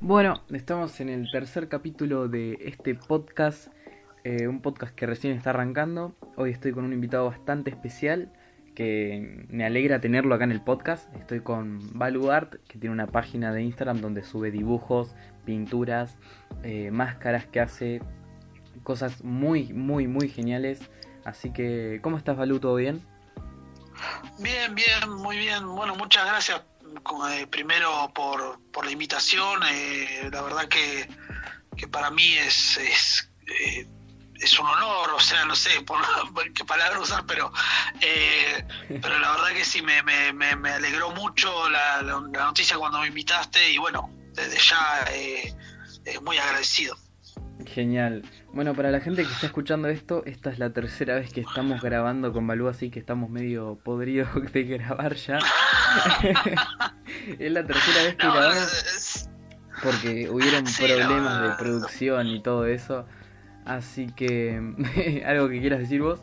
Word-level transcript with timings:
Bueno, 0.00 0.44
estamos 0.52 1.00
en 1.00 1.08
el 1.08 1.28
tercer 1.28 1.68
capítulo 1.68 2.28
de 2.28 2.56
este 2.60 2.94
podcast, 2.94 3.66
eh, 4.22 4.46
un 4.46 4.62
podcast 4.62 4.94
que 4.94 5.06
recién 5.06 5.36
está 5.36 5.50
arrancando. 5.50 6.14
Hoy 6.36 6.52
estoy 6.52 6.70
con 6.70 6.84
un 6.84 6.92
invitado 6.92 7.26
bastante 7.26 7.70
especial 7.70 8.32
que 8.76 9.44
me 9.48 9.66
alegra 9.66 10.00
tenerlo 10.00 10.36
acá 10.36 10.44
en 10.44 10.52
el 10.52 10.60
podcast. 10.60 11.12
Estoy 11.16 11.40
con 11.40 11.80
Balu 11.98 12.30
Art, 12.30 12.54
que 12.68 12.78
tiene 12.78 12.94
una 12.94 13.08
página 13.08 13.52
de 13.52 13.62
Instagram 13.62 14.00
donde 14.00 14.22
sube 14.22 14.52
dibujos, 14.52 15.16
pinturas, 15.44 16.16
eh, 16.62 16.92
máscaras 16.92 17.46
que 17.46 17.58
hace, 17.58 18.00
cosas 18.84 19.24
muy, 19.24 19.72
muy, 19.72 20.06
muy 20.06 20.28
geniales. 20.28 20.80
Así 21.24 21.52
que, 21.52 21.98
¿cómo 22.02 22.18
estás, 22.18 22.36
Balu? 22.36 22.60
¿Todo 22.60 22.76
bien? 22.76 23.02
Bien, 24.38 24.72
bien, 24.76 25.10
muy 25.16 25.38
bien. 25.38 25.66
Bueno, 25.66 25.96
muchas 25.96 26.24
gracias 26.24 26.62
eh, 27.30 27.46
primero 27.46 28.10
por, 28.14 28.60
por 28.70 28.84
la 28.84 28.90
invitación. 28.90 29.60
Eh, 29.70 30.28
la 30.32 30.42
verdad 30.42 30.68
que, 30.68 31.08
que 31.76 31.88
para 31.88 32.10
mí 32.10 32.34
es, 32.34 32.76
es, 32.78 33.30
eh, 33.46 33.86
es 34.34 34.58
un 34.58 34.66
honor, 34.66 35.10
o 35.14 35.20
sea, 35.20 35.44
no 35.44 35.56
sé 35.56 35.82
por, 35.82 35.98
qué 36.54 36.64
palabra 36.64 37.00
usar, 37.00 37.24
pero, 37.26 37.52
pero 38.00 39.18
la 39.18 39.32
verdad 39.32 39.52
que 39.52 39.64
sí, 39.64 39.82
me, 39.82 40.02
me, 40.02 40.32
me 40.32 40.70
alegró 40.70 41.10
mucho 41.10 41.68
la, 41.70 42.02
la, 42.02 42.20
noticia 42.20 42.76
cuando 42.76 43.00
me 43.00 43.08
invitaste 43.08 43.70
y 43.70 43.78
bueno, 43.78 44.10
desde 44.34 44.58
ya 44.58 45.04
muy 46.22 46.38
agradecido. 46.38 46.96
Genial. 47.66 48.22
Bueno, 48.52 48.74
para 48.74 48.90
la 48.90 49.00
gente 49.00 49.24
que 49.24 49.32
está 49.32 49.46
escuchando 49.46 49.88
esto, 49.88 50.22
esta 50.26 50.50
es 50.50 50.58
la 50.58 50.72
tercera 50.72 51.16
vez 51.16 51.32
que 51.32 51.40
estamos 51.40 51.82
grabando 51.82 52.32
con 52.32 52.46
Balú, 52.46 52.68
así 52.68 52.90
que 52.90 53.00
estamos 53.00 53.30
medio 53.30 53.78
podridos 53.82 54.28
de 54.52 54.64
grabar 54.64 55.14
ya. 55.14 55.38
es 57.38 57.52
la 57.52 57.66
tercera 57.66 58.04
vez 58.04 58.16
que 58.16 58.26
grabamos 58.26 59.28
porque 59.82 60.28
hubieron 60.30 60.64
problemas 60.64 61.42
de 61.42 61.50
producción 61.56 62.26
y 62.28 62.42
todo 62.42 62.66
eso. 62.66 63.06
Así 63.64 64.06
que, 64.16 64.60
¿algo 65.26 65.48
que 65.48 65.60
quieras 65.60 65.80
decir 65.80 66.02
vos? 66.02 66.20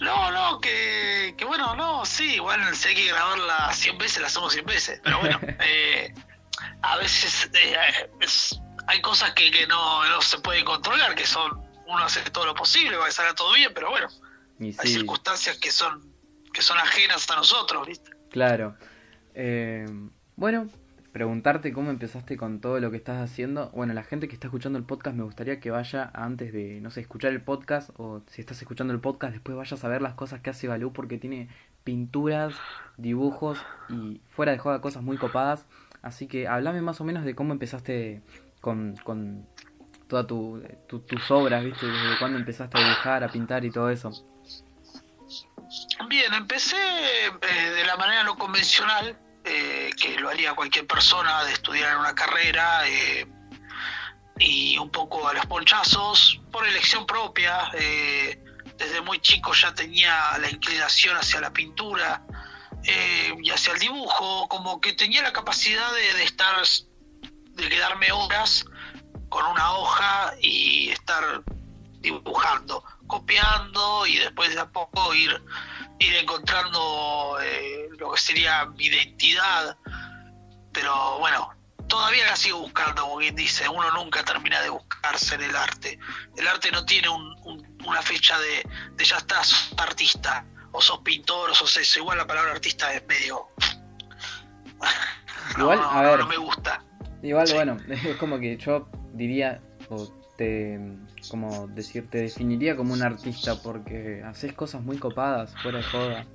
No, 0.00 0.30
no, 0.30 0.60
que, 0.60 1.34
que 1.36 1.44
bueno, 1.44 1.76
no, 1.76 2.06
sí, 2.06 2.36
igual 2.36 2.74
si 2.74 2.88
hay 2.88 2.94
que 2.94 3.08
grabarla 3.08 3.72
100 3.72 3.98
veces, 3.98 4.20
la 4.20 4.28
hacemos 4.28 4.52
100 4.52 4.66
veces. 4.66 5.00
Pero 5.04 5.20
bueno, 5.20 5.38
eh, 5.42 6.14
a 6.82 6.96
veces 6.96 7.50
eh, 7.52 8.10
es, 8.20 8.59
hay 8.86 9.00
cosas 9.00 9.32
que, 9.32 9.50
que 9.50 9.66
no, 9.66 10.08
no, 10.08 10.20
se 10.22 10.38
pueden 10.38 10.64
controlar, 10.64 11.14
que 11.14 11.26
son, 11.26 11.60
uno 11.86 11.98
hace 11.98 12.20
todo 12.30 12.46
lo 12.46 12.54
posible 12.54 12.96
para 12.96 13.06
que 13.06 13.12
salga 13.12 13.34
todo 13.34 13.52
bien, 13.54 13.72
pero 13.74 13.90
bueno, 13.90 14.08
hay 14.60 14.88
circunstancias 14.88 15.58
que 15.58 15.70
son, 15.70 16.12
que 16.52 16.62
son 16.62 16.78
ajenas 16.78 17.28
a 17.30 17.36
nosotros, 17.36 17.86
¿viste? 17.86 18.10
Claro. 18.30 18.76
Eh, 19.34 19.86
bueno, 20.36 20.68
preguntarte 21.12 21.72
cómo 21.72 21.90
empezaste 21.90 22.36
con 22.36 22.60
todo 22.60 22.78
lo 22.80 22.90
que 22.90 22.96
estás 22.96 23.20
haciendo. 23.20 23.70
Bueno, 23.70 23.94
la 23.94 24.04
gente 24.04 24.28
que 24.28 24.34
está 24.34 24.46
escuchando 24.46 24.78
el 24.78 24.84
podcast 24.84 25.16
me 25.16 25.24
gustaría 25.24 25.60
que 25.60 25.70
vaya 25.70 26.10
antes 26.14 26.52
de, 26.52 26.80
no 26.80 26.90
sé, 26.90 27.00
escuchar 27.00 27.32
el 27.32 27.42
podcast 27.42 27.90
o 27.96 28.22
si 28.28 28.40
estás 28.40 28.60
escuchando 28.60 28.92
el 28.92 29.00
podcast 29.00 29.32
después 29.32 29.56
vayas 29.56 29.82
a 29.84 29.88
ver 29.88 30.02
las 30.02 30.14
cosas 30.14 30.40
que 30.40 30.50
hace 30.50 30.68
Balú 30.68 30.92
porque 30.92 31.18
tiene 31.18 31.48
pinturas, 31.84 32.54
dibujos 32.96 33.58
y 33.88 34.20
fuera 34.28 34.52
de 34.52 34.58
juego 34.58 34.80
cosas 34.80 35.02
muy 35.02 35.16
copadas. 35.16 35.66
Así 36.02 36.26
que 36.26 36.48
háblame 36.48 36.80
más 36.80 37.00
o 37.00 37.04
menos 37.04 37.24
de 37.24 37.34
cómo 37.34 37.52
empezaste 37.52 38.22
con, 38.60 38.96
con 39.04 39.46
todas 40.08 40.26
tu, 40.26 40.62
tus 40.88 41.30
obras, 41.30 41.64
¿viste? 41.64 41.86
Desde 41.86 42.18
cuándo 42.18 42.38
empezaste 42.38 42.76
a 42.78 42.80
dibujar, 42.82 43.24
a 43.24 43.28
pintar 43.28 43.64
y 43.64 43.70
todo 43.70 43.88
eso. 43.88 44.10
Bien, 46.08 46.34
empecé 46.34 46.76
eh, 46.76 47.70
de 47.70 47.84
la 47.84 47.96
manera 47.96 48.24
no 48.24 48.36
convencional, 48.36 49.16
eh, 49.44 49.90
que 49.96 50.18
lo 50.18 50.28
haría 50.28 50.52
cualquier 50.54 50.86
persona, 50.86 51.44
de 51.44 51.52
estudiar 51.52 51.96
una 51.96 52.14
carrera 52.14 52.88
eh, 52.88 53.26
y 54.38 54.76
un 54.78 54.90
poco 54.90 55.28
a 55.28 55.32
los 55.32 55.46
ponchazos, 55.46 56.40
por 56.50 56.66
elección 56.66 57.06
propia. 57.06 57.70
desde 58.76 59.00
muy 59.02 59.20
chico 59.20 59.52
ya 59.52 59.72
tenía 59.74 60.38
la 60.38 60.50
inclinación 60.50 61.16
hacia 61.16 61.40
la 61.40 61.52
pintura 61.52 62.22
y 63.42 63.50
hacia 63.50 63.74
el 63.74 63.78
dibujo, 63.78 64.48
como 64.48 64.80
que 64.80 64.94
tenía 64.94 65.22
la 65.22 65.32
capacidad 65.32 65.92
de, 65.92 66.14
de 66.14 66.24
estar 66.24 66.56
de 67.60 67.68
quedarme 67.68 68.10
horas 68.12 68.64
con 69.28 69.44
una 69.46 69.72
hoja 69.72 70.34
y 70.40 70.90
estar 70.90 71.42
dibujando, 72.00 72.84
copiando 73.06 74.06
y 74.06 74.16
después 74.16 74.54
de 74.54 74.60
a 74.60 74.66
poco 74.66 75.14
ir, 75.14 75.42
ir 75.98 76.16
encontrando 76.16 77.38
eh, 77.42 77.88
lo 77.98 78.12
que 78.12 78.20
sería 78.20 78.66
mi 78.66 78.86
identidad. 78.86 79.76
Pero 80.72 81.18
bueno, 81.18 81.50
todavía 81.88 82.24
la 82.26 82.36
sigo 82.36 82.58
buscando, 82.58 83.02
como 83.02 83.18
bien 83.18 83.36
dice, 83.36 83.68
uno 83.68 83.90
nunca 83.92 84.24
termina 84.24 84.60
de 84.62 84.70
buscarse 84.70 85.34
en 85.34 85.42
el 85.42 85.56
arte. 85.56 85.98
El 86.36 86.48
arte 86.48 86.70
no 86.70 86.84
tiene 86.84 87.08
una 87.08 88.02
fecha 88.02 88.38
de, 88.38 88.68
de 88.92 89.04
ya 89.04 89.16
estás 89.16 89.70
artista, 89.76 90.44
o 90.72 90.80
sos 90.80 91.00
pintor, 91.00 91.50
o 91.50 91.54
sos 91.54 91.76
eso. 91.76 91.98
Igual 91.98 92.18
la 92.18 92.26
palabra 92.26 92.52
artista 92.52 92.92
es 92.92 93.06
medio... 93.06 93.48
Igual, 95.56 95.80
a 95.90 96.02
ver, 96.02 96.20
no 96.20 96.26
me 96.26 96.36
gusta. 96.36 96.82
Igual, 97.22 97.48
bueno, 97.54 97.76
es 97.88 98.16
como 98.16 98.38
que 98.38 98.56
yo 98.56 98.88
diría, 99.14 99.60
o 99.88 100.08
te, 100.36 100.80
como 101.30 101.68
decir, 101.68 102.08
te 102.08 102.18
definiría 102.22 102.76
como 102.76 102.94
un 102.94 103.02
artista 103.02 103.56
porque 103.62 104.22
haces 104.24 104.52
cosas 104.52 104.82
muy 104.82 104.96
copadas, 104.96 105.54
fuera 105.62 105.78
de 105.78 105.84
joda. 105.84 106.26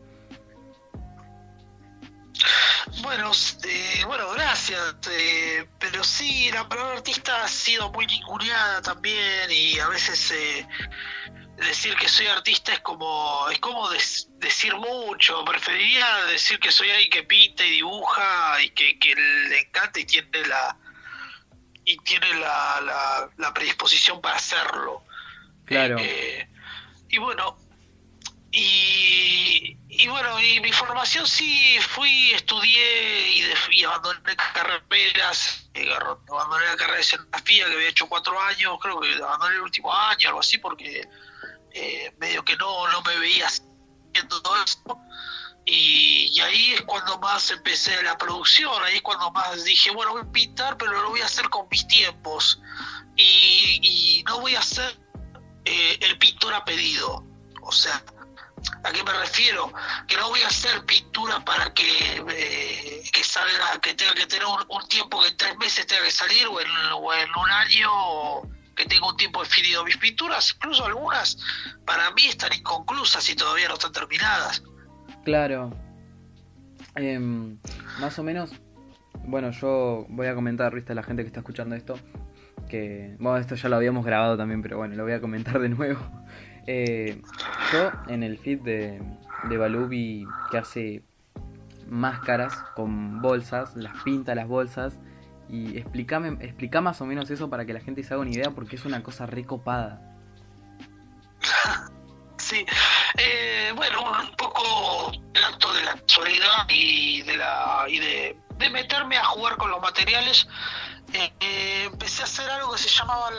Bueno, 3.05 3.31
eh, 3.67 4.03
bueno, 4.07 4.31
gracias. 4.31 4.95
Eh, 5.11 5.67
pero 5.77 6.03
sí, 6.03 6.49
la 6.51 6.67
palabra 6.67 6.93
artista 6.93 7.43
ha 7.43 7.47
sido 7.47 7.91
muy 7.91 8.07
ninguneada 8.07 8.81
también 8.81 9.51
y 9.51 9.77
a 9.77 9.88
veces 9.89 10.31
eh, 10.31 10.67
decir 11.57 11.95
que 11.97 12.09
soy 12.09 12.25
artista 12.25 12.73
es 12.73 12.79
como 12.79 13.47
es 13.51 13.59
como 13.59 13.88
decir 14.39 14.75
mucho. 14.77 15.45
Preferiría 15.45 16.25
decir 16.25 16.59
que 16.59 16.71
soy 16.71 16.89
alguien 16.89 17.11
que 17.11 17.21
pinta 17.21 17.63
y 17.63 17.73
dibuja 17.73 18.59
y 18.63 18.71
que, 18.71 18.97
que 18.97 19.13
le 19.13 19.59
encanta 19.59 19.99
y 19.99 20.05
tiene 20.05 20.47
la 20.47 20.75
y 21.85 21.97
tiene 21.97 22.33
la, 22.39 23.29
la, 23.37 23.53
predisposición 23.53 24.19
para 24.19 24.37
hacerlo. 24.37 25.03
Claro. 25.66 25.97
Eh, 25.99 26.49
y 27.09 27.19
bueno, 27.19 27.55
y, 28.51 29.74
y, 29.97 30.07
bueno, 30.07 30.39
y 30.41 30.59
mi 30.59 30.72
formación 30.72 31.28
sí 31.28 31.78
fui, 31.79 32.31
estudié 32.33 33.29
y, 33.29 33.53
y 33.72 33.83
abandoné 33.83 34.35
carreras, 34.35 35.69
eh, 35.73 35.89
abandoné 36.29 36.66
la 36.66 36.75
carrera 36.75 36.95
de 36.95 37.01
escenografía 37.01 37.66
que 37.66 37.73
había 37.73 37.89
hecho 37.89 38.07
cuatro 38.07 38.39
años, 38.41 38.78
creo 38.81 39.00
que 39.00 39.13
abandoné 39.16 39.55
el 39.55 39.61
último 39.61 39.94
año, 39.94 40.29
algo 40.29 40.39
así, 40.39 40.57
porque 40.57 41.07
eh, 41.73 42.16
medio 42.19 42.44
que 42.44 42.55
no, 42.55 42.88
no 42.89 43.01
me 43.01 43.17
veía 43.17 43.47
haciendo 43.47 44.41
todo 44.41 44.63
esto. 44.63 44.97
Y, 45.66 46.39
ahí 46.41 46.73
es 46.73 46.81
cuando 46.84 47.17
más 47.19 47.50
empecé 47.50 48.01
la 48.03 48.17
producción, 48.17 48.84
ahí 48.84 48.97
es 48.97 49.01
cuando 49.01 49.31
más 49.31 49.63
dije, 49.63 49.89
bueno, 49.91 50.11
voy 50.11 50.22
a 50.22 50.31
pintar, 50.31 50.78
pero 50.78 50.91
lo 50.91 51.09
voy 51.09 51.22
a 51.22 51.25
hacer 51.25 51.50
con 51.50 51.67
mis 51.69 51.88
tiempos. 51.88 52.61
Y, 53.16 54.23
no 54.28 54.39
voy 54.41 54.55
a 54.55 54.59
hacer 54.59 55.00
eh, 55.66 55.97
el 56.01 56.17
pintor 56.17 56.53
a 56.53 56.63
pedido. 56.63 57.23
O 57.61 57.72
sea, 57.72 58.03
¿a 58.83 58.91
qué 58.91 59.03
me 59.03 59.13
refiero? 59.13 59.71
Que 60.07 60.15
no 60.17 60.29
voy 60.29 60.41
a 60.41 60.47
hacer 60.47 60.85
pintura 60.85 61.43
para 61.43 61.73
que, 61.73 62.23
eh, 62.29 63.03
que 63.11 63.23
salga, 63.23 63.79
que 63.81 63.93
tenga 63.93 64.13
que 64.13 64.25
tener 64.27 64.45
un, 64.45 64.87
tiempo 64.87 65.21
que 65.21 65.29
en 65.29 65.37
tres 65.37 65.57
meses 65.57 65.85
tenga 65.87 66.03
que 66.03 66.11
salir 66.11 66.47
o 66.47 66.61
en, 66.61 67.29
un 67.29 67.51
año 67.51 68.49
que 68.75 68.85
tenga 68.85 69.09
un 69.09 69.17
tiempo 69.17 69.41
definido. 69.43 69.83
Mis 69.83 69.97
pinturas, 69.97 70.53
incluso 70.55 70.85
algunas, 70.85 71.37
para 71.85 72.11
mí 72.11 72.25
están 72.25 72.53
inconclusas 72.53 73.27
y 73.29 73.35
todavía 73.35 73.67
no 73.67 73.75
están 73.75 73.91
terminadas. 73.91 74.63
Claro. 75.23 75.73
Em, 76.95 77.57
más 77.99 78.17
o 78.19 78.23
menos, 78.23 78.51
bueno, 79.23 79.51
yo 79.51 80.05
voy 80.09 80.27
a 80.27 80.35
comentar, 80.35 80.73
viste, 80.73 80.91
a 80.91 80.95
la 80.95 81.03
gente 81.03 81.23
que 81.23 81.28
está 81.28 81.40
escuchando 81.40 81.75
esto, 81.75 81.99
que, 82.69 83.16
bueno, 83.19 83.37
esto 83.37 83.55
ya 83.55 83.69
lo 83.69 83.75
habíamos 83.75 84.05
grabado 84.05 84.37
también, 84.37 84.61
pero 84.61 84.78
bueno, 84.78 84.95
lo 84.95 85.03
voy 85.03 85.13
a 85.13 85.22
comentar 85.22 85.59
de 85.59 85.69
nuevo. 85.69 85.99
Eh, 86.67 87.22
en 88.07 88.23
el 88.23 88.37
feed 88.37 88.61
de, 88.61 89.01
de 89.43 89.57
Balubi 89.57 90.25
que 90.51 90.57
hace 90.57 91.03
máscaras 91.87 92.55
con 92.75 93.22
bolsas, 93.22 93.75
las 93.75 93.93
pinta 94.03 94.35
las 94.35 94.47
bolsas 94.47 94.97
y 95.49 95.77
explícame, 95.77 96.37
explica 96.43 96.81
más 96.81 97.01
o 97.01 97.05
menos 97.05 97.29
eso 97.29 97.49
para 97.49 97.66
que 97.66 97.73
la 97.73 97.79
gente 97.79 98.03
se 98.03 98.13
haga 98.13 98.22
una 98.22 98.31
idea 98.31 98.51
porque 98.51 98.75
es 98.75 98.85
una 98.85 99.03
cosa 99.03 99.25
recopada. 99.25 100.01
Sí, 102.37 102.63
eh, 103.17 103.72
bueno, 103.75 104.03
un 104.03 104.35
poco 104.35 105.11
el 105.33 105.43
acto 105.43 105.73
de 105.73 105.83
la 105.83 105.91
actualidad 105.93 106.67
y 106.69 107.23
de 107.23 107.37
la 107.37 107.85
y 107.87 107.97
de, 107.97 108.37
meterme 108.69 109.17
a 109.17 109.23
jugar 109.23 109.57
con 109.57 109.71
los 109.71 109.81
materiales. 109.81 110.47
Eh, 111.13 111.33
eh, 111.39 111.83
empecé 111.85 112.21
a 112.21 112.25
hacer 112.25 112.47
algo 112.51 112.73
que 112.73 112.78
se 112.78 112.89
llamaba 112.89 113.31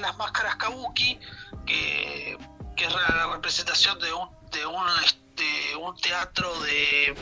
las 0.00 0.16
máscaras 0.16 0.54
kabuki, 0.56 1.18
que, 1.66 2.38
que 2.82 2.88
es 2.88 2.94
la 2.94 3.28
representación 3.32 3.96
de 4.00 4.12
un, 4.12 4.28
de 4.50 4.66
un, 4.66 4.84
este, 5.04 5.76
un 5.76 5.96
teatro 5.96 6.52
de, 6.62 7.14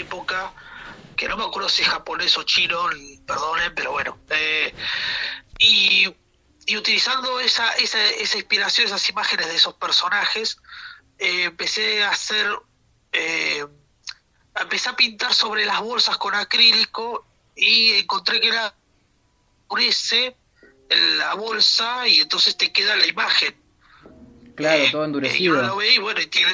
época, 0.00 0.52
que 1.16 1.28
no 1.28 1.36
me 1.36 1.44
acuerdo 1.44 1.68
si 1.68 1.82
es 1.82 1.88
japonés 1.88 2.36
o 2.36 2.42
chino, 2.42 2.88
perdonen, 3.24 3.72
pero 3.76 3.92
bueno, 3.92 4.18
y, 5.60 6.12
y 6.66 6.76
utilizando 6.76 7.38
esa, 7.38 7.74
esa, 7.74 8.04
esa 8.04 8.38
inspiración, 8.38 8.88
esas 8.88 9.08
imágenes 9.08 9.46
de 9.46 9.54
esos 9.54 9.74
personajes, 9.74 10.56
eh, 11.18 11.44
empecé 11.44 12.02
a 12.02 12.10
hacer, 12.10 12.50
eh, 13.12 13.64
empecé 14.56 14.88
a 14.88 14.96
pintar 14.96 15.32
sobre 15.32 15.64
las 15.64 15.80
bolsas 15.80 16.16
con 16.16 16.34
acrílico 16.34 17.24
y 17.54 17.92
encontré 17.92 18.40
que 18.40 18.48
era 18.48 18.74
oscurece 19.62 20.36
la 20.88 21.34
bolsa 21.34 22.08
y 22.08 22.18
entonces 22.18 22.56
te 22.56 22.72
queda 22.72 22.96
la 22.96 23.06
imagen. 23.06 23.63
Claro, 24.56 24.84
todo 24.90 25.02
Eh, 25.02 25.06
endurecido. 25.06 25.54
y 25.54 25.58
uno 25.58 25.68
lo 25.68 25.76
ve 25.76 25.92
y 25.94 25.98
bueno, 25.98 26.20
y 26.20 26.26
tiene... 26.26 26.52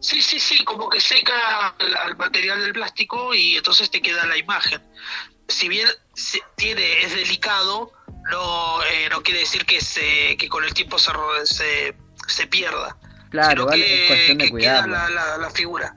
Sí, 0.00 0.20
sí, 0.22 0.38
sí, 0.40 0.64
como 0.64 0.88
que 0.88 1.00
seca 1.00 1.74
el 2.06 2.16
material 2.16 2.60
del 2.60 2.72
plástico 2.72 3.34
y 3.34 3.56
entonces 3.56 3.90
te 3.90 4.00
queda 4.02 4.26
la 4.26 4.36
imagen. 4.36 4.82
Si 5.48 5.68
bien 5.68 5.88
se- 6.14 6.42
tiene 6.56 7.02
es 7.02 7.14
delicado, 7.14 7.92
no 8.30 8.82
eh, 8.84 9.08
no 9.10 9.22
quiere 9.22 9.40
decir 9.40 9.64
que 9.64 9.80
se 9.80 10.36
que 10.36 10.48
con 10.48 10.64
el 10.64 10.74
tiempo 10.74 10.98
se 10.98 11.10
se, 11.44 11.96
se 12.26 12.46
pierda. 12.48 12.96
Claro, 13.30 13.62
sino 13.62 13.68
que, 13.68 14.02
es 14.02 14.08
cuestión 14.08 14.38
de 14.38 14.50
que 14.50 14.56
queda 14.58 14.86
la, 14.86 15.08
la, 15.08 15.38
la 15.38 15.50
figura. 15.50 15.96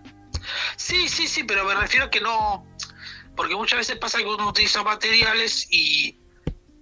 Sí, 0.77 1.07
sí, 1.09 1.27
sí, 1.27 1.43
pero 1.43 1.63
me 1.65 1.75
refiero 1.75 2.05
a 2.07 2.09
que 2.09 2.21
no, 2.21 2.65
porque 3.35 3.55
muchas 3.55 3.79
veces 3.79 3.97
pasa 3.97 4.17
que 4.19 4.25
uno 4.25 4.47
utiliza 4.49 4.83
materiales 4.83 5.67
y, 5.71 6.19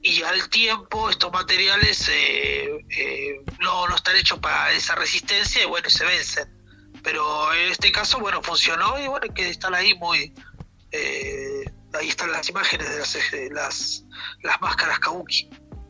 y 0.01 0.21
al 0.23 0.49
tiempo 0.49 1.09
estos 1.09 1.31
materiales 1.31 2.07
eh, 2.09 2.85
eh, 2.89 3.41
no, 3.59 3.87
no 3.87 3.95
están 3.95 4.15
hechos 4.15 4.39
para 4.39 4.71
esa 4.71 4.95
resistencia 4.95 5.63
y 5.63 5.65
bueno, 5.65 5.89
se 5.89 6.05
vencen. 6.05 6.47
Pero 7.03 7.53
en 7.53 7.71
este 7.71 7.91
caso, 7.91 8.19
bueno, 8.19 8.41
funcionó 8.41 8.99
y 8.99 9.07
bueno, 9.07 9.33
que 9.33 9.49
están 9.49 9.73
ahí 9.73 9.93
muy... 9.95 10.33
eh, 10.91 11.63
ahí 11.93 12.09
están 12.09 12.31
las 12.31 12.47
imágenes 12.49 12.89
de 12.89 12.99
las, 12.99 13.15
eh, 13.15 13.49
las, 13.51 14.05
las 14.43 14.61
máscaras 14.61 14.99
kabuki. 14.99 15.49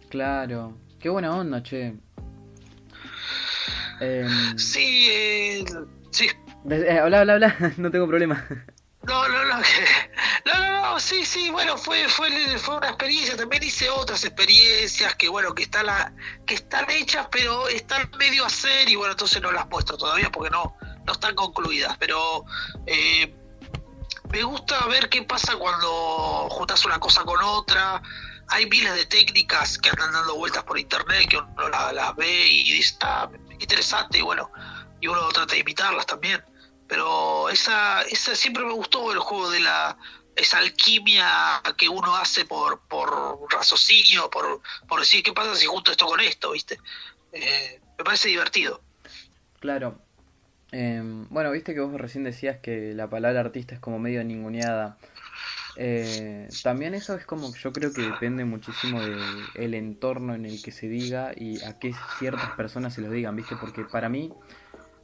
Claro. 0.10 0.78
Qué 1.00 1.10
buena 1.10 1.36
onda, 1.36 1.64
che. 1.64 1.94
Em, 4.02 4.58
Sí, 4.58 5.08
eh, 5.12 5.66
sí, 6.12 6.30
eh, 6.70 7.00
habla, 7.00 7.22
habla, 7.22 7.34
habla. 7.34 7.58
No 7.78 7.92
tengo 7.92 8.08
problema. 8.08 8.46
No, 9.04 9.28
no, 9.28 9.46
no, 9.46 9.56
no, 10.46 10.54
no, 10.60 10.82
no, 10.82 11.00
sí, 11.00 11.26
sí, 11.26 11.50
bueno, 11.50 11.78
fue, 11.78 12.08
fue, 12.10 12.58
fue 12.60 12.76
una 12.78 12.90
experiencia, 12.90 13.38
también 13.38 13.64
hice 13.64 13.90
otras 13.90 14.24
experiencias 14.26 15.16
que, 15.16 15.30
bueno, 15.30 15.56
que 15.56 15.64
están, 15.64 16.16
que 16.46 16.56
están 16.56 16.90
hechas, 16.92 17.28
pero 17.32 17.68
están 17.70 18.12
medio 18.20 18.44
a 18.44 18.48
hacer 18.48 18.90
y, 18.90 18.96
bueno, 18.96 19.14
entonces 19.14 19.42
no 19.42 19.52
las 19.52 19.68
muestro 19.70 19.98
todavía 19.98 20.30
porque 20.30 20.50
no, 20.52 20.76
no 21.06 21.14
están 21.14 21.34
concluidas, 21.34 21.96
pero 21.98 22.44
eh, 22.86 23.34
me 24.32 24.44
gusta 24.44 24.86
ver 24.88 25.10
qué 25.10 25.24
pasa 25.24 25.56
cuando 25.56 26.48
juntas 26.50 26.84
una 26.86 27.00
cosa 27.00 27.24
con 27.24 27.42
otra, 27.42 28.02
hay 28.50 28.66
miles 28.68 28.94
de 28.96 29.06
técnicas 29.06 29.78
que 29.78 29.90
andan 29.90 30.12
dando 30.12 30.36
vueltas 30.36 30.64
por 30.66 30.78
internet 30.78 31.28
que 31.30 31.38
uno 31.38 31.70
la- 31.70 31.94
las 31.94 32.16
ve 32.18 32.48
y 32.48 32.74
dice, 32.74 32.96
ah, 33.02 33.30
interesante, 33.60 34.20
y 34.20 34.22
bueno, 34.22 34.52
y 35.00 35.08
uno 35.08 35.28
trata 35.30 35.54
de 35.54 35.60
imitarlas 35.62 36.06
también 36.06 36.44
pero 36.90 37.50
esa, 37.50 38.02
esa 38.02 38.36
siempre 38.36 38.66
me 38.66 38.74
gustó 38.74 39.14
el 39.14 39.20
juego 39.20 39.52
de 39.52 39.62
la 39.62 39.96
esa 40.36 40.58
alquimia 40.58 41.62
que 41.78 41.88
uno 41.88 42.16
hace 42.16 42.46
por, 42.46 42.80
por 42.88 43.40
raciocinio, 43.52 44.30
por, 44.30 44.62
por 44.88 45.00
decir 45.00 45.22
qué 45.22 45.34
pasa 45.34 45.56
si 45.56 45.66
junto 45.66 45.92
esto 45.92 46.06
con 46.06 46.20
esto, 46.20 46.52
¿viste? 46.52 46.80
Eh, 47.32 47.80
me 47.98 48.04
parece 48.04 48.30
divertido. 48.30 48.82
Claro. 49.60 50.00
Em, 50.72 51.28
bueno, 51.30 51.52
viste 51.52 51.74
que 51.74 51.82
vos 51.82 51.94
recién 52.00 52.24
decías 52.24 52.58
que 52.62 52.94
la 52.94 53.10
palabra 53.10 53.42
artista 53.42 53.76
es 53.76 53.82
como 53.82 54.00
medio 54.00 54.24
ninguneada. 54.24 54.98
Eh, 55.76 56.48
también 56.64 56.94
eso 56.94 57.16
es 57.16 57.26
como, 57.26 57.54
yo 57.56 57.72
creo 57.72 57.94
que 57.94 58.02
depende 58.02 58.46
muchísimo 58.46 59.02
del 59.02 59.74
entorno 59.74 60.34
en 60.34 60.46
el 60.46 60.62
que 60.62 60.72
se 60.72 60.88
diga 60.88 61.34
y 61.36 61.62
a 61.64 61.80
qué 61.80 61.94
ciertas 62.18 62.52
personas 62.52 62.94
se 62.94 63.02
lo 63.02 63.12
digan, 63.12 63.36
¿viste? 63.36 63.56
Porque 63.56 63.84
para 63.84 64.10
mí 64.10 64.32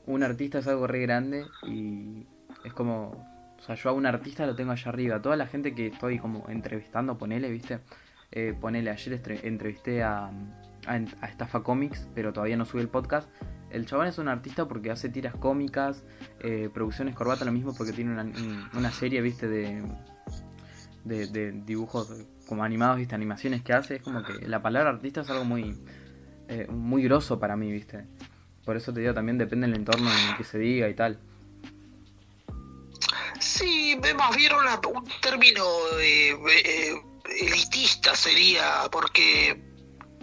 un 0.05 0.23
artista 0.23 0.59
es 0.59 0.67
algo 0.67 0.87
re 0.87 1.01
grande 1.01 1.45
y 1.67 2.25
es 2.63 2.73
como, 2.73 3.09
o 3.57 3.61
sea, 3.61 3.75
yo 3.75 3.89
a 3.89 3.93
un 3.93 4.05
artista 4.05 4.45
lo 4.45 4.55
tengo 4.55 4.71
allá 4.71 4.89
arriba. 4.89 5.21
Toda 5.21 5.35
la 5.35 5.47
gente 5.47 5.73
que 5.73 5.87
estoy 5.87 6.19
como 6.19 6.47
entrevistando, 6.49 7.17
ponele, 7.17 7.49
¿viste? 7.49 7.79
Eh, 8.31 8.53
ponele, 8.59 8.89
ayer 8.91 9.21
entrevisté 9.43 10.03
a, 10.03 10.31
Estafa 11.27 11.63
Comics, 11.63 12.07
pero 12.13 12.31
todavía 12.31 12.57
no 12.57 12.65
sube 12.65 12.81
el 12.81 12.89
podcast. 12.89 13.27
El 13.71 13.87
chabón 13.87 14.05
es 14.07 14.19
un 14.19 14.27
artista 14.27 14.67
porque 14.67 14.91
hace 14.91 15.09
tiras 15.09 15.35
cómicas, 15.35 16.03
eh, 16.41 16.69
producciones 16.71 17.15
corbata, 17.15 17.43
lo 17.43 17.51
mismo 17.51 17.73
porque 17.75 17.91
tiene 17.91 18.11
una, 18.11 18.21
un- 18.23 18.69
una 18.77 18.91
serie, 18.91 19.19
viste, 19.21 19.47
de, 19.47 19.81
de, 21.03 21.27
de 21.27 21.51
dibujos 21.51 22.13
como 22.47 22.63
animados, 22.63 22.97
viste, 22.97 23.15
animaciones 23.15 23.63
que 23.63 23.73
hace. 23.73 23.95
Es 23.95 24.03
como 24.03 24.21
que 24.23 24.47
la 24.47 24.61
palabra 24.61 24.91
artista 24.91 25.21
es 25.21 25.29
algo 25.31 25.43
muy, 25.45 25.75
eh, 26.47 26.67
muy 26.69 27.03
grosso 27.03 27.39
para 27.39 27.55
mí, 27.55 27.71
viste. 27.71 28.05
Por 28.65 28.77
eso 28.77 28.93
te 28.93 28.99
digo, 29.01 29.13
también 29.13 29.37
depende 29.37 29.67
del 29.67 29.75
entorno 29.75 30.11
en 30.11 30.29
el 30.29 30.37
que 30.37 30.43
se 30.43 30.57
diga 30.57 30.89
y 30.89 30.95
tal. 30.95 31.19
Sí, 33.39 33.99
más 34.15 34.35
bien 34.35 34.51
un 34.53 35.03
término 35.21 35.63
eh, 35.99 36.31
eh, 36.31 36.95
elitista 37.41 38.15
sería, 38.15 38.83
porque 38.91 39.61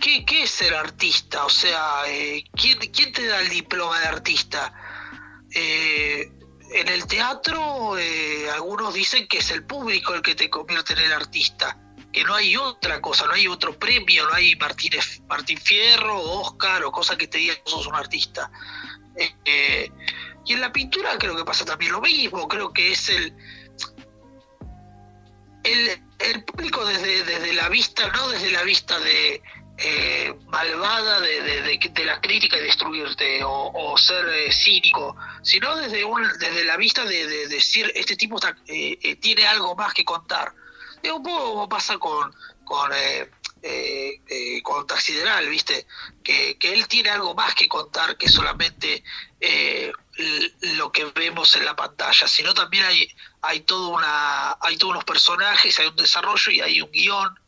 ¿qué, 0.00 0.24
¿qué 0.24 0.42
es 0.42 0.50
ser 0.50 0.74
artista? 0.74 1.44
O 1.44 1.50
sea, 1.50 2.02
eh, 2.08 2.44
¿quién, 2.52 2.78
¿quién 2.78 3.12
te 3.12 3.26
da 3.26 3.40
el 3.40 3.48
diploma 3.48 4.00
de 4.00 4.06
artista? 4.06 4.72
Eh, 5.54 6.30
en 6.74 6.88
el 6.88 7.06
teatro 7.06 7.98
eh, 7.98 8.50
algunos 8.50 8.94
dicen 8.94 9.28
que 9.28 9.38
es 9.38 9.50
el 9.50 9.64
público 9.64 10.14
el 10.14 10.22
que 10.22 10.34
te 10.34 10.48
convierte 10.48 10.94
en 10.94 11.00
el 11.00 11.12
artista, 11.12 11.78
que 12.12 12.24
no 12.24 12.34
hay 12.34 12.56
otra 12.56 13.00
cosa, 13.00 13.26
no 13.26 13.32
hay 13.32 13.48
otro 13.48 13.78
premio, 13.78 14.26
no 14.26 14.34
hay 14.34 14.54
Martínez, 14.56 15.20
Martín 15.28 15.58
Fierro, 15.58 16.20
Oscar 16.20 16.84
o 16.84 16.92
cosa 16.92 17.16
que 17.16 17.26
te 17.26 17.38
diga 17.38 17.54
que 17.54 17.62
sos 17.70 17.86
un 17.86 17.94
artista. 17.94 18.50
Eh, 19.44 19.90
y 20.44 20.52
en 20.54 20.60
la 20.60 20.72
pintura 20.72 21.16
creo 21.18 21.36
que 21.36 21.44
pasa 21.44 21.64
también 21.64 21.92
lo 21.92 22.00
mismo, 22.00 22.48
creo 22.48 22.72
que 22.72 22.92
es 22.92 23.08
el 23.08 23.34
el, 25.64 26.44
público 26.44 26.84
desde, 26.84 27.24
desde 27.24 27.52
la 27.52 27.68
vista, 27.68 28.08
no 28.08 28.28
desde 28.28 28.50
la 28.50 28.62
vista 28.62 28.98
de 28.98 29.42
eh, 29.78 30.34
malvada 30.48 31.20
de, 31.20 31.42
de, 31.42 31.62
de- 31.62 32.04
la 32.04 32.20
crítica 32.20 32.56
y 32.58 32.62
destruirte 32.62 33.40
o, 33.44 33.96
ser 33.96 34.28
eh, 34.28 34.52
cínico, 34.52 35.16
sino 35.42 35.76
desde 35.76 36.04
un, 36.04 36.22
desde 36.38 36.64
la 36.64 36.76
vista 36.76 37.04
de, 37.04 37.26
de 37.26 37.48
decir 37.48 37.90
este 37.94 38.16
tipo 38.16 38.38
eh, 38.66 38.98
eh, 39.02 39.16
tiene 39.16 39.46
algo 39.46 39.74
más 39.74 39.94
que 39.94 40.04
contar. 40.04 40.52
Es 41.02 41.10
un 41.10 41.22
poco 41.22 41.52
como 41.52 41.68
pasa 41.68 41.98
con 41.98 42.32
con 42.64 42.92
eh, 42.92 43.28
eh, 43.62 44.20
eh, 44.28 44.62
con 44.62 44.86
Taxideral, 44.86 45.48
viste, 45.48 45.86
que, 46.22 46.56
que 46.58 46.72
él 46.72 46.88
tiene 46.88 47.10
algo 47.10 47.34
más 47.34 47.54
que 47.54 47.68
contar 47.68 48.16
que 48.16 48.28
solamente 48.28 49.04
lo 50.76 50.92
que 50.92 51.04
vemos 51.14 51.54
en 51.56 51.64
la 51.64 51.74
pantalla, 51.74 52.26
sino 52.26 52.54
también 52.54 52.84
hay 52.84 53.08
hay 53.40 53.60
todo 53.60 53.88
una 53.88 54.56
hay 54.60 54.76
todos 54.76 54.92
unos 54.92 55.04
personajes, 55.04 55.78
hay 55.78 55.86
un 55.86 55.96
desarrollo 55.96 56.52
y 56.52 56.60
hay 56.60 56.80
un 56.80 56.90
guion 56.90 57.38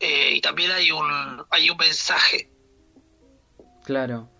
y 0.00 0.40
también 0.40 0.70
hay 0.70 0.90
un 0.90 1.44
hay 1.50 1.70
un 1.70 1.76
mensaje. 1.76 2.50
Claro. 3.84 4.30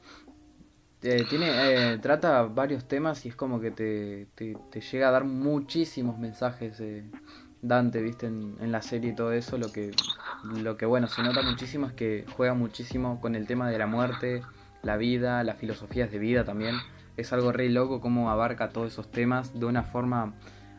Tiene, 1.28 1.92
eh, 1.92 1.98
trata 1.98 2.44
varios 2.44 2.88
temas 2.88 3.26
y 3.26 3.28
es 3.28 3.36
como 3.36 3.60
que 3.60 3.70
te, 3.70 4.26
te, 4.34 4.80
llega 4.80 5.08
a 5.08 5.10
dar 5.10 5.24
muchísimos 5.24 6.18
mensajes 6.18 6.80
Dante, 7.66 8.02
viste, 8.02 8.26
en, 8.26 8.56
en 8.60 8.72
la 8.72 8.82
serie 8.82 9.12
y 9.12 9.14
todo 9.14 9.32
eso. 9.32 9.58
Lo 9.58 9.72
que, 9.72 9.90
lo 10.42 10.76
que, 10.76 10.86
bueno, 10.86 11.08
se 11.08 11.22
nota 11.22 11.42
muchísimo 11.42 11.86
es 11.86 11.92
que 11.92 12.24
juega 12.36 12.54
muchísimo 12.54 13.20
con 13.20 13.34
el 13.34 13.46
tema 13.46 13.70
de 13.70 13.78
la 13.78 13.86
muerte, 13.86 14.42
la 14.82 14.96
vida, 14.96 15.42
las 15.44 15.56
filosofías 15.56 16.10
de 16.10 16.18
vida 16.18 16.44
también. 16.44 16.82
Es 17.16 17.32
algo 17.32 17.52
re 17.52 17.68
loco 17.70 18.00
cómo 18.00 18.30
abarca 18.30 18.68
todos 18.68 18.92
esos 18.92 19.10
temas 19.10 19.58
de 19.58 19.66
una 19.66 19.82
forma 19.82 20.34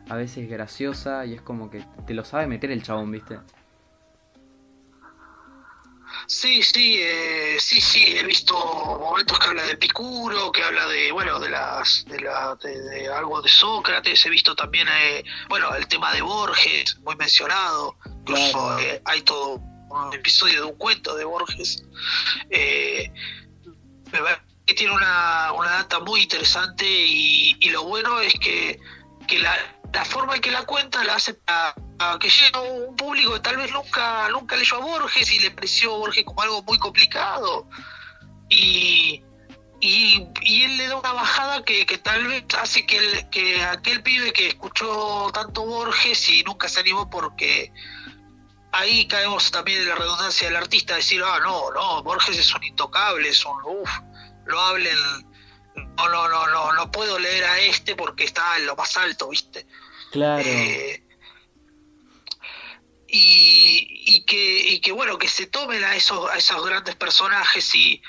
a 0.08 0.16
veces 0.16 0.48
graciosa 0.48 1.26
y 1.26 1.34
es 1.34 1.42
como 1.42 1.70
que 1.70 1.82
te 2.06 2.14
lo 2.14 2.24
sabe 2.24 2.46
meter 2.46 2.70
el 2.70 2.82
chabón, 2.82 3.10
viste. 3.10 3.38
Sí, 6.28 6.62
sí, 6.62 6.96
eh, 6.98 7.56
sí, 7.60 7.80
sí, 7.80 8.16
he 8.16 8.24
visto 8.24 8.54
momentos 8.54 9.38
que 9.38 9.46
habla 9.46 9.62
de 9.64 9.72
Epicuro, 9.72 10.50
que 10.50 10.62
habla 10.62 10.86
de, 10.88 11.12
bueno, 11.12 11.38
de 11.38 11.50
las, 11.50 12.04
de, 12.06 12.20
la, 12.20 12.56
de, 12.62 12.80
de 12.80 13.08
algo 13.08 13.40
de 13.42 13.48
Sócrates, 13.48 14.26
he 14.26 14.30
visto 14.30 14.54
también, 14.56 14.88
eh, 14.88 15.24
bueno, 15.48 15.72
el 15.74 15.86
tema 15.86 16.12
de 16.12 16.22
Borges, 16.22 16.98
muy 17.04 17.14
mencionado, 17.16 17.96
incluso 18.20 18.52
Claro. 18.52 18.78
eh, 18.80 19.02
hay 19.04 19.22
todo 19.22 19.60
un 19.88 20.12
episodio 20.14 20.62
de 20.62 20.66
un 20.66 20.76
cuento 20.76 21.14
de 21.16 21.24
Borges. 21.24 21.84
Eh, 22.50 23.10
me 24.12 24.18
parece 24.18 24.42
que 24.66 24.74
tiene 24.74 24.92
una, 24.94 25.52
una 25.52 25.70
data 25.70 26.00
muy 26.00 26.22
interesante 26.22 26.84
y, 26.84 27.56
y 27.60 27.70
lo 27.70 27.84
bueno 27.84 28.18
es 28.20 28.34
que, 28.34 28.80
que 29.28 29.38
la, 29.38 29.56
la 29.92 30.04
forma 30.04 30.34
en 30.34 30.40
que 30.40 30.50
la 30.50 30.64
cuenta 30.64 31.04
la 31.04 31.14
hace 31.14 31.34
para 31.34 31.74
que 32.20 32.28
llegue 32.28 32.50
a 32.54 32.60
un 32.60 32.94
público 32.96 33.34
que 33.34 33.40
tal 33.40 33.56
vez 33.56 33.70
nunca 33.72 34.28
nunca 34.30 34.56
leyó 34.56 34.76
a 34.76 34.80
Borges 34.80 35.32
y 35.32 35.38
le 35.40 35.50
pareció 35.50 35.94
a 35.94 35.98
Borges 35.98 36.24
como 36.24 36.42
algo 36.42 36.62
muy 36.62 36.78
complicado 36.78 37.68
y, 38.48 39.22
y, 39.80 40.26
y 40.42 40.62
él 40.62 40.76
le 40.76 40.88
da 40.88 40.96
una 40.96 41.12
bajada 41.12 41.64
que, 41.64 41.84
que 41.86 41.98
tal 41.98 42.26
vez 42.26 42.44
hace 42.58 42.86
que, 42.86 42.96
el- 42.98 43.28
que 43.30 43.62
aquel 43.64 44.02
pibe 44.02 44.32
que 44.32 44.48
escuchó 44.48 45.30
tanto 45.32 45.64
Borges 45.64 46.28
y 46.28 46.42
nunca 46.44 46.68
se 46.68 46.80
animó 46.80 47.08
porque 47.10 47.72
ahí 48.72 49.06
caemos 49.08 49.50
también 49.50 49.80
en 49.82 49.88
la 49.88 49.94
redundancia 49.94 50.48
del 50.48 50.56
artista, 50.56 50.96
decir, 50.96 51.22
ah, 51.24 51.38
no, 51.40 51.70
no, 51.72 52.02
Borges 52.02 52.36
es 52.38 52.54
un 52.54 52.62
intocable, 52.62 53.28
es 53.30 53.44
un, 53.44 53.56
uff, 53.64 53.90
lo 54.44 54.60
hablen, 54.60 54.96
no, 55.96 56.08
no, 56.08 56.28
no, 56.28 56.46
no, 56.48 56.72
no 56.74 56.90
puedo 56.90 57.18
leer 57.18 57.44
a 57.44 57.58
este 57.60 57.96
porque 57.96 58.24
está 58.24 58.58
en 58.58 58.66
lo 58.66 58.76
más 58.76 58.96
alto, 58.98 59.30
¿viste? 59.30 59.66
Claro. 60.12 60.42
Eh, 60.46 61.05
y, 63.18 64.24
que, 64.24 64.60
y 64.74 64.80
que 64.80 64.92
bueno, 64.92 65.18
que 65.18 65.28
se 65.28 65.46
tomen 65.46 65.82
a 65.84 65.94
esos, 65.94 66.28
grandes 66.64 66.96
personajes 66.96 67.74
y, 67.74 68.02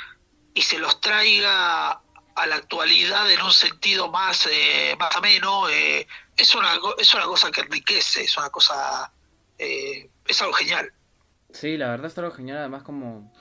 y 0.53 0.61
se 0.61 0.79
los 0.79 0.99
traiga 1.01 1.91
a 1.91 2.45
la 2.45 2.55
actualidad 2.55 3.31
en 3.31 3.41
un 3.41 3.51
sentido 3.51 4.11
más, 4.11 4.47
eh, 4.51 4.95
más 4.99 5.15
ameno, 5.15 5.69
eh, 5.69 6.07
es, 6.35 6.53
una, 6.55 6.77
es 6.97 7.13
una 7.13 7.25
cosa 7.25 7.49
que 7.51 7.61
enriquece, 7.61 8.23
es 8.23 8.37
una 8.37 8.49
cosa, 8.49 9.11
eh, 9.57 10.09
es 10.25 10.41
algo 10.41 10.53
genial. 10.53 10.91
Sí, 11.51 11.77
la 11.77 11.89
verdad 11.89 12.07
es 12.07 12.17
algo 12.17 12.31
genial, 12.31 12.59
además 12.59 12.83
como 12.83 13.33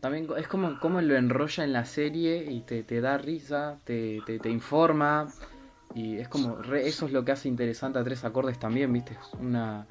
también 0.00 0.28
es 0.36 0.48
como, 0.48 0.80
como 0.80 1.00
lo 1.00 1.16
enrolla 1.16 1.62
en 1.62 1.72
la 1.72 1.84
serie 1.84 2.44
y 2.50 2.62
te, 2.62 3.00
da 3.00 3.18
risa, 3.18 3.78
te, 3.84 4.20
te, 4.26 4.40
te 4.40 4.48
informa 4.48 5.32
y 5.94 6.18
es 6.18 6.28
como, 6.28 6.60
eso 6.74 7.06
es 7.06 7.12
lo 7.12 7.24
que 7.24 7.32
hace 7.32 7.46
interesante 7.48 8.00
a 8.00 8.04
Tres 8.04 8.24
Acordes 8.24 8.58
también, 8.58 8.92
viste, 8.92 9.16
una... 9.38 9.86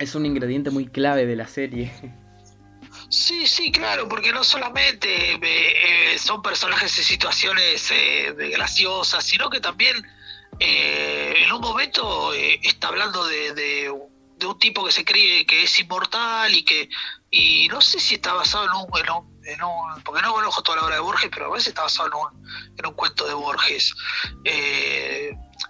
Es 0.00 0.14
un 0.14 0.24
ingrediente 0.24 0.70
muy 0.70 0.86
clave 0.86 1.26
de 1.26 1.36
la 1.36 1.46
serie. 1.46 1.92
Sí, 3.10 3.46
sí, 3.46 3.70
claro, 3.70 4.08
porque 4.08 4.32
no 4.32 4.42
solamente 4.42 5.34
eh, 5.34 6.18
son 6.18 6.40
personajes 6.40 6.96
en 6.96 7.04
situaciones 7.04 7.90
eh, 7.90 8.32
graciosas, 8.52 9.22
sino 9.24 9.50
que 9.50 9.60
también 9.60 9.96
eh, 10.58 11.34
en 11.44 11.52
un 11.52 11.60
momento 11.60 12.32
está 12.32 12.88
hablando 12.88 13.26
de, 13.26 13.52
de, 13.52 13.90
un 13.90 14.58
tipo 14.58 14.86
que 14.86 14.92
se 14.92 15.04
cree 15.04 15.44
que 15.44 15.64
es 15.64 15.80
inmortal 15.80 16.54
y 16.54 16.64
que 16.64 16.88
y 17.30 17.68
no 17.68 17.82
sé 17.82 18.00
si 18.00 18.14
está 18.14 18.32
basado 18.32 18.64
en 18.64 18.70
un, 19.10 19.44
en 19.44 19.62
un, 19.62 20.02
porque 20.02 20.22
no 20.22 20.32
conozco 20.32 20.62
toda 20.62 20.78
la 20.78 20.84
obra 20.84 20.94
de 20.94 21.02
Borges, 21.02 21.30
pero 21.30 21.46
a 21.46 21.52
veces 21.52 21.68
está 21.68 21.82
basado 21.82 22.08
en 22.08 22.14
un, 22.14 22.48
en 22.78 22.86
un 22.86 22.94
cuento 22.94 23.26
de 23.26 23.34
Borges, 23.34 23.94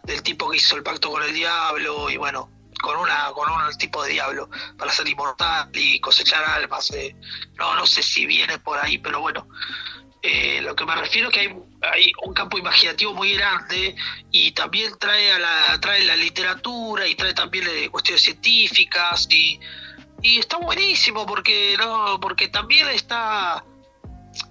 del 0.05 0.23
tipo 0.23 0.49
que 0.51 0.59
hizo 0.59 0.77
el 0.77 0.85
pacto 0.85 1.11
con 1.11 1.23
el 1.23 1.35
diablo 1.35 2.09
y 2.11 2.17
bueno, 2.17 2.49
con 2.81 2.97
una 2.97 3.31
con 3.33 3.51
un 3.51 3.79
tipo 3.79 4.03
de 4.03 4.13
diablo 4.13 4.49
para 4.77 4.93
ser 4.93 5.09
inmortal 5.09 5.69
y 5.75 6.01
cosechar 6.01 6.43
almas 6.45 6.91
eh. 6.93 7.15
no 7.55 7.75
no 7.75 7.87
sé 7.87 8.03
si 8.03 8.27
viene 8.27 8.59
por 8.59 8.79
ahí 8.79 8.99
pero 8.99 9.21
bueno 9.21 9.47
eh, 10.23 10.61
lo 10.61 10.77
que 10.77 10.85
me 10.85 10.95
refiero 10.95 11.29
es 11.29 11.35
que 11.35 11.41
hay, 11.41 11.57
hay, 11.81 12.13
un 12.27 12.35
campo 12.35 12.59
imaginativo 12.59 13.15
muy 13.15 13.33
grande 13.33 13.97
y 14.31 14.53
también 14.53 14.99
trae 14.99 15.33
a 15.33 15.39
la 15.39 15.81
trae 15.81 16.05
la 16.05 16.15
literatura 16.15 17.07
y 17.07 17.15
trae 17.15 17.33
también 17.33 17.67
eh, 17.69 17.89
cuestiones 17.89 18.23
científicas 18.23 19.27
y, 19.31 19.59
y 20.21 20.39
está 20.39 20.59
buenísimo 20.59 21.25
porque 21.25 21.75
no 21.79 22.21
porque 22.21 22.49
también 22.49 22.87
está 22.89 23.65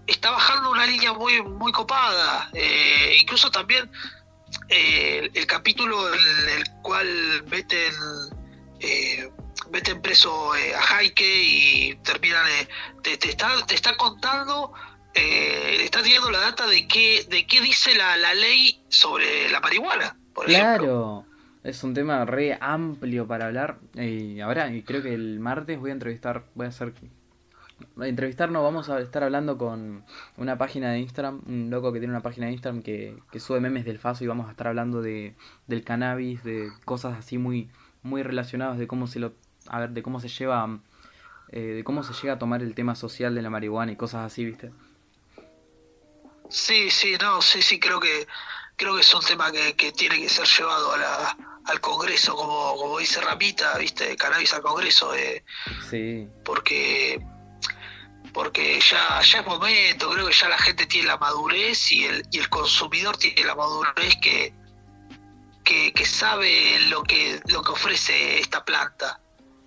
está 0.07 0.31
bajando 0.31 0.71
una 0.71 0.87
línea 0.87 1.13
muy 1.13 1.41
muy 1.43 1.71
copada 1.71 2.49
incluso 3.19 3.51
también 3.51 3.89
eh, 4.69 5.29
el 5.33 5.45
capítulo 5.45 6.13
en 6.13 6.49
el 6.57 6.63
cual 6.81 7.07
meten, 7.49 7.93
eh, 8.79 9.29
meten 9.71 10.01
preso 10.01 10.55
eh, 10.55 10.75
a 10.75 10.81
Jaike 10.81 11.43
y 11.43 11.95
terminan, 12.03 12.45
te, 13.03 13.17
te, 13.17 13.29
está, 13.29 13.65
te 13.65 13.75
está 13.75 13.97
contando, 13.97 14.73
te 15.13 15.83
está 15.83 16.01
dando 16.01 16.31
la 16.31 16.39
data 16.39 16.67
de 16.67 16.87
qué, 16.87 17.25
de 17.29 17.45
qué 17.45 17.61
dice 17.61 17.95
la, 17.95 18.15
la 18.17 18.33
ley 18.33 18.81
sobre 18.89 19.49
la 19.49 19.59
marihuana. 19.59 20.17
Claro. 20.45 21.25
Es 21.61 21.83
un 21.83 21.93
tema 21.93 22.23
re 22.23 22.57
amplio 22.61 23.27
para 23.27 23.47
hablar. 23.47 23.79
Y 23.95 24.39
ahora, 24.39 24.73
y 24.73 24.81
creo 24.81 25.03
que 25.03 25.13
el 25.13 25.39
martes 25.39 25.77
voy 25.77 25.89
a 25.89 25.93
entrevistar, 25.93 26.45
voy 26.55 26.67
a 26.67 26.69
hacer 26.69 26.93
entrevistarnos 28.01 28.63
vamos 28.63 28.89
a 28.89 28.99
estar 28.99 29.23
hablando 29.23 29.57
con 29.57 30.03
una 30.37 30.57
página 30.57 30.91
de 30.91 30.99
Instagram, 30.99 31.41
un 31.47 31.69
loco 31.69 31.91
que 31.93 31.99
tiene 31.99 32.13
una 32.13 32.21
página 32.21 32.47
de 32.47 32.53
Instagram 32.53 32.81
que, 32.81 33.17
sube 33.39 33.59
memes 33.59 33.85
del 33.85 33.99
Faso 33.99 34.23
y 34.23 34.27
vamos 34.27 34.47
a 34.47 34.51
estar 34.51 34.67
hablando 34.67 35.01
de, 35.01 35.35
del 35.67 35.83
cannabis, 35.83 36.43
de 36.43 36.69
cosas 36.85 37.17
así 37.17 37.37
muy, 37.37 37.69
muy 38.03 38.23
relacionadas 38.23 38.77
de 38.77 38.87
cómo 38.87 39.07
se 39.07 39.19
lo, 39.19 39.33
a 39.67 39.79
ver, 39.79 39.91
de 39.91 40.03
cómo 40.03 40.19
se 40.19 40.27
lleva, 40.27 40.79
eh, 41.51 41.59
de 41.59 41.83
cómo 41.83 42.03
se 42.03 42.13
llega 42.13 42.33
a 42.33 42.39
tomar 42.39 42.61
el 42.61 42.75
tema 42.75 42.95
social 42.95 43.35
de 43.35 43.41
la 43.41 43.49
marihuana 43.49 43.91
y 43.91 43.95
cosas 43.95 44.25
así, 44.25 44.45
¿viste? 44.45 44.71
Sí, 46.49 46.89
sí, 46.89 47.15
no, 47.21 47.41
sí, 47.41 47.61
sí, 47.61 47.79
creo 47.79 47.99
que, 47.99 48.27
creo 48.75 48.95
que 48.95 49.01
es 49.01 49.13
un 49.13 49.21
tema 49.21 49.51
que, 49.51 49.75
que 49.75 49.91
tiene 49.91 50.19
que 50.19 50.29
ser 50.29 50.47
llevado 50.47 50.93
a 50.93 50.97
la, 50.97 51.37
al 51.65 51.79
Congreso, 51.79 52.35
como, 52.35 52.75
como 52.75 52.97
dice 52.97 53.21
Ramita, 53.21 53.77
¿viste? 53.77 54.15
Cannabis 54.15 54.53
al 54.53 54.61
Congreso, 54.61 55.13
eh, 55.13 55.43
sí. 55.89 56.27
porque 56.43 57.21
porque 58.33 58.79
ya, 58.79 59.21
ya 59.21 59.39
es 59.39 59.45
momento, 59.45 60.09
creo 60.11 60.27
que 60.27 60.33
ya 60.33 60.49
la 60.49 60.57
gente 60.57 60.85
tiene 60.85 61.07
la 61.07 61.17
madurez 61.17 61.91
y 61.91 62.05
el, 62.05 62.23
y 62.31 62.39
el 62.39 62.49
consumidor 62.49 63.17
tiene 63.17 63.43
la 63.43 63.55
madurez 63.55 64.15
que, 64.21 64.53
que, 65.63 66.05
sabe 66.05 66.79
lo 66.89 67.03
que, 67.03 67.39
lo 67.51 67.61
que 67.61 67.71
ofrece 67.71 68.39
esta 68.39 68.63
planta. 68.63 69.19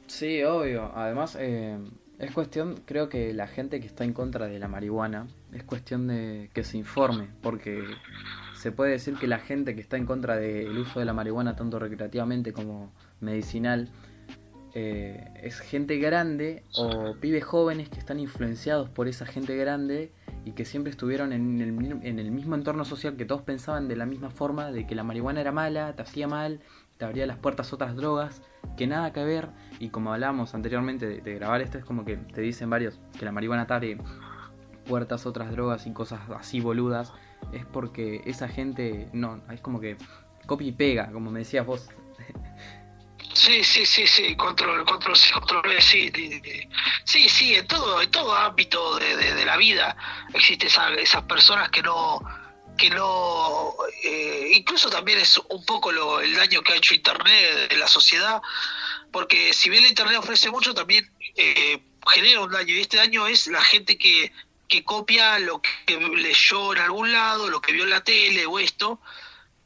Sí, 0.07 0.43
obvio. 0.43 0.93
Además, 0.95 1.37
eh, 1.39 1.79
es 2.19 2.31
cuestión, 2.33 2.83
creo 2.85 3.09
que 3.09 3.33
la 3.33 3.47
gente 3.47 3.81
que 3.81 3.87
está 3.87 4.05
en 4.05 4.13
contra 4.13 4.47
de 4.47 4.59
la 4.59 4.69
marihuana, 4.69 5.27
es 5.53 5.63
cuestión 5.65 6.09
de 6.09 6.51
que 6.53 6.65
se 6.65 6.77
informe, 6.77 7.29
porque 7.41 7.85
se 8.55 8.73
puede 8.73 8.93
decir 8.93 9.17
que 9.17 9.27
la 9.27 9.39
gente 9.39 9.75
que 9.75 9.81
está 9.81 9.97
en 9.97 10.07
contra 10.07 10.37
del 10.37 10.77
uso 10.79 11.01
de 11.01 11.05
la 11.05 11.13
marihuana, 11.13 11.57
tanto 11.57 11.79
recreativamente 11.79 12.53
como 12.53 12.93
medicinal, 13.21 13.91
eh, 14.75 15.29
es 15.43 15.59
gente 15.61 15.99
grande 15.99 16.65
o 16.77 17.15
pibes 17.21 17.45
jóvenes 17.45 17.91
que 17.91 17.99
están 17.99 18.19
influenciados 18.19 18.89
por 18.89 19.07
esa 19.07 19.27
gente 19.27 19.55
grande 19.57 20.13
y 20.45 20.53
que 20.53 20.65
siempre 20.65 20.91
estuvieron 20.91 21.33
en 21.33 21.61
el, 21.61 22.01
en 22.03 22.19
el 22.19 22.31
mismo 22.31 22.55
entorno 22.55 22.85
social 22.85 23.17
que 23.17 23.25
todos 23.25 23.43
pensaban 23.43 23.87
de 23.87 23.97
la 23.97 24.07
misma 24.07 24.31
forma 24.31 24.73
de 24.73 24.87
que 24.87 24.95
la 24.95 25.05
marihuana 25.05 25.41
era 25.43 25.53
mala, 25.53 25.95
te 25.95 26.03
hacía 26.03 26.27
mal, 26.27 26.61
te 26.97 27.05
abría 27.05 27.27
las 27.27 27.37
puertas 27.37 27.71
a 27.73 27.75
otras 27.75 27.97
drogas, 27.97 28.43
que 28.77 28.87
nada 28.87 29.13
que 29.13 29.25
ver. 29.25 29.49
Y 29.79 29.91
como 29.91 30.13
hablábamos 30.13 30.55
anteriormente 30.55 31.21
de, 31.21 31.35
grabar 31.35 31.61
esto 31.61 31.79
es 31.79 31.85
como 31.85 32.05
que 32.05 32.17
te 32.17 32.41
dicen 32.41 32.71
varios 32.71 33.01
que 33.19 33.25
la 33.25 33.33
marihuana 33.33 33.67
te 33.67 33.75
abre 33.75 33.99
puertas 34.87 35.27
a 35.27 35.29
otras 35.29 35.51
drogas 35.53 35.87
y 35.87 35.93
cosas 35.93 36.21
así 36.31 36.61
boludas. 36.61 37.13
Es 37.53 37.67
porque 37.67 38.23
esa 38.25 38.49
gente 38.49 39.09
no, 39.13 39.43
es 39.51 39.61
como 39.61 39.81
que 39.81 39.97
copia 40.47 40.69
y 40.69 40.73
pega, 40.73 41.11
como 41.13 41.31
me 41.31 41.41
decías 41.41 41.67
vos. 41.67 41.89
Sí, 43.35 43.65
sí, 43.65 43.87
sí, 43.87 44.07
sí, 44.07 44.37
control, 44.37 44.85
control, 44.85 45.17
control, 45.33 45.81
sí, 45.81 46.13
sí, 47.05 47.29
sí, 47.29 47.55
en 47.55 47.67
todo, 47.67 48.03
en 48.03 48.11
todo 48.11 48.35
ámbito 48.35 48.99
de, 48.99 49.17
de, 49.17 49.45
la 49.45 49.57
vida 49.57 49.97
existen 50.35 50.69
esas 50.99 51.23
personas 51.23 51.71
que 51.71 51.83
no, 51.83 52.21
que 52.77 52.91
no, 52.91 53.75
eh, 54.05 54.53
incluso 54.55 54.91
también 54.91 55.19
es 55.19 55.39
un 55.49 55.65
poco 55.65 55.93
lo, 55.93 56.21
el 56.21 56.35
daño 56.35 56.63
que 56.63 56.75
ha 56.75 56.77
hecho 56.77 56.95
Internet 56.95 57.73
en 57.73 57.81
la 57.81 57.89
sociedad, 57.89 58.43
porque 59.11 59.55
si 59.55 59.71
bien 59.71 59.87
Internet 59.87 60.19
ofrece 60.19 60.51
mucho, 60.51 60.75
también 60.75 61.11
eh, 61.37 61.83
genera 62.11 62.41
un 62.41 62.51
daño, 62.51 62.75
y 62.75 62.81
este 62.81 62.99
daño 62.99 63.27
es 63.27 63.47
la 63.47 63.63
gente 63.63 63.97
que, 63.97 64.31
que 64.69 64.85
copia 64.85 65.39
lo 65.39 65.63
que 65.63 65.97
leyó 65.99 66.75
en 66.75 66.81
algún 66.81 67.13
lado, 67.13 67.49
lo 67.49 67.61
que 67.63 67.73
vio 67.73 67.85
en 67.85 67.91
la 67.91 68.05
tele 68.05 68.45
o 68.45 68.59
esto, 68.59 69.01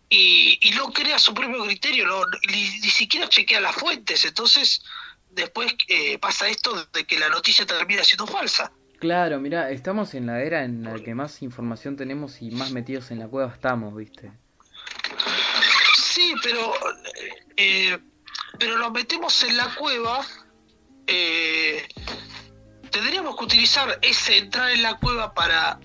y, 0.09 0.59
y 0.61 0.71
no 0.73 0.93
crea 0.93 1.19
su 1.19 1.35
propio 1.35 1.65
criterio, 1.65 2.07
no, 2.07 2.23
ni, 2.51 2.67
siquiera 2.67 3.29
chequea 3.29 3.61
las 3.61 3.75
fuentes, 3.75 4.25
entonces 4.25 4.83
después 5.31 5.75
eh, 5.89 6.19
pasa 6.19 6.49
esto 6.49 6.87
de 6.93 7.05
que 7.05 7.19
la 7.19 7.29
noticia 7.29 7.67
termina 7.67 8.05
siendo 8.05 8.27
falsa. 8.27 8.73
Claro, 8.99 9.41
mira, 9.41 9.71
estamos 9.71 10.15
en 10.15 10.27
la 10.27 10.43
era 10.43 10.65
en 10.65 10.83
la 10.83 10.95
que 10.95 11.15
más 11.15 11.43
información 11.43 11.97
tenemos 11.97 12.41
y 12.41 12.51
más 12.51 12.71
metidos 12.71 13.11
en 13.11 13.19
la 13.19 13.29
cueva 13.29 13.53
estamos, 13.53 13.95
¿viste? 13.95 14.33
Sí, 15.99 16.35
pero 16.43 16.73
eh, 17.57 17.99
pero 18.59 18.79
nos 18.79 18.93
metemos 18.93 19.43
en 19.43 19.57
la 19.57 19.75
cueva. 19.75 20.25
Eh, 21.07 21.87
tendríamos 22.91 23.37
que 23.37 23.45
utilizar 23.45 23.99
ese 24.03 24.39
entrar 24.39 24.71
en 24.71 24.83
la 24.83 24.95
cueva 24.97 25.35
para 25.35 25.79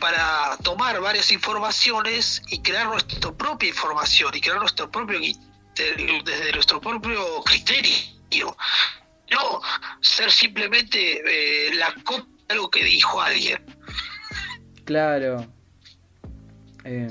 para 0.00 0.56
tomar 0.62 1.00
varias 1.00 1.30
informaciones 1.32 2.42
y 2.48 2.60
crear 2.60 2.86
nuestra 2.86 3.32
propia 3.32 3.68
información 3.68 4.30
y 4.34 4.40
crear 4.40 4.58
nuestro 4.58 4.90
propio 4.90 5.18
desde 5.74 6.52
nuestro 6.52 6.80
propio 6.80 7.42
criterio. 7.44 8.56
No 9.30 9.60
ser 10.00 10.30
simplemente 10.30 11.68
eh, 11.68 11.74
la 11.74 11.92
copia 12.04 12.24
de 12.48 12.54
algo 12.54 12.70
que 12.70 12.84
dijo 12.84 13.20
alguien. 13.20 13.62
Claro. 14.84 15.46
Eh, 16.84 17.08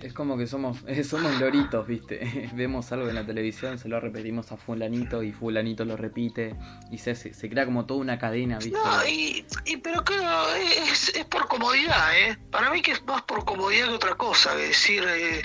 es 0.00 0.12
como 0.12 0.36
que 0.36 0.46
somos, 0.46 0.78
somos 1.08 1.38
loritos, 1.40 1.86
¿viste? 1.86 2.50
Vemos 2.54 2.90
algo 2.92 3.08
en 3.08 3.14
la 3.14 3.26
televisión, 3.26 3.78
se 3.78 3.88
lo 3.88 4.00
repetimos 4.00 4.52
a 4.52 4.56
fulanito 4.56 5.22
y 5.22 5.32
fulanito 5.32 5.84
lo 5.84 5.96
repite 5.96 6.56
y 6.90 6.98
se, 6.98 7.14
se, 7.14 7.48
crea 7.48 7.64
como 7.64 7.86
toda 7.86 8.00
una 8.00 8.18
cadena, 8.18 8.58
¿viste? 8.58 8.78
No, 8.78 9.06
y, 9.06 9.44
pero 9.82 10.04
claro, 10.04 10.54
es, 10.54 11.14
es, 11.14 11.24
por 11.24 11.48
comodidad, 11.48 12.18
¿eh? 12.18 12.38
Para 12.50 12.70
mí 12.70 12.82
que 12.82 12.92
es 12.92 13.04
más 13.06 13.22
por 13.22 13.44
comodidad 13.44 13.88
que 13.88 13.94
otra 13.94 14.14
cosa, 14.14 14.54
decir, 14.54 15.04
eh, 15.06 15.42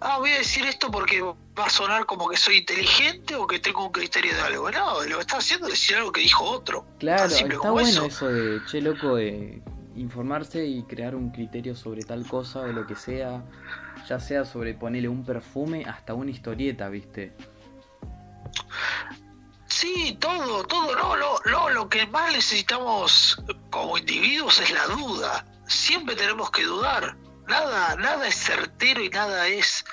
ah, 0.00 0.18
voy 0.18 0.30
a 0.30 0.38
decir 0.38 0.64
esto 0.66 0.90
porque 0.90 1.20
va 1.22 1.66
a 1.66 1.70
sonar 1.70 2.06
como 2.06 2.28
que 2.28 2.36
soy 2.36 2.58
inteligente 2.58 3.34
o 3.34 3.46
que 3.46 3.58
tengo 3.58 3.86
un 3.86 3.92
criterio 3.92 4.34
de 4.34 4.40
algo. 4.40 4.70
No, 4.70 5.02
lo 5.04 5.16
que 5.16 5.20
está 5.20 5.38
haciendo 5.38 5.66
es 5.66 5.74
decir 5.74 5.96
algo 5.96 6.12
que 6.12 6.20
dijo 6.20 6.44
otro. 6.44 6.86
Claro, 6.98 7.24
está 7.26 7.70
bueno 7.70 8.04
eso. 8.04 8.28
de, 8.28 8.60
che, 8.66 8.80
loco, 8.80 9.16
de 9.16 9.62
informarse 9.96 10.64
y 10.66 10.82
crear 10.82 11.14
un 11.14 11.30
criterio 11.30 11.74
sobre 11.74 12.02
tal 12.02 12.26
cosa 12.26 12.60
o 12.60 12.66
lo 12.68 12.86
que 12.86 12.94
sea, 12.94 13.42
ya 14.08 14.20
sea 14.20 14.44
sobre 14.44 14.74
ponerle 14.74 15.08
un 15.08 15.24
perfume 15.24 15.84
hasta 15.84 16.14
una 16.14 16.30
historieta, 16.30 16.88
¿viste? 16.88 17.32
Sí, 19.66 20.16
todo, 20.20 20.64
todo, 20.64 20.94
no, 20.96 21.16
lo, 21.16 21.38
lo, 21.44 21.70
lo 21.70 21.88
que 21.88 22.06
más 22.06 22.32
necesitamos 22.32 23.42
como 23.70 23.98
individuos 23.98 24.60
es 24.60 24.72
la 24.72 24.86
duda. 24.86 25.44
Siempre 25.66 26.14
tenemos 26.14 26.50
que 26.50 26.62
dudar. 26.62 27.16
Nada, 27.46 27.96
nada 27.96 28.26
es 28.26 28.36
certero 28.36 29.02
y 29.02 29.08
nada 29.08 29.46
es 29.48 29.84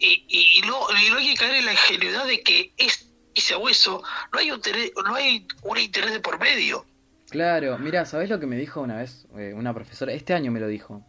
y, 0.00 0.24
y, 0.28 0.62
no, 0.62 0.88
no 0.88 1.18
hay 1.18 1.30
que 1.30 1.34
caer 1.34 1.56
en 1.56 1.66
la 1.66 1.72
ingenuidad 1.72 2.26
de 2.26 2.42
que 2.42 2.72
es 2.78 3.06
ese 3.34 3.54
hueso, 3.56 4.02
no 4.32 4.38
hay 4.38 4.50
un, 4.50 4.60
no 5.04 5.14
hay 5.14 5.46
un 5.62 5.78
interés 5.78 6.12
de 6.12 6.20
por 6.20 6.40
medio. 6.40 6.86
Claro, 7.28 7.78
mira, 7.78 8.04
¿sabés 8.06 8.28
lo 8.28 8.40
que 8.40 8.46
me 8.46 8.56
dijo 8.56 8.80
una 8.80 8.96
vez 8.96 9.26
eh, 9.36 9.52
una 9.54 9.72
profesora? 9.72 10.12
Este 10.12 10.34
año 10.34 10.50
me 10.50 10.58
lo 10.58 10.66
dijo. 10.66 11.04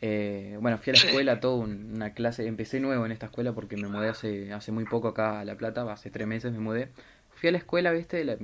Eh, 0.00 0.58
bueno, 0.60 0.78
fui 0.78 0.90
a 0.90 0.94
la 0.94 1.02
escuela, 1.02 1.40
toda 1.40 1.64
una 1.64 2.12
clase, 2.12 2.46
empecé 2.46 2.80
nuevo 2.80 3.06
en 3.06 3.12
esta 3.12 3.26
escuela 3.26 3.52
porque 3.52 3.76
me 3.76 3.88
mudé 3.88 4.08
hace, 4.08 4.52
hace 4.52 4.72
muy 4.72 4.84
poco 4.84 5.08
acá 5.08 5.40
a 5.40 5.44
La 5.44 5.56
Plata, 5.56 5.90
hace 5.90 6.10
tres 6.10 6.26
meses 6.26 6.52
me 6.52 6.58
mudé. 6.58 6.90
Fui 7.30 7.48
a 7.48 7.52
la 7.52 7.58
escuela, 7.58 7.92
viste, 7.92 8.38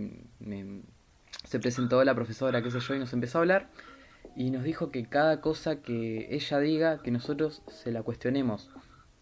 se 1.45 1.61
presentó 1.61 2.03
la 2.05 2.15
profesora, 2.15 2.63
qué 2.63 2.71
sé 2.71 2.81
yo, 2.81 2.95
y 2.95 2.99
nos 2.99 3.13
empezó 3.13 3.39
a 3.39 3.41
hablar 3.43 3.69
y 4.37 4.51
nos 4.51 4.65
dijo 4.65 4.91
que 4.91 5.07
cada 5.07 5.41
cosa 5.41 5.77
que 5.83 6.29
ella 6.35 6.59
diga, 6.59 7.03
que 7.03 7.11
nosotros 7.11 7.63
se 7.69 7.91
la 7.91 8.03
cuestionemos, 8.03 8.71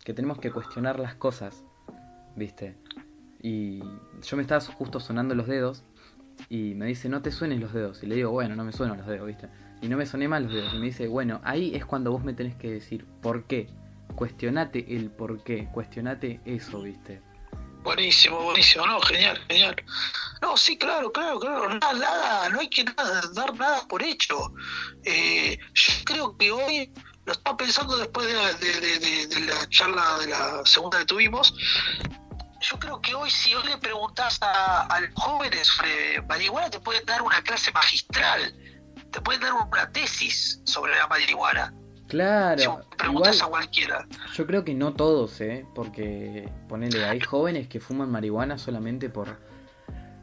que 0.05 0.15
tenemos 0.15 0.39
que 0.39 0.51
cuestionar 0.51 0.99
las 0.99 1.15
cosas, 1.15 1.65
viste. 2.37 2.77
Y 3.43 3.81
yo 4.23 4.37
me 4.37 4.43
estaba 4.43 4.61
justo 4.61 5.01
sonando 5.01 5.35
los 5.35 5.47
dedos 5.47 5.85
y 6.49 6.75
me 6.75 6.87
dice, 6.87 7.09
no 7.09 7.23
te 7.23 7.33
suenes 7.33 7.61
los 7.61 7.73
dedos. 7.73 8.03
Y 8.03 8.07
le 8.07 8.17
digo, 8.17 8.31
bueno, 8.31 8.55
no 8.55 8.65
me 8.65 8.73
suenan 8.73 8.99
los 8.99 9.07
dedos, 9.07 9.27
¿viste? 9.27 9.49
Y 9.83 9.89
no 9.89 9.97
me 9.97 10.07
soné 10.07 10.29
mal 10.29 10.45
los 10.45 10.53
dedos. 10.53 10.75
Y 10.75 10.79
me 10.79 10.87
dice, 10.87 11.07
bueno, 11.09 11.41
ahí 11.45 11.75
es 11.75 11.85
cuando 11.85 12.13
vos 12.13 12.23
me 12.23 12.33
tenés 12.33 12.57
que 12.57 12.71
decir, 12.71 13.07
¿por 13.23 13.45
qué? 13.45 13.69
Cuestionate 14.15 14.97
el 14.97 15.11
por 15.11 15.43
qué, 15.43 15.69
cuestionate 15.73 16.41
eso, 16.45 16.83
¿viste? 16.83 17.23
Buenísimo, 17.83 18.43
buenísimo, 18.43 18.87
no, 18.87 19.01
genial, 19.01 19.39
genial. 19.49 19.77
No, 20.43 20.57
sí, 20.57 20.77
claro, 20.77 21.11
claro, 21.13 21.41
claro, 21.41 21.69
nada, 21.69 21.95
nada 21.95 22.49
no 22.51 22.61
hay 22.61 22.69
que 22.69 22.85
dar 22.85 23.55
nada 23.57 23.87
por 23.89 24.03
hecho. 24.03 24.53
Eh, 25.05 25.59
yo 25.73 25.93
creo 26.05 26.37
que 26.37 26.51
hoy, 26.51 26.93
lo 27.25 27.33
estaba 27.33 27.57
pensando 27.57 27.97
después 27.97 28.27
de 28.27 28.35
la, 28.35 28.53
de 28.53 29.41
la 29.47 29.69
charla 29.71 30.19
de 30.19 30.27
la 30.27 30.63
segunda 30.67 30.99
que 30.99 31.07
tuvimos, 31.07 31.55
yo 32.61 32.79
creo 32.79 33.01
que 33.01 33.15
hoy 33.15 33.31
si 33.31 33.55
hoy 33.55 33.67
le 33.67 33.79
preguntas 33.79 34.39
a, 34.43 35.01
los 35.01 35.11
jóvenes 35.15 35.67
sobre 35.67 36.21
marihuana 36.23 36.71
te 36.71 36.79
pueden 36.81 37.05
dar 37.07 37.23
una 37.23 37.43
clase 37.43 37.73
magistral, 37.73 38.55
te 39.11 39.21
pueden 39.21 39.41
dar 39.41 39.53
una 39.53 39.93
tesis 39.93 40.61
sobre 40.65 40.97
la 40.97 41.07
marihuana. 41.07 41.75
Claro. 42.09 42.81
preguntas 42.99 43.41
a 43.41 43.47
cualquiera. 43.47 44.05
Yo 44.35 44.47
creo 44.47 44.65
que 44.65 44.75
no 44.75 44.95
todos, 44.95 45.41
¿eh? 45.41 45.65
Porque, 45.75 46.51
ponele, 46.69 47.05
hay 47.05 47.21
jóvenes 47.21 47.69
que 47.69 47.79
fuman 47.79 48.11
marihuana 48.11 48.59
solamente 48.59 49.09
por 49.09 49.39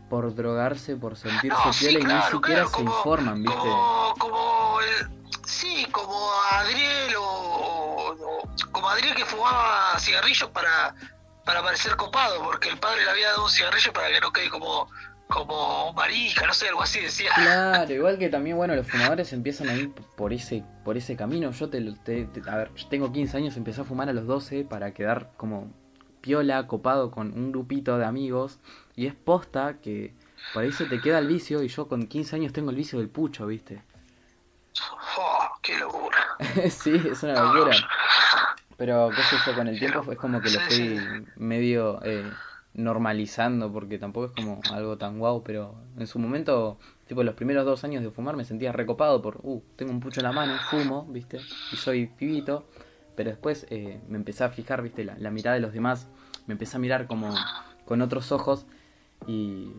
por 0.10 0.34
drogarse, 0.34 0.96
por 0.96 1.18
sentirse 1.18 1.92
no, 1.92 2.00
y 2.00 2.04
ni 2.04 2.22
siquiera 2.32 2.66
se 2.68 2.82
informan, 2.82 3.44
¿viste? 3.44 3.58
Como, 3.58 4.14
como 4.18 4.78
sí, 5.46 5.86
como 5.92 6.32
Adriel 6.52 7.16
o, 7.20 8.16
como 8.72 8.90
Adriel 8.90 9.16
que 9.16 9.26
fumaba 9.26 10.00
cigarrillos 10.00 10.50
para 10.52 10.96
para 11.44 11.64
parecer 11.64 11.96
copado, 11.96 12.44
porque 12.44 12.70
el 12.70 12.78
padre 12.78 13.06
le 13.06 13.10
había 13.10 13.30
dado 13.30 13.46
un 13.46 13.50
cigarrillo 13.50 13.94
para 13.94 14.10
que 14.10 14.20
no 14.20 14.32
quede 14.34 14.50
como 14.50 14.90
como 15.28 15.94
marica, 15.94 16.48
no 16.48 16.54
sé, 16.54 16.70
algo 16.70 16.82
así 16.82 17.02
decía. 17.02 17.32
Claro, 17.36 17.94
igual 17.94 18.18
que 18.18 18.30
también, 18.30 18.58
bueno, 18.58 18.76
los 18.76 18.88
fumadores 18.88 19.34
empiezan 19.34 19.70
a 19.70 19.76
ir 19.76 19.92
por 19.92 20.34
ese 20.34 20.64
por 20.84 20.98
ese 20.98 21.16
camino. 21.16 21.52
Yo 21.52 21.70
te, 21.70 21.78
a 22.48 22.56
ver, 22.56 22.72
yo 22.76 22.88
tengo 22.88 23.12
15 23.12 23.38
años, 23.38 23.58
empecé 23.58 23.82
a 23.82 23.84
fumar 23.84 24.10
a 24.10 24.14
los 24.14 24.26
12 24.26 24.64
para 24.64 24.94
quedar 24.94 25.32
como 25.38 25.72
piola, 26.22 26.68
copado 26.68 27.12
con 27.12 27.34
un 27.34 27.52
grupito 27.52 27.98
de 27.98 28.06
amigos 28.06 28.60
y 28.96 29.06
es 29.06 29.14
posta 29.14 29.78
que 29.82 30.14
por 30.54 30.64
eso 30.64 30.86
te 30.86 31.00
queda 31.02 31.20
el 31.20 31.28
vicio 31.28 31.64
y 31.64 31.68
yo 31.68 31.88
con 31.88 32.08
15 32.08 32.36
años 32.36 32.54
tengo 32.54 32.70
el 32.70 32.76
vicio 32.76 33.00
del 33.00 33.10
pucho, 33.10 33.48
¿viste? 33.48 33.82
Oh, 35.18 35.48
qué 35.62 35.78
locura. 35.78 36.18
sí, 36.70 37.02
es 37.10 37.24
una 37.24 37.42
locura. 37.42 37.76
Pero, 38.78 39.10
qué 39.10 39.24
sé 39.24 39.36
yo, 39.46 39.56
con 39.56 39.68
el 39.68 39.80
tiempo 39.80 40.12
es 40.12 40.18
como 40.18 40.40
que 40.40 40.52
lo 40.52 40.60
estoy 40.60 41.26
medio 41.36 42.00
eh, 42.04 42.30
normalizando, 42.78 43.74
porque 43.74 43.98
tampoco 43.98 44.28
es 44.28 44.32
como 44.32 44.62
algo 44.72 44.98
tan 44.98 45.20
guau, 45.20 45.44
pero 45.44 45.76
en 45.98 46.08
su 46.08 46.20
momento, 46.20 46.78
tipo 47.08 47.24
los 47.24 47.36
primeros 47.36 47.66
dos 47.66 47.84
años 47.84 48.04
de 48.04 48.12
fumar 48.12 48.38
me 48.38 48.46
sentía 48.46 48.72
recopado 48.72 49.22
por, 49.22 49.40
uh, 49.44 49.62
tengo 49.76 49.92
un 49.92 50.00
pucho 50.00 50.22
en 50.22 50.26
la 50.26 50.32
mano, 50.32 50.54
fumo, 50.70 51.06
viste, 51.10 51.40
y 51.74 51.76
soy 51.76 52.06
pibito, 52.06 52.70
pero 53.16 53.32
después 53.32 53.66
eh, 53.72 54.00
me 54.08 54.18
empecé 54.18 54.44
a 54.44 54.50
fijar, 54.50 54.84
viste, 54.84 55.04
la, 55.04 55.18
la 55.18 55.32
mirada 55.32 55.56
de 55.56 55.62
los 55.62 55.74
demás, 55.74 56.08
me 56.46 56.54
empecé 56.54 56.78
a 56.78 56.80
mirar 56.80 57.08
como 57.08 57.34
con 57.86 58.02
otros 58.02 58.32
ojos 58.32 58.68
y 59.26 59.72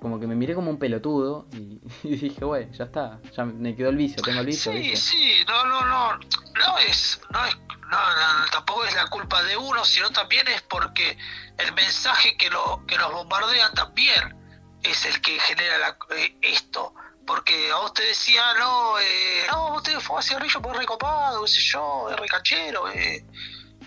como 0.00 0.18
que 0.18 0.26
me 0.26 0.34
miré 0.34 0.54
como 0.54 0.70
un 0.70 0.78
pelotudo 0.78 1.46
y, 1.52 1.80
dije, 2.08 2.44
bueno, 2.44 2.72
ya 2.72 2.84
está, 2.84 3.20
ya 3.36 3.44
me 3.44 3.76
quedó 3.76 3.90
el 3.90 3.96
vicio, 3.96 4.22
tengo 4.22 4.40
el 4.40 4.46
vicio. 4.46 4.72
Sí, 4.72 4.96
sí, 4.96 5.32
no, 5.46 5.64
no, 5.66 5.86
no, 5.86 6.18
no 6.18 6.78
es, 6.88 7.20
no 7.32 7.44
es, 7.46 7.56
no, 7.90 8.50
tampoco 8.50 8.84
es 8.84 8.94
la 8.94 9.06
culpa 9.08 9.42
de 9.42 9.56
uno, 9.56 9.84
sino 9.84 10.10
también 10.10 10.46
es 10.48 10.62
porque 10.62 11.18
el 11.58 11.72
mensaje 11.72 12.36
que 12.36 12.48
lo 12.50 12.84
que 12.86 12.96
nos 12.96 13.12
bombardean 13.12 13.74
también 13.74 14.36
es 14.82 15.04
el 15.04 15.20
que 15.20 15.38
genera 15.40 15.78
la, 15.78 15.96
eh, 16.16 16.36
esto. 16.42 16.94
Porque 17.26 17.70
a 17.70 17.76
vos 17.76 17.92
te 17.92 18.02
decía, 18.02 18.42
no, 18.58 18.98
eh, 18.98 19.44
no, 19.50 19.72
vos 19.72 19.82
te 19.82 19.98
fumas 20.00 20.26
cigarrillo 20.26 20.62
por 20.62 20.76
recopado, 20.76 21.44
qué 21.44 21.50
sé 21.50 21.60
yo, 21.60 22.08
es 22.10 22.16
recachero. 22.16 22.88
Eh. 22.90 23.24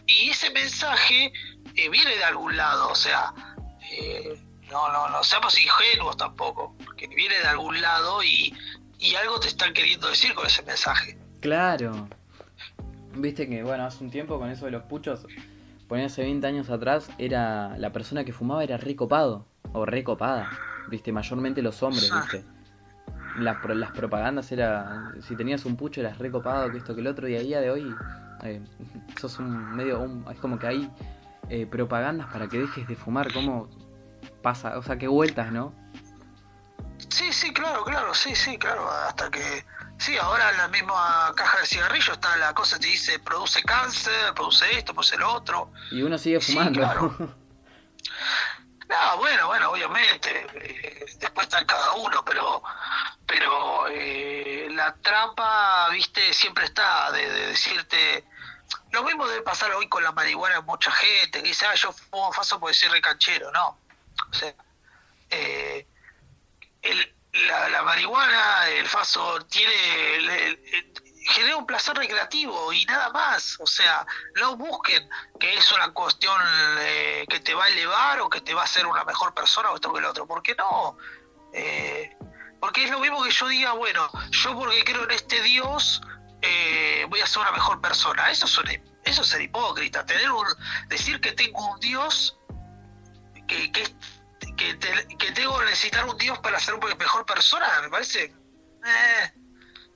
Y 0.06 0.30
ese 0.30 0.50
mensaje 0.52 1.32
eh, 1.76 1.90
viene 1.90 2.16
de 2.18 2.24
algún 2.24 2.56
lado, 2.56 2.90
o 2.90 2.96
sea, 2.96 3.34
eh, 3.90 4.38
no, 4.70 4.92
no, 4.92 5.10
no 5.10 5.24
seamos 5.24 5.58
ingenuos 5.60 6.18
tampoco, 6.18 6.76
porque 6.84 7.08
viene 7.08 7.38
de 7.40 7.48
algún 7.48 7.82
lado 7.82 8.24
y, 8.24 8.56
y 9.00 9.16
algo 9.16 9.40
te 9.40 9.48
están 9.48 9.74
queriendo 9.74 10.10
decir 10.10 10.34
con 10.34 10.46
ese 10.46 10.62
mensaje. 10.64 11.18
Claro. 11.42 12.08
Viste 13.16 13.48
que, 13.48 13.64
bueno, 13.64 13.86
hace 13.86 14.04
un 14.04 14.10
tiempo 14.10 14.40
con 14.40 14.50
eso 14.50 14.66
de 14.66 14.72
los 14.72 14.84
puchos, 14.84 15.26
ponía 15.88 16.08
hace 16.08 16.24
20 16.24 16.46
años 16.48 16.70
atrás, 16.70 17.10
era 17.18 17.78
la 17.78 17.92
persona 17.92 18.24
que 18.24 18.34
fumaba 18.34 18.64
era 18.64 18.78
recopado 18.78 19.46
o 19.74 19.86
recopada, 19.86 20.50
viste, 20.90 21.12
mayormente 21.12 21.62
los 21.62 21.82
hombres, 21.84 22.10
ah. 22.12 22.22
viste. 22.22 22.44
Las, 23.40 23.58
las 23.66 23.92
propagandas 23.92 24.52
era, 24.52 25.12
si 25.22 25.36
tenías 25.36 25.66
un 25.66 25.76
pucho 25.76 26.02
eras 26.02 26.20
recopado, 26.20 26.72
que 26.72 26.78
esto 26.78 26.94
que 26.94 27.02
el 27.02 27.08
otro, 27.08 27.28
y 27.28 27.36
a 27.36 27.40
día 27.40 27.62
de 27.62 27.72
hoy 27.72 27.96
eh, 28.44 28.62
sos 29.20 29.40
un 29.40 29.76
medio, 29.76 30.24
es 30.32 30.40
como 30.40 30.60
que 30.60 30.68
hay 30.68 30.92
eh, 31.50 31.66
propagandas 31.66 32.28
para 32.32 32.48
que 32.48 32.60
dejes 32.60 32.88
de 32.88 32.96
fumar, 32.96 33.32
como 33.34 33.70
pasa, 34.42 34.78
o 34.78 34.84
sea, 34.84 34.98
qué 34.98 35.08
vueltas, 35.08 35.52
¿no? 35.52 35.74
Sí, 37.10 37.32
sí, 37.32 37.54
claro, 37.54 37.84
claro, 37.84 38.14
sí, 38.14 38.36
sí, 38.36 38.58
claro, 38.58 38.90
hasta 39.08 39.30
que... 39.30 39.66
Sí, 40.04 40.18
ahora 40.18 40.50
en 40.52 40.58
la 40.58 40.68
misma 40.68 41.32
caja 41.34 41.60
de 41.60 41.66
cigarrillo 41.66 42.12
está 42.12 42.36
la 42.36 42.54
cosa, 42.54 42.78
te 42.78 42.88
dice, 42.88 43.20
produce 43.20 43.64
cáncer, 43.64 44.34
produce 44.34 44.78
esto, 44.78 44.94
produce 44.94 45.16
lo 45.16 45.32
otro. 45.32 45.72
Y 45.92 46.02
uno 46.02 46.18
sigue 46.18 46.42
fumando. 46.42 46.82
no, 48.90 49.18
bueno, 49.18 49.48
bueno, 49.48 49.72
obviamente, 49.72 50.46
eh, 50.56 51.06
después 51.20 51.48
está 51.48 51.66
cada 51.66 51.94
uno, 51.94 52.22
pero 52.26 52.62
pero 53.26 53.88
eh, 53.88 54.68
la 54.72 54.94
trampa, 54.96 55.88
viste, 55.92 56.34
siempre 56.34 56.66
está 56.66 57.10
de, 57.14 57.48
decirte... 57.48 58.26
Lo 58.92 59.04
mismo 59.04 59.26
debe 59.26 59.42
pasar 59.42 59.72
hoy 59.72 59.88
con 59.88 60.04
la 60.04 60.12
marihuana 60.12 60.60
mucha 60.60 60.92
gente, 60.92 61.42
que 61.42 61.48
dice, 61.48 61.66
ah, 61.66 61.76
yo 61.76 61.94
fumo 61.94 62.34
faso 62.34 62.60
porque 62.60 62.74
soy 62.74 62.90
recanchero, 62.90 63.54
no. 63.54 63.78
O 64.30 64.34
sea, 64.34 64.54
eh, 65.30 65.88
la, 67.34 67.82
marihuana, 67.84 68.70
el 68.70 68.88
faso, 68.88 69.40
tiene 69.46 70.58
genera 71.26 71.56
un 71.56 71.66
placer 71.66 71.96
recreativo 71.96 72.72
y 72.74 72.86
nada 72.86 73.10
más. 73.10 73.58
O 73.60 73.68
sea, 73.68 74.06
no 74.36 74.56
busquen 74.56 75.10
que 75.40 75.54
es 75.54 75.72
una 75.72 75.92
cuestión 75.92 76.40
eh, 76.80 77.26
que 77.30 77.40
te 77.40 77.54
va 77.54 77.66
a 77.66 77.70
elevar 77.70 78.20
o 78.22 78.30
que 78.30 78.42
te 78.42 78.54
va 78.54 78.62
a 78.62 78.66
hacer 78.66 78.86
una 78.86 79.04
mejor 79.04 79.34
persona 79.34 79.72
o 79.72 79.76
esto 79.76 79.92
que 79.92 80.00
el 80.00 80.06
otro. 80.06 80.28
¿Por 80.28 80.44
qué 80.44 80.56
no? 80.56 80.98
Eh, 81.54 82.16
porque 82.60 82.84
es 82.84 82.92
lo 82.92 83.00
mismo 83.00 83.24
que 83.24 83.32
yo 83.32 83.48
diga, 83.48 83.74
bueno, 83.74 84.10
yo 84.32 84.58
porque 84.58 84.84
creo 84.84 85.04
en 85.04 85.12
este 85.12 85.42
Dios 85.42 86.02
voy 87.10 87.22
a 87.22 87.28
ser 87.28 87.42
una 87.42 87.52
mejor 87.52 87.82
persona. 87.82 88.30
Eso 88.32 88.46
es, 88.46 88.80
eso 89.06 89.22
es 89.22 89.28
ser 89.28 89.42
hipócrita. 89.42 90.06
Tener 90.06 90.32
un, 90.32 90.46
decir 90.88 91.20
que 91.22 91.32
tengo 91.32 91.72
un 91.72 91.80
Dios 91.80 92.38
que, 93.48 93.72
que 93.72 93.82
es 93.82 93.96
que, 95.18 95.32
tengo 95.32 95.58
que 95.60 95.66
necesitar 95.66 96.06
un 96.08 96.18
Dios 96.18 96.38
para 96.40 96.60
ser 96.60 96.76
una 96.76 96.94
mejor 96.96 97.26
persona, 97.26 97.66
me 97.82 97.90
parece. 97.90 98.24
Eh, 98.26 99.32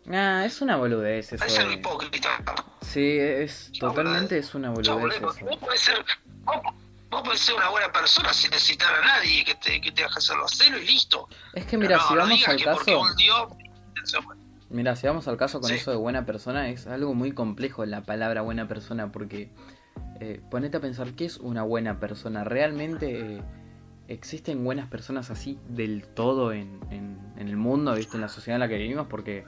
Ah, 0.09 0.45
es 0.45 0.61
una 0.61 0.77
boludez 0.77 1.33
eso. 1.33 1.43
Es 1.43 1.59
hipócrita. 1.73 2.29
Sí, 2.81 3.17
es 3.19 3.69
No, 3.81 3.89
totalmente 3.89 4.37
es 4.37 4.55
una 4.55 4.69
boludez 4.69 5.17
eso. 5.17 5.45
vos 5.45 5.57
podés 5.57 5.81
ser, 5.81 6.05
vos, 6.45 6.55
vos 7.09 7.21
podés 7.23 7.41
ser 7.41 7.55
una 7.55 7.67
buena 7.69 7.91
persona 7.91 8.31
sin 8.31 8.51
necesitar 8.51 8.87
a 8.95 9.05
nadie 9.05 9.43
que 9.43 9.55
te, 9.55 9.81
que 9.81 9.91
te 9.91 10.05
haga 10.05 10.13
hacerlo 10.15 10.45
hacerlo 10.45 10.77
y 10.77 10.85
listo. 10.87 11.27
Es 11.53 11.65
que 11.65 11.77
mira, 11.77 11.99
si 12.07 12.15
vamos 12.15 12.47
al 12.47 12.55
que 12.55 12.63
caso, 12.63 13.01
un 13.01 13.15
Dios... 13.17 13.49
mira, 14.69 14.95
si 14.95 15.07
vamos 15.07 15.27
al 15.27 15.35
caso 15.35 15.59
con 15.59 15.69
Sí. 15.69 15.75
eso 15.75 15.91
de 15.91 15.97
buena 15.97 16.25
persona, 16.25 16.69
es 16.69 16.87
algo 16.87 17.13
muy 17.13 17.33
complejo 17.33 17.85
la 17.85 18.01
palabra 18.03 18.41
buena 18.43 18.65
persona 18.69 19.11
porque 19.11 19.51
eh, 20.21 20.39
ponete 20.49 20.77
a 20.77 20.79
pensar 20.79 21.13
qué 21.15 21.25
es 21.25 21.35
una 21.37 21.63
buena 21.63 21.99
persona. 21.99 22.45
Realmente 22.45 23.35
eh, 23.35 23.41
existen 24.07 24.63
buenas 24.63 24.89
personas 24.89 25.29
así 25.31 25.59
del 25.67 26.07
todo 26.07 26.51
en, 26.53 26.79
en, 26.91 27.17
el 27.37 27.55
mundo, 27.55 27.93
viste, 27.93 28.15
en 28.15 28.21
la 28.21 28.29
sociedad 28.29 28.55
en 28.55 28.61
la 28.61 28.67
que 28.67 28.77
vivimos, 28.77 29.07
porque 29.07 29.45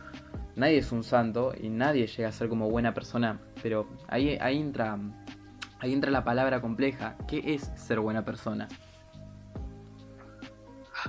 nadie 0.56 0.78
es 0.78 0.91
un 0.91 1.04
santo 1.04 1.54
y 1.60 1.69
nadie 1.69 2.08
llega 2.08 2.30
a 2.30 2.32
ser 2.32 2.50
como 2.50 2.69
buena 2.69 2.93
persona. 2.93 3.39
Pero 3.62 3.89
ahí, 4.08 4.38
ahí 4.41 4.60
entra, 4.60 4.98
ahí 5.80 5.93
entra 5.93 6.12
la 6.12 6.24
palabra 6.24 6.62
compleja. 6.62 7.15
¿Qué 7.28 7.56
es 7.56 7.72
ser 7.76 8.00
buena 8.00 8.24
persona? 8.24 8.67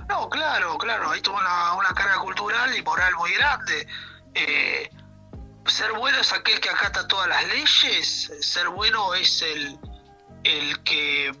No, 0.07 0.29
claro, 0.29 0.77
claro, 0.77 1.11
ahí 1.11 1.21
toma 1.21 1.39
una, 1.41 1.73
una 1.75 1.93
carga 1.93 2.19
cultural 2.19 2.75
y 2.75 2.81
moral 2.81 3.13
muy 3.17 3.33
grande. 3.33 3.87
Eh, 4.33 4.89
ser 5.65 5.91
bueno 5.93 6.17
es 6.19 6.31
aquel 6.33 6.59
que 6.59 6.69
acata 6.69 7.07
todas 7.07 7.27
las 7.27 7.47
leyes, 7.47 8.31
ser 8.39 8.69
bueno 8.69 9.13
es 9.13 9.41
el, 9.41 9.79
el 10.43 10.83
que 10.83 11.31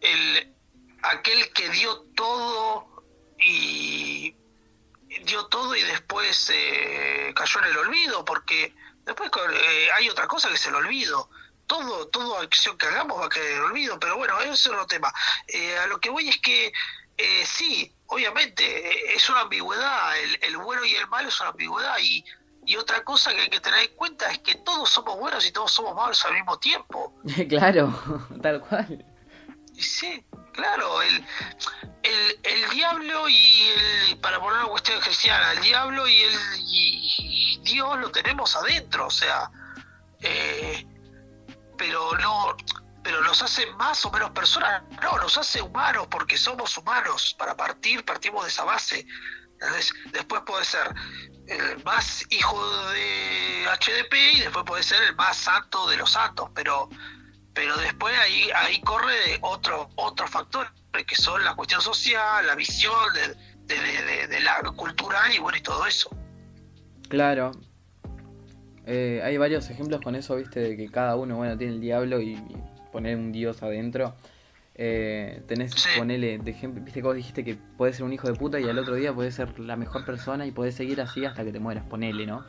el 0.00 0.54
aquel 1.02 1.52
que 1.52 1.68
dio 1.70 2.00
todo 2.14 3.04
y 3.38 4.34
dio 5.24 5.46
todo 5.46 5.74
y 5.76 5.82
después 5.82 6.50
eh, 6.52 7.32
cayó 7.34 7.60
en 7.60 7.66
el 7.66 7.76
olvido 7.78 8.24
porque 8.24 8.74
después 9.04 9.30
eh, 9.52 9.88
hay 9.94 10.08
otra 10.08 10.26
cosa 10.26 10.48
que 10.48 10.54
es 10.54 10.66
el 10.66 10.74
olvido. 10.74 11.28
Todo 11.66 12.06
toda 12.08 12.42
acción 12.42 12.78
que 12.78 12.86
hagamos 12.86 13.20
va 13.20 13.26
a 13.26 13.28
caer 13.28 13.50
en 13.50 13.56
el 13.56 13.62
olvido 13.62 13.98
pero 13.98 14.16
bueno 14.16 14.40
eso 14.40 14.52
es 14.52 14.66
otro 14.66 14.86
tema. 14.86 15.12
Eh, 15.48 15.76
a 15.78 15.86
lo 15.86 15.98
que 15.98 16.10
voy 16.10 16.28
es 16.28 16.38
que 16.38 16.72
eh, 17.16 17.46
sí 17.46 17.92
obviamente 18.06 19.14
es 19.14 19.28
una 19.30 19.40
ambigüedad 19.40 20.18
el, 20.18 20.38
el 20.42 20.56
bueno 20.58 20.84
y 20.84 20.94
el 20.94 21.08
malo 21.08 21.28
es 21.28 21.40
una 21.40 21.50
ambigüedad 21.50 21.96
y 22.00 22.24
y 22.66 22.76
otra 22.76 23.02
cosa 23.04 23.32
que 23.32 23.42
hay 23.42 23.48
que 23.48 23.60
tener 23.60 23.88
en 23.88 23.96
cuenta 23.96 24.30
es 24.30 24.38
que 24.40 24.56
todos 24.56 24.90
somos 24.90 25.16
buenos 25.18 25.46
y 25.46 25.52
todos 25.52 25.70
somos 25.70 25.94
malos 25.94 26.22
al 26.24 26.34
mismo 26.34 26.58
tiempo. 26.58 27.14
Claro, 27.48 27.94
tal 28.42 28.60
cual. 28.60 29.04
Sí, 29.82 30.24
claro, 30.52 31.02
el, 31.02 31.26
el, 32.02 32.40
el 32.42 32.70
diablo 32.70 33.28
y 33.28 33.68
el, 34.10 34.18
para 34.18 34.40
poner 34.40 34.60
una 34.60 34.68
cuestión 34.68 35.00
cristiana, 35.00 35.52
el 35.52 35.60
diablo 35.60 36.06
y 36.06 36.20
el 36.20 36.38
y 36.58 37.60
Dios 37.62 37.98
lo 37.98 38.10
tenemos 38.10 38.54
adentro, 38.56 39.06
o 39.06 39.10
sea, 39.10 39.50
eh, 40.20 40.86
pero 41.76 42.16
no, 42.18 42.56
pero 43.02 43.20
nos 43.22 43.42
hace 43.42 43.66
más 43.72 44.04
o 44.04 44.10
menos 44.10 44.30
personas, 44.30 44.82
no, 45.02 45.18
nos 45.18 45.36
hace 45.36 45.60
humanos 45.60 46.06
porque 46.10 46.36
somos 46.36 46.76
humanos, 46.76 47.34
para 47.38 47.56
partir, 47.56 48.04
partimos 48.04 48.44
de 48.44 48.50
esa 48.50 48.64
base. 48.64 49.06
Entonces, 49.52 49.94
después 50.12 50.42
puede 50.46 50.64
ser 50.64 50.94
el 51.48 51.82
más 51.84 52.24
hijo 52.30 52.90
de 52.90 53.66
HDP 53.66 54.14
y 54.34 54.40
después 54.40 54.64
puede 54.64 54.82
ser 54.82 55.02
el 55.02 55.16
más 55.16 55.36
santo 55.36 55.88
de 55.88 55.96
los 55.96 56.12
santos, 56.12 56.50
pero 56.54 56.88
pero 57.56 57.76
después 57.78 58.14
ahí 58.18 58.48
ahí 58.54 58.80
corre 58.82 59.38
otro 59.40 59.88
otros 59.96 60.30
factores 60.30 60.70
que 61.06 61.16
son 61.16 61.44
la 61.44 61.54
cuestión 61.56 61.80
social, 61.80 62.46
la 62.46 62.54
visión 62.54 62.94
de, 63.14 63.74
de, 63.74 63.80
de- 63.82 64.02
de- 64.04 64.26
de 64.28 64.40
la 64.40 64.62
cultural 64.76 65.34
y 65.34 65.38
bueno 65.40 65.58
y 65.58 65.62
todo 65.62 65.84
eso. 65.86 66.08
Claro. 67.08 67.50
Eh, 68.86 69.20
hay 69.24 69.36
varios 69.36 69.68
ejemplos 69.70 70.00
con 70.00 70.14
eso, 70.14 70.36
viste, 70.36 70.60
de 70.60 70.76
que 70.76 70.88
cada 70.90 71.16
uno, 71.16 71.36
bueno, 71.36 71.58
tiene 71.58 71.72
el 71.74 71.80
diablo 71.80 72.20
y, 72.20 72.34
y 72.34 72.56
poner 72.92 73.16
un 73.16 73.32
dios 73.32 73.62
adentro. 73.62 74.14
Eh, 74.76 75.42
tenés, 75.48 75.72
Sí. 75.72 75.88
ponele, 75.98 76.38
de 76.38 76.50
ejemplo, 76.50 76.82
viste 76.84 77.00
que 77.00 77.06
vos 77.06 77.16
dijiste 77.16 77.44
que 77.44 77.54
podés 77.76 77.96
ser 77.96 78.04
un 78.04 78.12
hijo 78.12 78.28
de 78.28 78.34
puta 78.34 78.60
y 78.60 78.68
al 78.68 78.78
otro 78.78 78.94
día 78.94 79.12
podés 79.12 79.34
ser 79.34 79.58
la 79.58 79.74
mejor 79.76 80.04
persona 80.04 80.46
y 80.46 80.50
podés 80.52 80.74
seguir 80.76 81.00
así 81.00 81.24
hasta 81.24 81.44
que 81.44 81.52
te 81.52 81.58
mueras, 81.58 81.84
ponele, 81.86 82.26
¿no? 82.26 82.44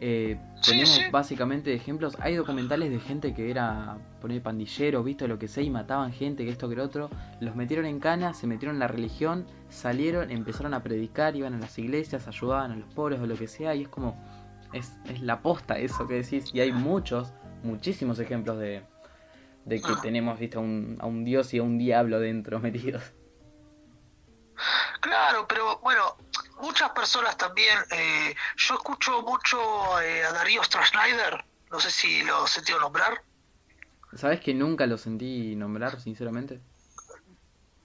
Eh, 0.00 0.38
Sí, 0.60 0.72
tenemos 0.72 0.94
sí. 0.96 1.02
básicamente 1.12 1.72
ejemplos, 1.74 2.16
hay 2.20 2.34
documentales 2.34 2.90
de 2.90 2.98
gente 2.98 3.32
que 3.34 3.50
era, 3.50 3.98
poner 4.20 4.42
pandilleros, 4.42 5.04
viste, 5.04 5.28
lo 5.28 5.38
que 5.38 5.46
sea, 5.48 5.62
y 5.62 5.70
mataban 5.70 6.12
gente, 6.12 6.44
que 6.44 6.50
esto, 6.50 6.68
que 6.68 6.74
lo 6.76 6.82
otro, 6.84 7.08
los 7.40 7.54
metieron 7.54 7.86
en 7.86 8.00
cana, 8.00 8.34
se 8.34 8.46
metieron 8.46 8.76
en 8.76 8.80
la 8.80 8.88
religión, 8.88 9.46
salieron, 9.68 10.30
empezaron 10.30 10.74
a 10.74 10.82
predicar, 10.82 11.36
iban 11.36 11.54
a 11.54 11.58
las 11.58 11.78
iglesias, 11.78 12.26
ayudaban 12.26 12.72
a 12.72 12.76
los 12.76 12.92
pobres 12.94 13.20
o 13.20 13.26
lo 13.26 13.36
que 13.36 13.46
sea, 13.46 13.74
y 13.76 13.82
es 13.82 13.88
como, 13.88 14.16
es, 14.72 14.92
es 15.04 15.20
la 15.20 15.40
posta 15.40 15.78
eso 15.78 16.08
que 16.08 16.14
decís, 16.14 16.50
y 16.52 16.60
hay 16.60 16.72
muchos, 16.72 17.32
muchísimos 17.62 18.18
ejemplos 18.18 18.58
de, 18.58 18.82
de 19.66 19.80
que 19.80 19.92
Ah. 19.92 20.00
tenemos, 20.02 20.38
viste, 20.38 20.56
a 20.56 20.60
un, 20.60 20.96
a 21.00 21.06
un 21.06 21.24
dios 21.24 21.54
y 21.54 21.58
a 21.58 21.62
un 21.62 21.78
diablo 21.78 22.18
dentro 22.18 22.58
metidos. 22.60 23.12
Claro, 25.00 25.46
pero 25.48 25.78
bueno, 25.82 26.02
muchas 26.60 26.90
personas 26.90 27.36
también, 27.36 27.78
eh, 27.90 28.34
yo 28.56 28.74
escucho 28.74 29.22
mucho 29.22 30.00
eh, 30.00 30.24
a 30.24 30.32
Darío 30.32 30.62
Strasnider, 30.62 31.44
no 31.70 31.80
sé 31.80 31.90
si 31.90 32.22
lo 32.22 32.46
sentido 32.46 32.78
nombrar. 32.80 33.22
¿Sabes 34.14 34.40
que 34.40 34.54
nunca 34.54 34.86
lo 34.86 34.96
sentí 34.98 35.54
nombrar, 35.56 36.00
sinceramente? 36.00 36.60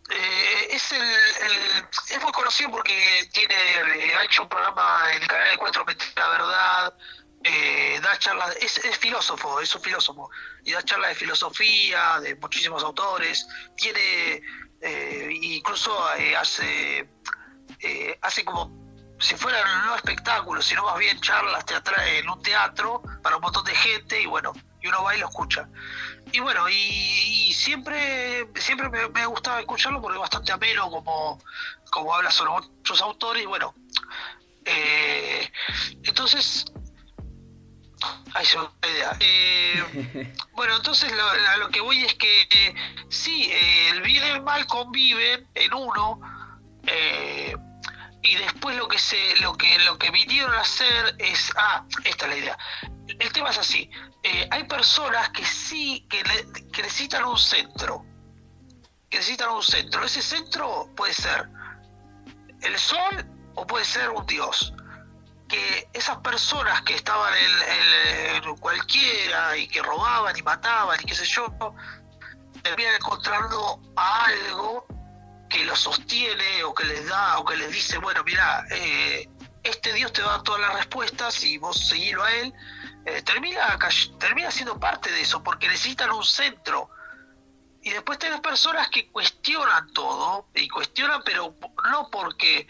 Eh, 0.10 0.67
es 0.71 0.91
el, 0.91 1.01
el- 1.01 1.86
es 2.10 2.21
muy 2.21 2.31
conocido 2.31 2.69
porque 2.71 3.29
tiene 3.31 3.53
eh, 3.55 4.13
ha 4.15 4.23
hecho 4.25 4.43
un 4.43 4.49
programa 4.49 5.03
en 5.15 5.21
el 5.21 5.27
canal 5.27 5.57
4 5.57 5.86
la 6.17 6.27
verdad 6.29 6.97
eh, 7.43 7.99
da 8.01 8.17
charlas 8.19 8.55
es, 8.60 8.77
es 8.79 8.97
filósofo 8.97 9.62
es 9.62 9.73
un 9.73 9.81
filósofo 9.81 10.29
y 10.65 10.73
da 10.73 10.84
charlas 10.84 11.10
de 11.12 11.15
filosofía 11.15 12.19
de 12.19 12.36
muchísimos 12.36 12.84
autores 12.84 13.47
tiene 13.77 14.41
eh, 14.81 15.29
incluso 15.41 15.91
eh, 16.17 16.36
hace 16.36 17.07
eh, 17.79 18.17
hace 18.21 18.43
como 18.45 18.71
si 19.19 19.36
fueran 19.36 19.86
no 19.86 19.95
espectáculos 19.95 20.65
sino 20.65 20.84
más 20.84 20.97
bien 20.97 21.19
charlas 21.21 21.65
teatrales 21.65 22.19
en 22.19 22.29
un 22.29 22.41
teatro 22.41 23.03
para 23.21 23.36
un 23.36 23.41
montón 23.41 23.63
de 23.63 23.75
gente 23.75 24.19
y 24.21 24.25
bueno 24.25 24.51
y 24.81 24.88
uno 24.88 25.03
va 25.03 25.15
y 25.15 25.19
lo 25.19 25.27
escucha 25.29 25.67
y 26.31 26.39
bueno, 26.39 26.69
y, 26.69 26.73
y 26.73 27.53
siempre 27.53 28.47
siempre 28.55 28.89
me, 28.89 29.10
me 29.10 29.25
gustaba 29.25 29.60
escucharlo 29.60 30.01
porque 30.01 30.15
es 30.15 30.21
bastante 30.21 30.51
ameno 30.51 30.89
como, 30.89 31.39
como 31.89 32.13
habla 32.15 32.31
sobre 32.31 32.51
muchos 32.51 33.01
autores 33.01 33.43
y 33.43 33.45
bueno. 33.45 33.73
eh, 34.65 35.51
entonces, 36.03 36.65
ahí 38.34 38.45
se 38.45 38.57
idea. 38.89 39.17
Eh, 39.19 40.34
bueno, 40.53 40.75
entonces 40.77 41.12
lo, 41.12 41.29
a 41.29 41.57
lo 41.57 41.69
que 41.69 41.81
voy 41.81 42.05
es 42.05 42.13
que 42.15 42.43
eh, 42.43 42.75
sí, 43.10 43.49
eh, 43.51 43.89
el 43.89 44.01
bien 44.01 44.23
y 44.23 44.27
el 44.29 44.41
mal 44.43 44.65
conviven 44.67 45.47
en 45.55 45.73
uno 45.73 46.19
eh, 46.88 47.56
y 48.24 48.36
después 48.36 48.76
lo 48.76 48.88
que 48.88 49.00
se 49.00 49.36
lo 49.38 49.54
que 49.58 49.80
lo 49.80 49.98
que 49.98 50.12
vinieron 50.12 50.54
a 50.54 50.62
hacer 50.62 51.15
es 51.17 51.52
ah 51.58 51.84
esta 52.04 52.26
es 52.26 52.32
la 52.32 52.38
idea. 52.38 52.58
El 53.08 53.32
tema 53.34 53.50
es 53.50 53.58
así. 53.58 53.89
Eh, 54.24 54.48
hay 54.52 54.63
personas 54.65 55.30
que 55.30 55.44
sí 55.46 56.06
que, 56.10 56.24
le- 56.24 56.46
necesitan 56.82 57.26
un 57.26 57.38
centro. 57.38 58.06
Que 59.10 59.17
necesitan 59.17 59.50
un 59.50 59.63
centro. 59.63 60.04
Ese 60.06 60.22
centro 60.22 60.89
puede 60.96 61.13
ser 61.13 61.50
el 62.62 62.78
sol 62.78 63.26
o 63.56 63.65
puede 63.65 63.84
ser 63.86 64.10
un 64.10 64.26
dios 64.28 64.74
que 65.50 65.89
esas 65.91 66.17
personas 66.20 66.82
que 66.84 66.96
estaban 66.96 67.34
en 67.36 68.56
cualquiera 68.58 69.58
y 69.58 69.67
que 69.67 69.82
robaban 69.82 70.38
y 70.38 70.41
mataban 70.44 70.98
y 71.02 71.04
qué 71.06 71.13
sé 71.15 71.26
yo 71.26 71.54
terminan 72.63 72.96
encontrando 72.96 73.82
a 73.98 74.26
algo 74.26 74.86
que 75.51 75.65
los 75.65 75.79
sostiene 75.79 76.63
o 76.63 76.73
que 76.73 76.85
les 76.85 77.07
da 77.07 77.39
o 77.39 77.45
que 77.45 77.57
les 77.57 77.71
dice 77.71 77.97
bueno 77.97 78.23
mira 78.23 78.65
eh, 78.71 79.27
este 79.63 79.93
Dios 79.93 80.13
te 80.13 80.21
va 80.21 80.29
a 80.29 80.31
dar 80.37 80.43
todas 80.43 80.61
las 80.61 80.73
respuestas 80.75 81.43
y 81.43 81.57
vos 81.57 81.77
seguilo 81.77 82.23
a 82.23 82.31
él 82.33 82.53
eh, 83.05 83.21
termina 83.23 83.77
termina 84.19 84.49
siendo 84.49 84.79
parte 84.79 85.11
de 85.11 85.21
eso 85.21 85.43
porque 85.43 85.67
necesitan 85.67 86.11
un 86.11 86.23
centro 86.23 86.89
y 87.83 87.89
después 87.89 88.17
tenés 88.19 88.39
personas 88.39 88.89
que 88.89 89.11
cuestionan 89.11 89.91
todo 89.93 90.47
y 90.55 90.69
cuestionan 90.69 91.21
pero 91.25 91.55
no 91.89 92.09
porque 92.09 92.67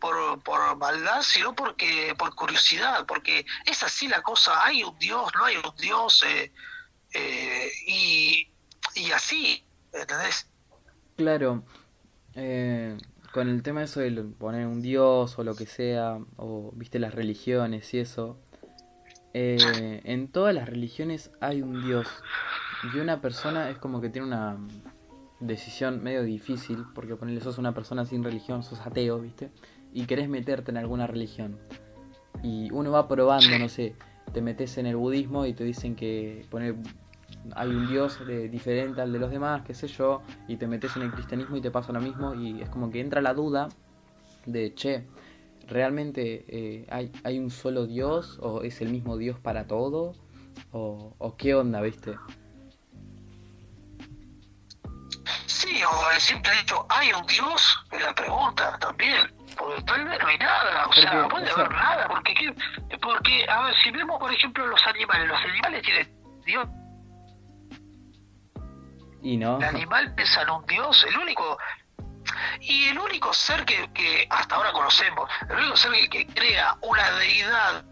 por, 0.00 0.42
por 0.42 0.76
maldad 0.76 1.22
sino 1.22 1.54
porque 1.54 2.14
por 2.18 2.34
curiosidad 2.34 3.06
porque 3.06 3.46
es 3.64 3.82
así 3.82 4.08
la 4.08 4.22
cosa 4.22 4.64
hay 4.64 4.82
un 4.82 4.98
Dios 4.98 5.30
no 5.34 5.44
hay 5.44 5.56
un 5.56 5.76
Dios 5.76 6.24
eh, 6.24 6.52
eh, 7.12 7.70
y, 7.86 8.50
y 8.94 9.10
así 9.12 9.64
¿entendés? 9.92 10.48
Claro, 11.16 11.64
eh, 12.40 12.96
con 13.32 13.48
el 13.48 13.62
tema 13.62 13.82
eso 13.82 13.98
de 14.00 14.10
poner 14.22 14.66
un 14.66 14.80
dios 14.80 15.38
o 15.38 15.44
lo 15.44 15.56
que 15.56 15.66
sea, 15.66 16.18
o 16.36 16.72
viste 16.74 17.00
las 17.00 17.14
religiones 17.14 17.92
y 17.94 17.98
eso, 17.98 18.38
eh, 19.34 20.00
en 20.04 20.28
todas 20.28 20.54
las 20.54 20.68
religiones 20.68 21.32
hay 21.40 21.62
un 21.62 21.84
dios 21.84 22.06
y 22.94 22.98
una 22.98 23.20
persona 23.20 23.70
es 23.70 23.78
como 23.78 24.00
que 24.00 24.08
tiene 24.08 24.28
una 24.28 24.56
decisión 25.40 26.02
medio 26.02 26.22
difícil, 26.22 26.84
porque 26.94 27.16
ponerle 27.16 27.40
sos 27.40 27.58
una 27.58 27.74
persona 27.74 28.06
sin 28.06 28.22
religión, 28.22 28.62
sos 28.62 28.80
ateo, 28.80 29.18
viste, 29.18 29.50
y 29.92 30.06
querés 30.06 30.28
meterte 30.28 30.70
en 30.70 30.76
alguna 30.76 31.06
religión. 31.06 31.58
y 32.42 32.70
uno 32.70 32.92
va 32.92 33.08
probando, 33.08 33.58
no 33.58 33.68
sé, 33.68 33.96
te 34.32 34.42
metes 34.42 34.78
en 34.78 34.86
el 34.86 34.94
budismo 34.94 35.44
y 35.44 35.54
te 35.54 35.64
dicen 35.64 35.96
que 35.96 36.46
poner 36.50 36.76
hay 37.54 37.68
un 37.70 37.88
dios 37.88 38.18
diferente 38.50 39.00
al 39.00 39.12
de 39.12 39.18
los 39.18 39.30
demás, 39.30 39.62
qué 39.66 39.74
sé 39.74 39.88
yo, 39.88 40.22
y 40.46 40.56
te 40.56 40.66
metes 40.66 40.96
en 40.96 41.02
el 41.02 41.10
cristianismo 41.12 41.56
y 41.56 41.60
te 41.60 41.70
pasa 41.70 41.92
lo 41.92 42.00
mismo 42.00 42.34
y 42.34 42.62
es 42.62 42.68
como 42.70 42.90
que 42.90 43.00
entra 43.00 43.20
la 43.20 43.34
duda 43.34 43.68
de, 44.46 44.74
che, 44.74 45.06
¿realmente 45.66 46.44
eh, 46.48 46.86
hay, 46.90 47.12
hay 47.24 47.38
un 47.38 47.50
solo 47.50 47.86
dios 47.86 48.38
o 48.42 48.62
es 48.62 48.80
el 48.80 48.88
mismo 48.88 49.16
dios 49.16 49.38
para 49.38 49.66
todo? 49.66 50.14
¿O, 50.72 51.14
o 51.18 51.36
qué 51.36 51.54
onda, 51.54 51.80
viste? 51.80 52.16
Sí, 55.46 55.82
o 55.84 56.10
el 56.12 56.20
simple 56.20 56.50
hecho, 56.60 56.86
¿hay 56.88 57.12
un 57.12 57.26
dios? 57.26 57.84
Es 57.90 58.02
la 58.02 58.14
pregunta 58.14 58.78
también. 58.78 59.38
Porque 59.56 59.82
tal 59.82 60.04
vez 60.04 60.18
no 60.20 60.28
hay 60.28 60.38
nada, 60.38 60.86
o 60.86 60.92
sea, 60.92 61.14
no 61.14 61.28
puede 61.28 61.50
haber 61.50 61.70
nada, 61.70 62.08
porque, 62.08 62.54
porque, 63.02 63.44
a 63.48 63.64
ver, 63.64 63.74
si 63.82 63.90
vemos 63.90 64.18
por 64.20 64.32
ejemplo 64.32 64.64
los 64.66 64.86
animales, 64.86 65.28
los 65.28 65.40
animales 65.40 65.82
tienen 65.82 66.16
Dios, 66.44 66.68
y 69.22 69.36
no. 69.36 69.58
El 69.58 69.64
animal 69.64 70.14
piensa 70.14 70.42
en 70.42 70.50
un 70.50 70.66
dios, 70.66 71.04
el 71.08 71.18
único. 71.18 71.58
Y 72.60 72.88
el 72.88 72.98
único 72.98 73.32
ser 73.32 73.64
que, 73.64 73.90
que 73.92 74.26
hasta 74.30 74.56
ahora 74.56 74.72
conocemos, 74.72 75.30
el 75.48 75.56
único 75.56 75.76
ser 75.76 75.92
que, 76.10 76.26
crea 76.26 76.76
una 76.82 77.10
deidad 77.12 77.84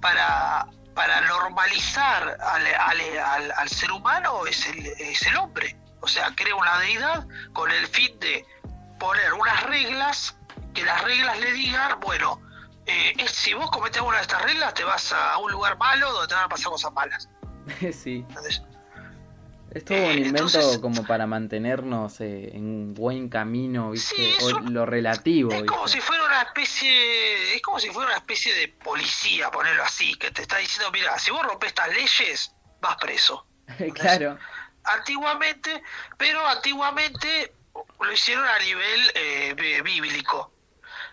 para, 0.00 0.66
para 0.94 1.20
normalizar 1.22 2.36
al, 2.40 2.66
al, 2.66 3.52
al, 3.52 3.68
ser 3.68 3.90
humano 3.92 4.46
es 4.46 4.66
el, 4.66 4.86
es 4.86 5.22
el 5.26 5.36
hombre. 5.36 5.76
O 6.00 6.08
sea, 6.08 6.34
crea 6.34 6.54
una 6.54 6.78
deidad 6.80 7.26
con 7.52 7.70
el 7.70 7.86
fin 7.86 8.18
de 8.20 8.44
poner 8.98 9.32
unas 9.34 9.62
reglas, 9.64 10.36
que 10.74 10.84
las 10.84 11.02
reglas 11.02 11.38
le 11.40 11.52
digan, 11.52 11.98
bueno, 12.00 12.40
eh, 12.86 13.14
si 13.28 13.54
vos 13.54 13.70
cometés 13.70 14.02
una 14.02 14.16
de 14.16 14.22
estas 14.22 14.42
reglas, 14.42 14.74
te 14.74 14.84
vas 14.84 15.12
a 15.12 15.38
un 15.38 15.50
lugar 15.50 15.78
malo 15.78 16.10
donde 16.12 16.28
te 16.28 16.34
van 16.34 16.44
a 16.44 16.48
pasar 16.48 16.72
cosas 16.72 16.92
malas. 16.92 17.28
sí. 17.92 18.26
Es 19.74 19.84
todo 19.86 20.04
un 20.04 20.18
invento 20.18 20.80
como 20.82 21.06
para 21.06 21.26
mantenernos 21.26 22.20
eh, 22.20 22.50
en 22.54 22.64
un 22.64 22.94
buen 22.94 23.30
camino, 23.30 23.90
¿viste? 23.90 24.34
o 24.42 24.60
lo 24.60 24.84
relativo. 24.84 25.50
Es 25.50 25.64
como 25.64 25.88
si 25.88 26.00
fuera 26.00 26.24
una 26.24 26.42
especie, 26.42 27.54
es 27.54 27.62
como 27.62 27.80
si 27.80 27.88
fuera 27.88 28.10
una 28.10 28.18
especie 28.18 28.54
de 28.54 28.68
policía, 28.68 29.50
ponerlo 29.50 29.82
así, 29.82 30.14
que 30.16 30.30
te 30.30 30.42
está 30.42 30.58
diciendo, 30.58 30.90
mira, 30.92 31.18
si 31.18 31.30
vos 31.30 31.42
rompes 31.46 31.68
estas 31.68 31.88
leyes, 31.88 32.54
vas 32.80 32.96
preso. 32.96 33.46
claro. 33.94 34.38
Antiguamente, 34.84 35.82
pero 36.18 36.46
antiguamente 36.46 37.54
lo 37.98 38.12
hicieron 38.12 38.44
a 38.44 38.58
nivel 38.58 39.12
eh, 39.14 39.82
bíblico 39.82 40.51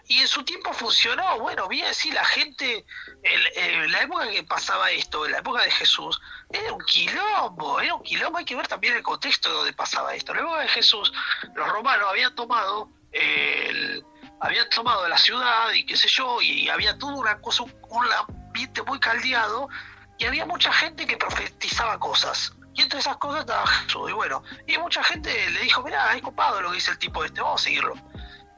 y 0.09 0.17
en 0.17 0.27
su 0.27 0.43
tiempo 0.43 0.73
funcionó, 0.73 1.37
bueno, 1.39 1.67
bien, 1.67 1.93
sí, 1.93 2.11
la 2.11 2.25
gente, 2.25 2.83
en, 3.21 3.91
la 3.91 4.01
época 4.01 4.27
que 4.27 4.43
pasaba 4.43 4.89
esto, 4.89 5.23
en 5.23 5.33
la 5.33 5.37
época 5.37 5.61
de 5.61 5.69
Jesús, 5.69 6.19
era 6.49 6.73
un 6.73 6.83
quilombo, 6.83 7.79
era 7.79 7.93
un 7.93 8.01
quilombo, 8.01 8.39
hay 8.39 8.45
que 8.45 8.55
ver 8.55 8.67
también 8.67 8.95
el 8.95 9.03
contexto 9.03 9.51
donde 9.51 9.71
pasaba 9.71 10.15
esto. 10.15 10.33
La 10.33 10.41
época 10.41 10.61
de 10.61 10.67
Jesús, 10.69 11.13
los 11.53 11.69
romanos 11.69 12.07
habían 12.09 12.33
tomado 12.33 12.89
el, 13.11 14.03
habían 14.41 14.67
tomado 14.69 15.07
la 15.07 15.17
ciudad 15.19 15.71
y 15.73 15.85
qué 15.85 15.95
sé 15.95 16.07
yo, 16.07 16.41
y 16.41 16.67
había 16.69 16.97
toda 16.97 17.13
una 17.13 17.39
cosa, 17.39 17.65
un 17.65 18.07
ambiente 18.11 18.81
muy 18.81 18.99
caldeado, 18.99 19.69
y 20.17 20.25
había 20.25 20.43
mucha 20.47 20.73
gente 20.73 21.05
que 21.05 21.17
profetizaba 21.17 21.99
cosas. 21.99 22.53
Y 22.73 22.81
entre 22.81 22.97
esas 22.97 23.17
cosas 23.17 23.41
estaba 23.41 23.67
Jesús. 23.67 24.09
Y 24.09 24.13
bueno, 24.13 24.41
y 24.65 24.75
mucha 24.79 25.03
gente 25.03 25.51
le 25.51 25.59
dijo, 25.59 25.83
mira, 25.83 26.15
es 26.15 26.21
copado 26.23 26.63
lo 26.63 26.69
que 26.69 26.75
dice 26.77 26.89
el 26.89 26.97
tipo 26.97 27.23
este, 27.23 27.41
vamos 27.41 27.61
a 27.61 27.63
seguirlo. 27.65 27.93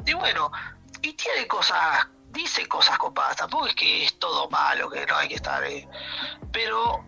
Y 0.06 0.14
bueno, 0.14 0.50
y 1.02 1.14
tiene 1.14 1.48
cosas, 1.48 2.08
dice 2.30 2.68
cosas 2.68 2.98
copadas, 2.98 3.38
tampoco 3.38 3.68
es 3.68 3.76
que 3.76 4.06
es 4.06 4.20
todo 4.20 4.50
malo, 4.50 4.90
que 4.90 5.06
no 5.06 5.16
hay 5.16 5.28
que 5.28 5.36
estar, 5.36 5.64
eh, 5.64 5.88
pero 6.52 7.04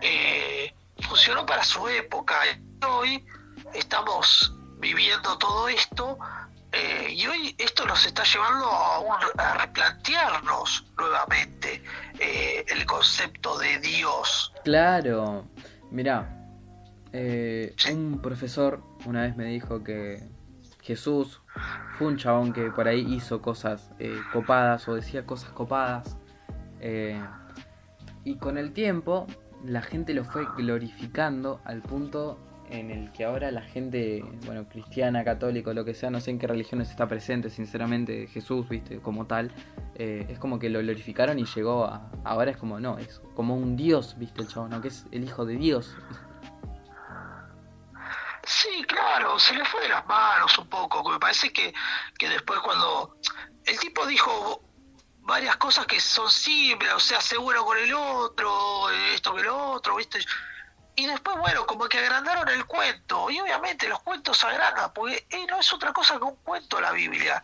eh, 0.00 0.74
funcionó 1.00 1.46
para 1.46 1.62
su 1.62 1.86
época. 1.88 2.40
Hoy 2.88 3.24
estamos 3.74 4.52
viviendo 4.78 5.38
todo 5.38 5.68
esto 5.68 6.18
eh, 6.72 7.08
y 7.10 7.26
hoy 7.26 7.54
esto 7.58 7.86
nos 7.86 8.04
está 8.04 8.24
llevando 8.24 8.66
a, 9.38 9.54
replantearnos 9.58 10.84
nuevamente 10.96 11.82
el 12.18 12.86
concepto 12.86 13.58
de 13.58 13.78
Dios. 13.78 14.52
Claro, 14.64 15.46
mira, 15.90 16.28
un 17.12 18.20
profesor 18.22 18.82
una 19.04 19.22
vez 19.22 19.36
me 19.36 19.44
dijo 19.44 19.84
que 19.84 20.28
Jesús 20.82 21.40
fue 21.96 22.08
un 22.08 22.16
chabón 22.16 22.52
que 22.52 22.70
por 22.70 22.88
ahí 22.88 23.06
hizo 23.14 23.40
cosas 23.40 23.90
eh, 23.98 24.20
copadas 24.32 24.88
o 24.88 24.94
decía 24.94 25.24
cosas 25.24 25.50
copadas. 25.50 26.18
Eh, 26.80 27.20
y 28.24 28.36
con 28.36 28.58
el 28.58 28.72
tiempo 28.72 29.26
la 29.64 29.80
gente 29.80 30.12
lo 30.12 30.24
fue 30.24 30.44
glorificando 30.56 31.60
al 31.64 31.82
punto 31.82 32.38
en 32.70 32.90
el 32.90 33.12
que 33.12 33.24
ahora 33.24 33.50
la 33.50 33.62
gente, 33.62 34.24
bueno, 34.46 34.66
cristiana, 34.68 35.24
católico, 35.24 35.74
lo 35.74 35.84
que 35.84 35.94
sea, 35.94 36.10
no 36.10 36.20
sé 36.20 36.30
en 36.30 36.38
qué 36.38 36.46
religiones 36.46 36.90
está 36.90 37.06
presente, 37.06 37.50
sinceramente, 37.50 38.26
Jesús, 38.28 38.68
viste, 38.68 38.98
como 38.98 39.26
tal, 39.26 39.50
eh, 39.94 40.26
es 40.30 40.38
como 40.38 40.58
que 40.58 40.70
lo 40.70 40.80
glorificaron 40.80 41.38
y 41.38 41.44
llegó 41.44 41.84
a, 41.84 42.10
ahora 42.24 42.50
es 42.50 42.56
como, 42.56 42.80
no, 42.80 42.96
es 42.96 43.20
como 43.34 43.56
un 43.56 43.76
dios, 43.76 44.16
viste, 44.18 44.40
el 44.40 44.48
chabón, 44.48 44.80
que 44.80 44.88
es 44.88 45.06
el 45.12 45.22
hijo 45.22 45.44
de 45.44 45.56
Dios. 45.56 45.94
Sí, 48.44 48.84
claro, 48.88 49.38
se 49.38 49.54
le 49.54 49.64
fue 49.64 49.82
de 49.82 49.88
las 49.88 50.06
manos 50.06 50.56
un 50.58 50.68
poco. 50.68 51.08
Me 51.08 51.18
parece 51.18 51.52
que, 51.52 51.72
que 52.18 52.28
después 52.28 52.60
cuando 52.60 53.16
el 53.64 53.78
tipo 53.78 54.04
dijo 54.06 54.62
varias 55.20 55.56
cosas 55.56 55.86
que 55.86 56.00
son 56.00 56.30
simples, 56.30 56.92
o 56.92 57.00
sea, 57.00 57.20
seguro 57.20 57.64
con 57.64 57.78
el 57.78 57.94
otro, 57.94 58.90
esto 59.14 59.34
que 59.34 59.42
lo 59.42 59.56
otro, 59.72 59.96
¿viste? 59.96 60.18
Y 60.96 61.06
después, 61.06 61.38
bueno, 61.38 61.64
como 61.66 61.86
que 61.86 61.98
agrandaron 61.98 62.48
el 62.48 62.66
cuento. 62.66 63.30
Y 63.30 63.40
obviamente 63.40 63.88
los 63.88 64.00
cuentos 64.02 64.42
agrandan, 64.44 64.92
porque 64.92 65.26
eh, 65.30 65.46
no 65.48 65.60
es 65.60 65.72
otra 65.72 65.92
cosa 65.92 66.18
que 66.18 66.24
un 66.24 66.36
cuento 66.36 66.80
la 66.80 66.92
Biblia. 66.92 67.42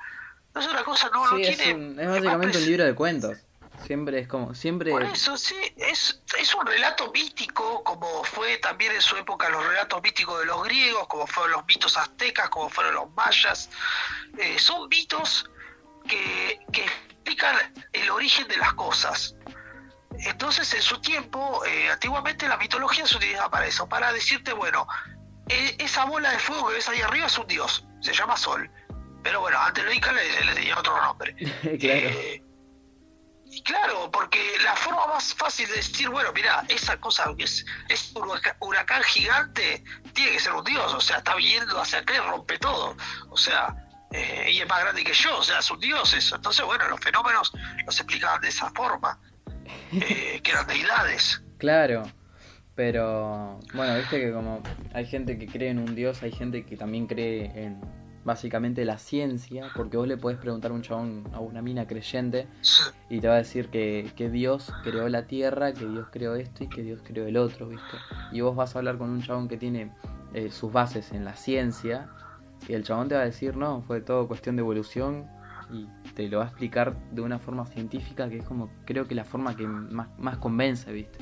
No 0.54 0.60
es 0.60 0.66
otra 0.66 0.82
cosa, 0.82 1.08
no, 1.12 1.28
sí, 1.36 1.42
es 1.42 1.60
es 1.60 2.08
básicamente 2.08 2.58
un 2.58 2.66
libro 2.66 2.84
de 2.84 2.94
cuentos. 2.94 3.38
Siempre 3.86 4.20
es 4.20 4.28
como, 4.28 4.54
siempre... 4.54 4.90
Por 4.90 5.02
eso, 5.02 5.36
sí, 5.36 5.56
es, 5.76 6.20
es 6.38 6.54
un 6.54 6.66
relato 6.66 7.10
mítico, 7.12 7.82
como 7.84 8.24
fue 8.24 8.58
también 8.58 8.92
en 8.92 9.00
su 9.00 9.16
época 9.16 9.48
los 9.48 9.64
relatos 9.66 10.02
míticos 10.02 10.40
de 10.40 10.46
los 10.46 10.62
griegos, 10.64 11.06
como 11.06 11.26
fueron 11.26 11.52
los 11.52 11.66
mitos 11.66 11.96
aztecas, 11.96 12.48
como 12.48 12.68
fueron 12.68 12.94
los 12.94 13.10
mayas. 13.14 13.70
Eh, 14.36 14.58
son 14.58 14.88
mitos 14.88 15.48
que, 16.06 16.60
que 16.72 16.84
explican 16.84 17.56
el 17.92 18.10
origen 18.10 18.48
de 18.48 18.56
las 18.56 18.74
cosas. 18.74 19.34
Entonces, 20.18 20.72
en 20.74 20.82
su 20.82 21.00
tiempo, 21.00 21.64
eh, 21.64 21.90
antiguamente 21.90 22.48
la 22.48 22.56
mitología 22.56 23.06
se 23.06 23.16
utilizaba 23.16 23.50
para 23.50 23.66
eso, 23.66 23.88
para 23.88 24.12
decirte, 24.12 24.52
bueno, 24.52 24.86
e, 25.48 25.76
esa 25.78 26.04
bola 26.04 26.30
de 26.32 26.38
fuego 26.38 26.68
que 26.68 26.74
ves 26.74 26.88
ahí 26.88 27.00
arriba 27.00 27.26
es 27.26 27.38
un 27.38 27.46
dios, 27.46 27.86
se 28.00 28.12
llama 28.12 28.36
Sol. 28.36 28.68
Pero 29.22 29.40
bueno, 29.40 29.58
antes 29.58 29.84
lo 29.84 29.92
Inca 29.92 30.12
le, 30.12 30.44
le, 30.44 30.54
le 30.54 30.74
otro 30.74 31.00
nombre. 31.02 31.34
claro. 31.78 32.08
Eh, 32.08 32.42
y 33.50 33.62
claro, 33.62 34.10
porque 34.10 34.38
la 34.62 34.76
forma 34.76 35.06
más 35.06 35.34
fácil 35.34 35.68
de 35.68 35.76
decir, 35.76 36.08
bueno, 36.08 36.32
mira, 36.34 36.64
esa 36.68 36.98
cosa 36.98 37.32
que 37.36 37.44
es, 37.44 37.64
es 37.88 38.12
un 38.14 38.28
huracán 38.60 39.02
gigante, 39.04 39.82
tiene 40.12 40.32
que 40.32 40.40
ser 40.40 40.52
un 40.52 40.64
dios, 40.64 40.92
o 40.92 41.00
sea, 41.00 41.18
está 41.18 41.34
viniendo 41.34 41.80
hacia 41.80 42.00
acá 42.00 42.14
y 42.14 42.18
rompe 42.18 42.58
todo, 42.58 42.96
o 43.30 43.36
sea, 43.36 43.74
eh, 44.10 44.50
y 44.52 44.60
es 44.60 44.68
más 44.68 44.80
grande 44.80 45.04
que 45.04 45.12
yo, 45.12 45.38
o 45.38 45.42
sea, 45.42 45.58
es 45.58 45.70
un 45.70 45.80
dios 45.80 46.14
eso. 46.14 46.36
Entonces, 46.36 46.64
bueno, 46.64 46.88
los 46.88 47.00
fenómenos 47.00 47.52
los 47.84 47.96
explicaban 47.96 48.40
de 48.40 48.48
esa 48.48 48.70
forma, 48.70 49.18
eh, 49.92 50.40
que 50.42 50.50
eran 50.50 50.66
deidades. 50.66 51.42
Claro, 51.58 52.04
pero 52.74 53.58
bueno, 53.74 53.96
viste 53.96 54.20
que 54.20 54.32
como 54.32 54.62
hay 54.94 55.06
gente 55.06 55.38
que 55.38 55.46
cree 55.46 55.70
en 55.70 55.78
un 55.78 55.94
dios, 55.94 56.22
hay 56.22 56.32
gente 56.32 56.64
que 56.64 56.76
también 56.76 57.06
cree 57.06 57.46
en 57.54 57.80
básicamente 58.24 58.84
la 58.84 58.98
ciencia, 58.98 59.68
porque 59.74 59.96
vos 59.96 60.06
le 60.06 60.16
podés 60.16 60.38
preguntar 60.38 60.70
a 60.70 60.74
un 60.74 60.82
chabón, 60.82 61.24
a 61.32 61.40
una 61.40 61.62
mina 61.62 61.86
creyente, 61.86 62.46
y 63.08 63.20
te 63.20 63.28
va 63.28 63.34
a 63.34 63.38
decir 63.38 63.68
que, 63.68 64.10
que, 64.16 64.30
Dios 64.30 64.72
creó 64.82 65.08
la 65.08 65.26
tierra, 65.26 65.72
que 65.72 65.86
Dios 65.86 66.08
creó 66.10 66.34
esto 66.34 66.64
y 66.64 66.68
que 66.68 66.82
Dios 66.82 67.00
creó 67.04 67.26
el 67.26 67.36
otro, 67.36 67.68
¿viste? 67.68 67.96
Y 68.32 68.40
vos 68.40 68.54
vas 68.54 68.74
a 68.74 68.78
hablar 68.78 68.98
con 68.98 69.10
un 69.10 69.22
chabón 69.22 69.48
que 69.48 69.56
tiene 69.56 69.92
eh, 70.34 70.50
sus 70.50 70.72
bases 70.72 71.12
en 71.12 71.24
la 71.24 71.34
ciencia, 71.34 72.08
y 72.68 72.74
el 72.74 72.84
chabón 72.84 73.08
te 73.08 73.14
va 73.14 73.22
a 73.22 73.24
decir, 73.24 73.56
no, 73.56 73.82
fue 73.82 74.00
todo 74.00 74.28
cuestión 74.28 74.56
de 74.56 74.60
evolución, 74.60 75.26
y 75.70 75.86
te 76.14 76.28
lo 76.28 76.38
va 76.38 76.44
a 76.44 76.48
explicar 76.48 76.96
de 77.12 77.20
una 77.20 77.38
forma 77.38 77.66
científica 77.66 78.28
que 78.28 78.38
es 78.38 78.44
como, 78.44 78.70
creo 78.84 79.06
que 79.06 79.14
la 79.14 79.24
forma 79.24 79.54
que 79.56 79.66
más, 79.66 80.08
más 80.18 80.38
convence, 80.38 80.90
¿viste? 80.92 81.18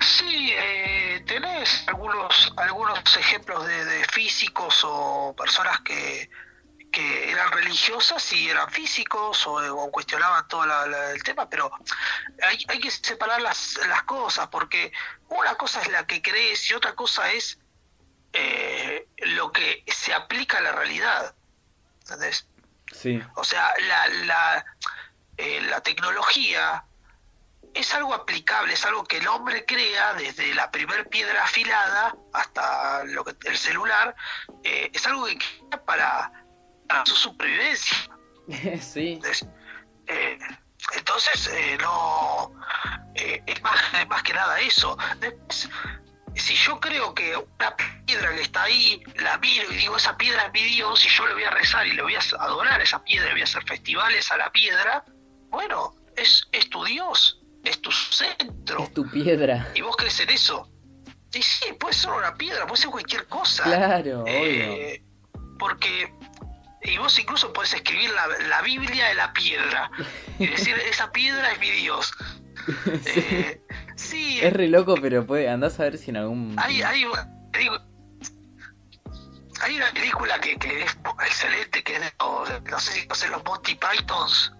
Sí, 0.00 0.52
eh, 0.52 1.22
tenés 1.26 1.86
algunos, 1.88 2.52
algunos 2.56 3.16
ejemplos 3.16 3.66
de, 3.66 4.04
físicos 4.12 4.82
o 4.84 5.34
personas 5.36 5.80
que, 5.80 6.30
que 6.92 7.30
eran 7.30 7.50
religiosas 7.52 8.32
y 8.32 8.48
eran 8.48 8.70
físicos 8.70 9.46
o, 9.46 9.90
cuestionaban 9.90 10.46
todo 10.48 10.64
el 11.12 11.22
tema, 11.22 11.48
pero 11.48 11.70
hay, 12.42 12.64
hay 12.68 12.80
que 12.80 12.90
separar 12.90 13.40
las, 13.40 13.78
las 13.88 14.02
cosas, 14.04 14.48
porque 14.48 14.92
una 15.28 15.54
cosa 15.56 15.80
es 15.82 15.88
la 15.88 16.06
que 16.06 16.22
crees 16.22 16.68
y 16.70 16.74
otra 16.74 16.94
cosa 16.94 17.30
es 17.32 17.58
eh, 18.32 19.08
lo 19.18 19.52
que 19.52 19.84
se 19.86 20.12
aplica 20.14 20.58
a 20.58 20.62
la 20.62 20.72
realidad. 20.72 21.34
¿Entendés? 22.00 22.46
Sí. 22.92 23.20
O 23.36 23.44
sea, 23.44 23.72
la, 23.86 24.08
la, 24.24 24.64
eh, 25.36 25.60
la 25.62 25.80
tecnología 25.82 26.84
es 27.78 27.94
algo 27.94 28.12
aplicable, 28.12 28.74
es 28.74 28.84
algo 28.84 29.04
que 29.04 29.18
el 29.18 29.28
hombre 29.28 29.64
crea 29.64 30.14
desde 30.14 30.52
la 30.54 30.70
primer 30.70 31.08
piedra 31.08 31.44
afilada 31.44 32.14
hasta 32.32 33.04
lo 33.04 33.24
que, 33.24 33.36
el 33.44 33.56
celular, 33.56 34.14
eh, 34.64 34.90
es 34.92 35.06
algo 35.06 35.26
que 35.26 35.38
crea 35.38 35.84
para, 35.84 36.32
su 37.04 37.14
supervivencia. 37.14 37.96
sí. 38.80 39.20
Eh, 40.06 40.38
entonces, 40.96 41.50
no, 41.80 42.52
es 43.14 43.62
más, 43.62 43.94
es, 43.94 44.08
más, 44.08 44.22
que 44.22 44.32
nada 44.32 44.58
eso. 44.60 44.96
Después, 45.20 45.68
si 46.38 46.54
yo 46.54 46.80
creo 46.80 47.14
que 47.14 47.36
una 47.36 47.76
piedra 48.06 48.34
que 48.34 48.42
está 48.42 48.64
ahí, 48.64 49.02
la 49.16 49.38
miro 49.38 49.70
y 49.70 49.76
digo, 49.76 49.96
esa 49.96 50.16
piedra 50.16 50.46
es 50.46 50.52
mi 50.52 50.62
Dios, 50.62 51.04
y 51.04 51.08
yo 51.08 51.26
le 51.26 51.34
voy 51.34 51.44
a 51.44 51.50
rezar 51.50 51.86
y 51.86 51.92
le 51.92 52.02
voy 52.02 52.14
a 52.14 52.20
adorar 52.38 52.80
a 52.80 52.82
esa 52.82 53.02
piedra, 53.02 53.30
voy 53.32 53.40
a 53.40 53.44
hacer 53.44 53.64
festivales 53.64 54.30
a 54.30 54.36
la 54.36 54.50
piedra, 54.50 55.04
bueno, 55.50 55.94
es, 56.16 56.48
es 56.52 56.68
tu 56.70 56.84
Dios, 56.84 57.40
es 57.68 57.80
tu 57.80 57.90
centro. 57.90 58.82
Es 58.82 58.94
tu 58.94 59.08
piedra. 59.08 59.70
Y 59.74 59.80
vos 59.82 59.96
crees 59.96 60.20
en 60.20 60.30
eso. 60.30 60.70
Y 61.34 61.42
sí, 61.42 61.72
puede 61.78 61.94
ser 61.94 62.10
una 62.10 62.34
piedra, 62.34 62.66
puede 62.66 62.80
ser 62.80 62.90
cualquier 62.90 63.26
cosa. 63.26 63.64
Claro, 63.64 64.24
eh, 64.26 65.02
Porque, 65.58 66.12
y 66.82 66.96
vos 66.98 67.18
incluso 67.18 67.52
puedes 67.52 67.74
escribir 67.74 68.10
la, 68.10 68.26
la 68.48 68.62
Biblia 68.62 69.08
de 69.08 69.14
la 69.14 69.32
piedra 69.32 69.90
y 70.38 70.46
decir, 70.46 70.74
esa 70.90 71.10
piedra 71.12 71.52
es 71.52 71.60
mi 71.60 71.70
Dios. 71.70 72.12
Eh, 73.06 73.60
sí. 73.96 74.40
Es 74.40 74.52
re 74.52 74.68
loco, 74.68 74.94
pero 75.00 75.26
puede, 75.26 75.48
andás 75.48 75.78
a 75.80 75.84
ver 75.84 75.98
si 75.98 76.10
en 76.10 76.16
algún... 76.16 76.56
Hay, 76.58 76.82
hay, 76.82 77.04
hay 79.60 79.76
una 79.76 79.90
película 79.92 80.40
que, 80.40 80.56
que 80.56 80.82
es 80.82 80.96
excelente, 81.26 81.82
que 81.82 81.96
es 81.96 82.00
de 82.00 82.12
no 82.70 82.78
sé 82.78 82.92
si 82.92 83.06
conocen 83.06 83.32
los 83.32 83.44
Monty 83.44 83.74
Pythons. 83.74 84.52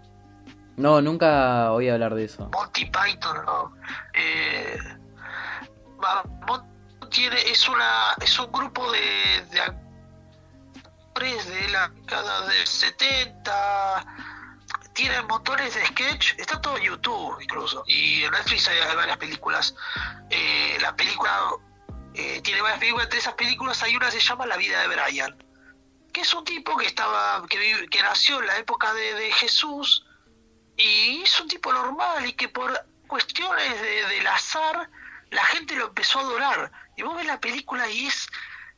No, 0.78 1.02
nunca 1.02 1.72
oí 1.72 1.88
hablar 1.88 2.14
de 2.14 2.24
eso. 2.24 2.48
Monty 2.52 2.86
Python, 2.86 3.44
no. 3.44 3.74
Eh, 4.14 4.78
tiene, 7.10 7.40
es 7.42 7.68
una 7.68 8.14
es 8.20 8.38
un 8.38 8.50
grupo 8.52 8.90
de, 8.92 9.44
de 9.50 9.60
actores 9.60 11.48
de 11.48 11.68
la 11.68 11.88
década 11.88 12.46
del 12.46 12.66
70 12.66 14.06
tienen 14.98 15.28
motores 15.28 15.76
de 15.76 15.86
sketch, 15.86 16.34
está 16.38 16.60
todo 16.60 16.76
en 16.76 16.82
YouTube 16.82 17.40
incluso, 17.40 17.84
y 17.86 18.24
en 18.24 18.32
Netflix 18.32 18.66
hay, 18.66 18.96
varias 18.96 19.16
películas. 19.16 19.76
Eh, 20.28 20.76
la 20.80 20.96
película 20.96 21.52
eh, 22.14 22.40
tiene 22.42 22.60
varias 22.60 22.80
películas, 22.80 23.04
entre 23.04 23.20
esas 23.20 23.34
películas 23.34 23.80
hay 23.84 23.94
una 23.94 24.06
que 24.06 24.20
se 24.20 24.20
llama 24.20 24.44
La 24.46 24.56
vida 24.56 24.80
de 24.80 24.88
Brian, 24.88 25.36
que 26.12 26.22
es 26.22 26.34
un 26.34 26.44
tipo 26.44 26.76
que 26.76 26.86
estaba, 26.86 27.46
que, 27.48 27.86
que 27.88 28.02
nació 28.02 28.40
en 28.40 28.48
la 28.48 28.58
época 28.58 28.92
de, 28.92 29.30
Jesús, 29.34 30.04
y 30.78 31.22
es 31.22 31.40
un 31.40 31.48
tipo 31.48 31.72
normal 31.72 32.24
y 32.24 32.32
que 32.32 32.48
por 32.48 32.86
cuestiones 33.06 33.80
de, 33.82 34.06
del 34.06 34.26
azar 34.26 34.88
la 35.30 35.44
gente 35.44 35.76
lo 35.76 35.88
empezó 35.88 36.20
a 36.20 36.22
adorar. 36.22 36.72
Y 36.96 37.02
vos 37.02 37.16
ves 37.16 37.26
la 37.26 37.38
película 37.38 37.88
y 37.90 38.06
es, 38.06 38.28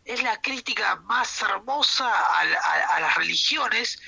es 0.05 0.23
la 0.23 0.41
crítica 0.41 0.97
más 1.05 1.41
hermosa 1.43 2.11
a, 2.11 2.41
a 2.97 3.01
las 3.01 3.15
religiones 3.15 4.01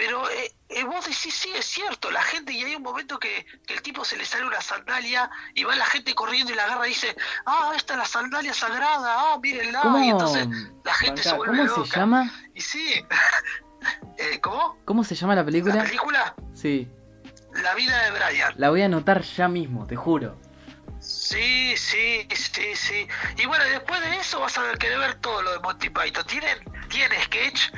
pero 0.00 0.30
eh, 0.30 0.54
eh, 0.70 0.84
vos 0.84 1.04
decís, 1.04 1.34
sí, 1.34 1.50
es 1.54 1.66
cierto, 1.66 2.10
la 2.10 2.22
gente, 2.22 2.54
y 2.54 2.64
hay 2.64 2.74
un 2.74 2.82
momento 2.82 3.18
que, 3.18 3.44
el 3.68 3.82
tipo 3.82 4.02
se 4.02 4.16
le 4.16 4.24
sale 4.24 4.46
una 4.46 4.62
sandalia 4.62 5.30
y 5.54 5.62
va 5.64 5.76
la 5.76 5.84
gente 5.84 6.14
corriendo 6.14 6.52
y 6.52 6.56
la 6.56 6.64
agarra 6.64 6.86
y 6.86 6.90
dice, 6.90 7.14
ah, 7.44 7.72
esta 7.76 7.92
es 7.92 7.98
la 7.98 8.06
sandalia 8.06 8.54
sagrada, 8.54 9.34
ah, 9.34 9.38
mírenla, 9.42 9.82
y 10.02 10.08
entonces 10.08 10.48
la 10.84 10.94
gente 10.94 11.22
se 11.22 11.34
vuelve 11.34 11.68
¿Cómo 11.68 11.84
se 11.84 11.98
llama? 11.98 12.32
Y 12.54 12.62
sí, 12.62 13.04
eh, 14.16 14.40
¿cómo? 14.40 14.78
¿Cómo 14.86 15.04
se 15.04 15.14
llama 15.14 15.34
la 15.34 15.44
película? 15.44 15.74
¿La 15.74 15.84
película? 15.84 16.34
Sí. 16.54 16.88
La 17.62 17.74
vida 17.74 18.04
de 18.04 18.10
Brian. 18.12 18.54
La 18.56 18.70
voy 18.70 18.82
a 18.82 18.86
anotar 18.86 19.22
ya 19.22 19.48
mismo, 19.48 19.86
te 19.86 19.96
juro. 19.96 20.38
Sí, 21.00 21.76
sí, 21.76 22.26
sí, 22.34 22.74
sí. 22.74 23.08
Y 23.38 23.46
bueno, 23.46 23.64
después 23.64 24.00
de 24.00 24.16
eso 24.16 24.40
vas 24.40 24.56
a 24.58 24.62
ver 24.62 24.78
que 24.78 24.88
ver 24.96 25.14
todo 25.16 25.42
lo 25.42 25.52
de 25.52 25.58
Monty 25.60 25.88
Python. 25.88 26.24
Tienen, 26.26 26.58
tienen 26.88 27.20
sketch 27.22 27.70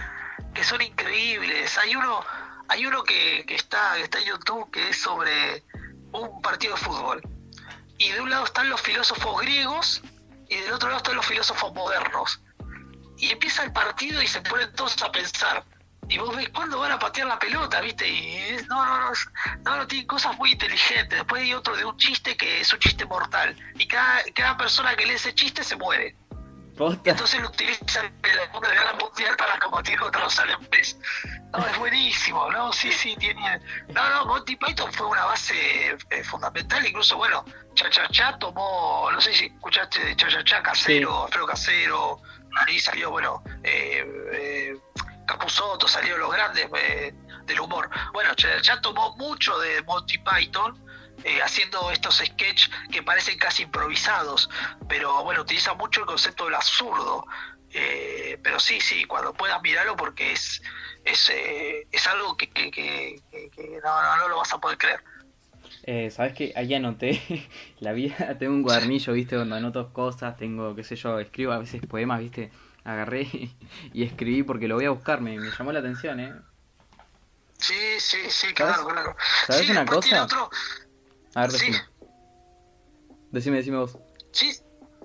que 0.54 0.64
son 0.64 0.82
increíbles. 0.82 1.76
Hay 1.78 1.94
uno, 1.94 2.24
hay 2.68 2.86
uno 2.86 3.02
que, 3.04 3.44
que 3.46 3.54
está, 3.54 3.98
está 3.98 4.18
en 4.18 4.26
YouTube 4.26 4.70
que 4.70 4.88
es 4.90 5.00
sobre 5.00 5.62
un 6.12 6.42
partido 6.42 6.74
de 6.74 6.80
fútbol. 6.80 7.22
Y 7.98 8.10
de 8.10 8.20
un 8.20 8.30
lado 8.30 8.44
están 8.44 8.68
los 8.68 8.80
filósofos 8.80 9.40
griegos 9.40 10.02
y 10.48 10.56
del 10.56 10.72
otro 10.72 10.88
lado 10.88 10.98
están 10.98 11.16
los 11.16 11.26
filósofos 11.26 11.72
modernos. 11.74 12.40
Y 13.18 13.30
empieza 13.30 13.62
el 13.62 13.72
partido 13.72 14.20
y 14.20 14.26
se 14.26 14.40
ponen 14.42 14.72
todos 14.74 15.00
a 15.02 15.12
pensar. 15.12 15.64
Y 16.12 16.18
vos 16.18 16.36
ves 16.36 16.50
cuándo 16.50 16.78
van 16.78 16.92
a 16.92 16.98
patear 16.98 17.26
la 17.26 17.38
pelota, 17.38 17.80
¿viste? 17.80 18.06
Y 18.06 18.56
no, 18.68 18.84
no, 18.84 19.00
no, 19.00 19.12
no, 19.64 19.76
no, 19.78 19.86
tienen 19.86 20.06
cosas 20.06 20.36
muy 20.36 20.52
inteligentes. 20.52 21.18
Después 21.18 21.42
hay 21.42 21.54
otro 21.54 21.74
de 21.74 21.86
un 21.86 21.96
chiste 21.96 22.36
que 22.36 22.60
es 22.60 22.70
un 22.72 22.78
chiste 22.80 23.06
mortal. 23.06 23.56
Y 23.76 23.88
cada, 23.88 24.22
cada 24.34 24.56
persona 24.58 24.94
que 24.94 25.06
lee 25.06 25.14
ese 25.14 25.34
chiste 25.34 25.64
se 25.64 25.74
muere. 25.76 26.14
Entonces 27.04 27.40
lo 27.40 27.48
utilizan 27.48 28.06
en 28.22 28.36
la 28.36 28.46
Segunda 28.46 28.70
Guerra 28.70 28.92
Mundial 28.94 29.36
para 29.36 29.58
combatir 29.58 29.98
contra 29.98 30.22
los 30.22 30.38
alemanes. 30.38 30.98
No, 31.52 31.66
es 31.66 31.78
buenísimo, 31.78 32.50
¿no? 32.50 32.72
Sí, 32.72 32.90
sí, 32.92 33.14
tiene... 33.18 33.60
No, 33.88 34.10
no, 34.10 34.26
Monty 34.26 34.56
Python 34.56 34.92
fue 34.92 35.06
una 35.06 35.24
base 35.26 35.96
eh, 36.10 36.24
fundamental, 36.24 36.84
incluso, 36.86 37.16
bueno, 37.16 37.44
Cha 37.74 38.38
tomó, 38.38 39.10
no 39.12 39.20
sé 39.20 39.32
si 39.34 39.46
escuchaste 39.46 40.04
de 40.04 40.16
Cha 40.16 40.62
Casero, 40.62 41.28
sí. 41.30 41.38
Casero, 41.46 42.20
ahí 42.66 42.78
salió, 42.80 43.10
bueno, 43.10 43.42
eh, 43.62 44.04
eh, 44.32 44.76
Capuzotto, 45.26 45.88
salió 45.88 46.18
los 46.18 46.32
grandes 46.32 46.68
eh, 46.76 47.14
del 47.44 47.60
humor. 47.60 47.88
Bueno, 48.12 48.34
Cha 48.34 48.80
tomó 48.80 49.16
mucho 49.16 49.58
de 49.58 49.82
Monty 49.82 50.18
Python, 50.18 50.78
eh, 51.24 51.40
haciendo 51.42 51.90
estos 51.90 52.16
sketches 52.16 52.70
que 52.90 53.02
parecen 53.02 53.38
casi 53.38 53.64
improvisados, 53.64 54.50
pero 54.88 55.22
bueno, 55.24 55.42
utiliza 55.42 55.74
mucho 55.74 56.00
el 56.00 56.06
concepto 56.06 56.46
del 56.46 56.54
absurdo. 56.54 57.26
Eh, 57.74 58.38
pero 58.42 58.60
sí, 58.60 58.80
sí, 58.80 59.04
cuando 59.04 59.32
puedas 59.32 59.62
mirarlo 59.62 59.96
porque 59.96 60.32
es 60.32 60.60
es, 61.04 61.30
eh, 61.30 61.86
es 61.90 62.06
algo 62.06 62.36
que, 62.36 62.48
que, 62.48 63.20
no, 63.82 64.16
no, 64.16 64.28
lo 64.28 64.36
vas 64.36 64.52
a 64.52 64.58
poder 64.58 64.78
creer. 64.78 65.00
Eh, 65.84 66.10
Sabes 66.10 66.32
que 66.34 66.52
ahí 66.54 66.74
anoté 66.74 67.20
la 67.80 67.92
vida, 67.92 68.36
tengo 68.38 68.54
un 68.54 68.62
cuadernillo, 68.62 69.12
viste, 69.12 69.36
donde 69.36 69.56
anoto 69.56 69.92
cosas, 69.92 70.36
tengo, 70.36 70.74
qué 70.74 70.84
sé 70.84 70.96
yo, 70.96 71.18
escribo 71.18 71.52
a 71.52 71.58
veces 71.58 71.80
poemas, 71.86 72.20
viste, 72.20 72.50
agarré 72.84 73.22
y, 73.92 74.04
escribí 74.04 74.42
porque 74.42 74.68
lo 74.68 74.76
voy 74.76 74.86
a 74.86 74.90
buscar, 74.90 75.20
me, 75.20 75.38
llamó 75.38 75.72
la 75.72 75.80
atención, 75.80 76.20
¿eh? 76.20 76.34
Sí, 77.58 77.74
sí, 77.98 78.18
sí, 78.28 78.52
claro, 78.54 78.86
claro. 78.86 79.16
¿Sabes 79.46 79.70
una 79.70 79.86
cosa? 79.86 80.26
A 81.34 81.40
ver, 81.42 81.52
decime. 81.52 81.80
Decime, 83.30 83.56
decime 83.58 83.76
vos. 83.78 83.96
Sí, 84.32 84.52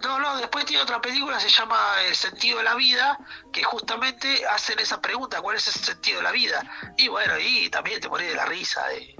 no, 0.03 0.19
no, 0.19 0.37
después 0.37 0.65
tiene 0.65 0.83
otra 0.83 1.01
película, 1.01 1.39
se 1.39 1.49
llama 1.49 1.77
El 2.07 2.15
sentido 2.15 2.59
de 2.59 2.63
la 2.63 2.75
vida, 2.75 3.17
que 3.51 3.63
justamente 3.63 4.45
hacen 4.47 4.79
esa 4.79 5.01
pregunta, 5.01 5.41
¿cuál 5.41 5.57
es 5.57 5.67
el 5.67 5.73
sentido 5.73 6.17
de 6.17 6.23
la 6.23 6.31
vida? 6.31 6.63
Y 6.97 7.07
bueno, 7.07 7.33
y 7.39 7.69
también 7.69 7.99
te 7.99 8.09
morís 8.09 8.29
de 8.29 8.35
la 8.35 8.45
risa. 8.45 8.81
Eh, 8.93 9.15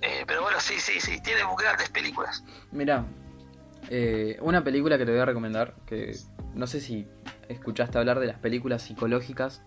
eh, 0.00 0.24
pero 0.26 0.42
bueno, 0.42 0.58
sí, 0.60 0.78
sí, 0.78 1.00
sí, 1.00 1.20
tiene 1.20 1.42
grandes 1.58 1.90
películas. 1.90 2.42
Mira, 2.70 3.04
eh, 3.90 4.38
una 4.40 4.64
película 4.64 4.96
que 4.96 5.04
te 5.04 5.10
voy 5.10 5.20
a 5.20 5.26
recomendar, 5.26 5.74
que 5.86 6.16
no 6.54 6.66
sé 6.66 6.80
si 6.80 7.06
escuchaste 7.52 7.98
hablar 7.98 8.20
de 8.20 8.26
las 8.26 8.38
películas 8.38 8.82
psicológicas. 8.82 9.62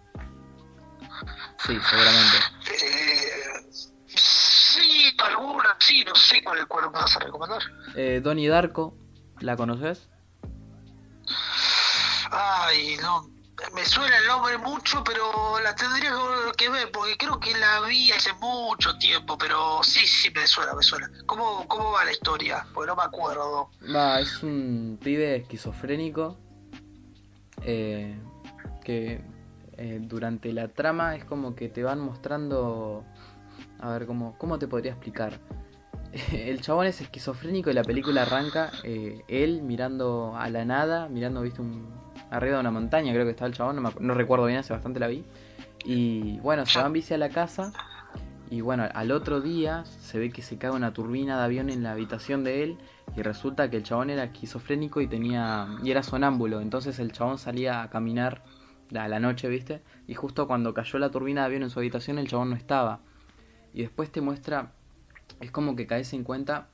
Sí, 1.57 1.77
seguramente. 1.89 2.37
alguna, 5.25 5.75
sí, 5.79 6.03
no 6.05 6.15
sé 6.15 6.43
cuál, 6.43 6.67
cuál 6.67 6.85
me 6.85 6.99
vas 6.99 7.15
a 7.15 7.19
recomendar. 7.19 7.61
Eh, 7.95 8.21
Donnie 8.23 8.47
Darko, 8.47 8.95
¿la 9.39 9.55
conoces? 9.55 10.09
Ay, 12.31 12.97
no, 13.01 13.29
me 13.73 13.85
suena 13.85 14.17
el 14.17 14.27
nombre 14.27 14.57
mucho, 14.57 15.03
pero 15.03 15.59
la 15.63 15.75
tendría 15.75 16.11
que 16.57 16.69
ver, 16.69 16.91
porque 16.91 17.17
creo 17.17 17.39
que 17.39 17.57
la 17.57 17.81
vi 17.81 18.11
hace 18.11 18.33
mucho 18.33 18.97
tiempo, 18.97 19.37
pero 19.37 19.81
sí, 19.83 20.05
sí, 20.05 20.29
me 20.35 20.45
suena, 20.47 20.73
me 20.73 20.83
suena. 20.83 21.09
¿Cómo, 21.25 21.67
cómo 21.67 21.91
va 21.91 22.05
la 22.05 22.11
historia? 22.11 22.65
Porque 22.73 22.87
no 22.87 22.95
me 22.95 23.03
acuerdo. 23.03 23.69
Es 24.19 24.43
un 24.43 24.99
pibe 25.01 25.37
esquizofrénico 25.37 26.37
eh, 27.65 28.15
que 28.83 29.21
eh, 29.77 29.99
durante 30.01 30.53
la 30.53 30.69
trama 30.69 31.15
es 31.15 31.25
como 31.25 31.55
que 31.55 31.67
te 31.67 31.83
van 31.83 31.99
mostrando 31.99 33.03
a 33.79 33.91
ver, 33.91 34.05
¿cómo, 34.05 34.37
cómo 34.37 34.57
te 34.59 34.67
podría 34.67 34.91
explicar? 34.91 35.39
El 36.31 36.61
chabón 36.61 36.87
es 36.87 37.01
esquizofrénico 37.01 37.69
y 37.69 37.73
la 37.73 37.83
película 37.83 38.21
arranca 38.21 38.71
eh, 38.83 39.21
él 39.27 39.61
mirando 39.61 40.35
a 40.35 40.49
la 40.49 40.65
nada, 40.65 41.09
mirando, 41.09 41.41
viste, 41.41 41.61
un, 41.61 41.89
arriba 42.31 42.55
de 42.55 42.61
una 42.61 42.71
montaña, 42.71 43.11
creo 43.13 43.25
que 43.25 43.31
está 43.31 43.45
el 43.45 43.53
chabón, 43.53 43.83
no, 43.99 44.13
recuerdo 44.13 44.45
bien, 44.45 44.59
hace 44.59 44.73
bastante 44.73 44.99
la 44.99 45.07
vi. 45.07 45.25
Y 45.83 46.39
bueno, 46.39 46.65
se 46.65 46.79
van 46.79 46.93
bici 46.93 47.13
a 47.13 47.17
la 47.17 47.29
casa 47.29 47.71
y 48.55 48.61
bueno, 48.61 48.87
al 48.93 49.11
otro 49.11 49.41
día 49.41 49.83
se 49.85 50.17
ve 50.17 50.29
que 50.29 50.41
se 50.41 50.57
cae 50.57 50.71
una 50.71 50.93
turbina 50.93 51.37
de 51.37 51.43
avión 51.43 51.69
en 51.69 51.83
la 51.83 51.91
habitación 51.91 52.45
de 52.45 52.63
él 52.63 52.77
y 53.17 53.21
resulta 53.21 53.69
que 53.69 53.75
el 53.75 53.83
chabón 53.83 54.09
era 54.09 54.23
esquizofrénico 54.23 55.01
y 55.01 55.07
tenía 55.07 55.67
y 55.83 55.91
era 55.91 56.03
sonámbulo, 56.03 56.61
entonces 56.61 56.99
el 56.99 57.11
chabón 57.11 57.37
salía 57.37 57.83
a 57.83 57.89
caminar 57.89 58.43
a 58.97 59.09
la 59.09 59.19
noche, 59.19 59.49
¿viste? 59.49 59.81
Y 60.07 60.13
justo 60.13 60.47
cuando 60.47 60.73
cayó 60.73 60.99
la 60.99 61.11
turbina 61.11 61.41
de 61.41 61.47
avión 61.47 61.63
en 61.63 61.69
su 61.69 61.79
habitación 61.79 62.17
el 62.17 62.29
chabón 62.29 62.51
no 62.51 62.55
estaba. 62.55 63.01
Y 63.73 63.81
después 63.81 64.09
te 64.09 64.21
muestra 64.21 64.71
es 65.41 65.51
como 65.51 65.75
que 65.75 65.85
caes 65.85 66.13
en 66.13 66.23
cuenta 66.23 66.69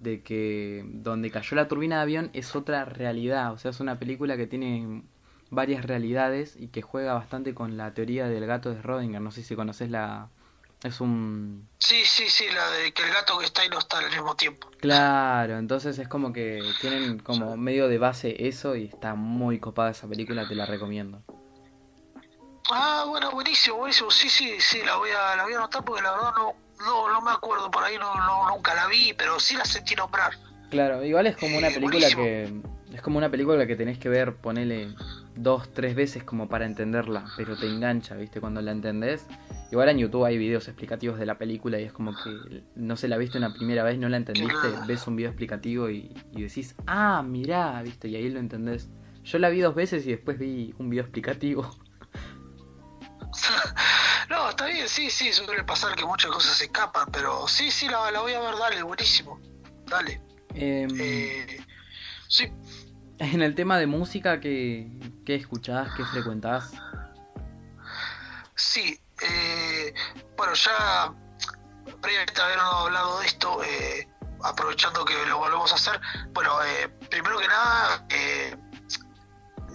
de 0.00 0.22
que 0.22 0.86
donde 0.88 1.30
cayó 1.30 1.54
la 1.54 1.68
turbina 1.68 1.96
de 1.96 2.02
avión 2.02 2.30
es 2.32 2.56
otra 2.56 2.86
realidad, 2.86 3.52
o 3.52 3.58
sea, 3.58 3.72
es 3.72 3.80
una 3.80 3.98
película 3.98 4.38
que 4.38 4.46
tiene 4.46 5.02
varias 5.50 5.84
realidades 5.84 6.56
y 6.58 6.68
que 6.68 6.80
juega 6.80 7.12
bastante 7.12 7.52
con 7.52 7.76
la 7.76 7.92
teoría 7.92 8.26
del 8.26 8.46
gato 8.46 8.70
de 8.70 8.80
Schrödinger, 8.80 9.20
no 9.20 9.30
sé 9.30 9.42
si 9.42 9.54
conoces 9.54 9.90
la... 9.90 10.30
Es 10.82 11.00
un... 11.00 11.68
Sí, 11.78 12.04
sí, 12.06 12.30
sí, 12.30 12.48
la 12.48 12.70
de 12.70 12.92
que 12.92 13.02
el 13.02 13.12
gato 13.12 13.38
que 13.38 13.44
está 13.44 13.64
y 13.64 13.68
no 13.68 13.78
está 13.78 13.98
al 13.98 14.10
mismo 14.10 14.34
tiempo. 14.34 14.70
Claro, 14.78 15.58
entonces 15.58 15.98
es 15.98 16.08
como 16.08 16.32
que 16.32 16.62
tienen 16.80 17.18
como 17.18 17.56
medio 17.56 17.88
de 17.88 17.98
base 17.98 18.48
eso 18.48 18.76
y 18.76 18.86
está 18.86 19.14
muy 19.14 19.58
copada 19.58 19.90
esa 19.90 20.08
película, 20.08 20.48
te 20.48 20.54
la 20.54 20.64
recomiendo. 20.64 21.22
Ah, 22.70 23.04
bueno, 23.08 23.30
buenísimo, 23.32 23.76
buenísimo. 23.76 24.10
Sí, 24.10 24.28
sí, 24.28 24.60
sí, 24.60 24.82
la 24.82 24.96
voy 24.96 25.10
a, 25.10 25.36
la 25.36 25.44
voy 25.44 25.52
a 25.52 25.58
anotar 25.58 25.84
porque 25.84 26.02
la 26.02 26.12
verdad 26.12 26.32
no, 26.36 26.54
no, 26.78 27.10
no 27.10 27.20
me 27.20 27.30
acuerdo, 27.30 27.70
por 27.70 27.84
ahí 27.84 27.98
no, 27.98 28.14
no, 28.14 28.48
nunca 28.48 28.74
la 28.74 28.86
vi, 28.86 29.12
pero 29.12 29.38
sí 29.38 29.56
la 29.56 29.64
sentí 29.64 29.94
nombrar. 29.94 30.32
Claro, 30.70 31.04
igual 31.04 31.26
es 31.26 31.36
como 31.36 31.58
una 31.58 31.68
Eh, 31.68 31.74
película 31.74 32.08
buenísimo. 32.16 32.22
que 32.22 32.94
es 32.96 33.02
como 33.02 33.18
una 33.18 33.28
película 33.30 33.66
que 33.66 33.76
tenés 33.76 33.98
que 33.98 34.08
ver, 34.08 34.36
ponele 34.36 34.94
dos, 35.36 35.72
tres 35.72 35.94
veces 35.96 36.22
como 36.24 36.48
para 36.48 36.64
entenderla, 36.66 37.24
pero 37.36 37.56
te 37.56 37.66
engancha, 37.66 38.14
¿viste? 38.16 38.40
Cuando 38.40 38.60
la 38.62 38.70
entendés. 38.72 39.26
Igual 39.72 39.88
en 39.90 39.98
YouTube 39.98 40.24
hay 40.24 40.36
videos 40.38 40.66
explicativos 40.68 41.18
de 41.18 41.26
la 41.26 41.38
película 41.38 41.78
y 41.78 41.84
es 41.84 41.92
como 41.92 42.12
que 42.12 42.62
no 42.74 42.96
se 42.96 43.06
la 43.08 43.16
viste 43.16 43.38
una 43.38 43.52
primera 43.52 43.82
vez, 43.84 43.98
no 43.98 44.08
la 44.08 44.16
entendiste, 44.16 44.68
ves 44.86 45.06
un 45.06 45.14
video 45.16 45.30
explicativo 45.30 45.88
y, 45.90 46.12
y 46.32 46.42
decís, 46.42 46.74
ah, 46.86 47.22
mirá, 47.24 47.80
¿viste? 47.82 48.08
Y 48.08 48.16
ahí 48.16 48.28
lo 48.30 48.40
entendés. 48.40 48.88
Yo 49.24 49.38
la 49.38 49.48
vi 49.48 49.60
dos 49.60 49.74
veces 49.74 50.04
y 50.06 50.10
después 50.10 50.38
vi 50.38 50.74
un 50.78 50.88
video 50.90 51.04
explicativo. 51.04 51.68
no, 54.28 54.50
está 54.50 54.66
bien, 54.66 54.88
sí, 54.88 55.10
sí, 55.10 55.32
suele 55.32 55.62
pasar 55.64 55.94
que 55.94 56.04
muchas 56.04 56.30
cosas 56.30 56.56
se 56.56 56.64
escapan, 56.64 57.08
pero 57.12 57.46
sí, 57.48 57.70
sí, 57.70 57.86
la, 57.88 58.10
la 58.10 58.20
voy 58.20 58.32
a 58.32 58.40
ver, 58.40 58.54
dale, 58.58 58.82
buenísimo. 58.82 59.40
Dale. 59.86 60.20
Em, 60.54 60.88
Eh, 61.00 61.58
sí, 62.28 62.52
En 63.18 63.42
el 63.42 63.54
tema 63.54 63.78
de 63.78 63.86
música, 63.86 64.40
¿qué, 64.40 64.88
qué 65.26 65.34
escuchás, 65.34 65.92
qué 65.92 66.04
frecuentás? 66.04 66.72
sí. 68.56 68.98
Eh, 69.22 69.92
bueno, 70.36 70.54
ya 70.54 71.12
previamente 72.00 72.40
haber 72.40 72.58
hablado 72.58 73.20
de 73.20 73.26
esto, 73.26 73.62
eh, 73.62 74.08
aprovechando 74.42 75.04
que 75.04 75.12
lo 75.26 75.36
volvemos 75.38 75.70
a 75.72 75.74
hacer, 75.74 76.00
bueno, 76.32 76.52
eh, 76.64 76.88
primero 77.10 77.38
que 77.38 77.46
nada, 77.48 78.06
eh, 78.08 78.56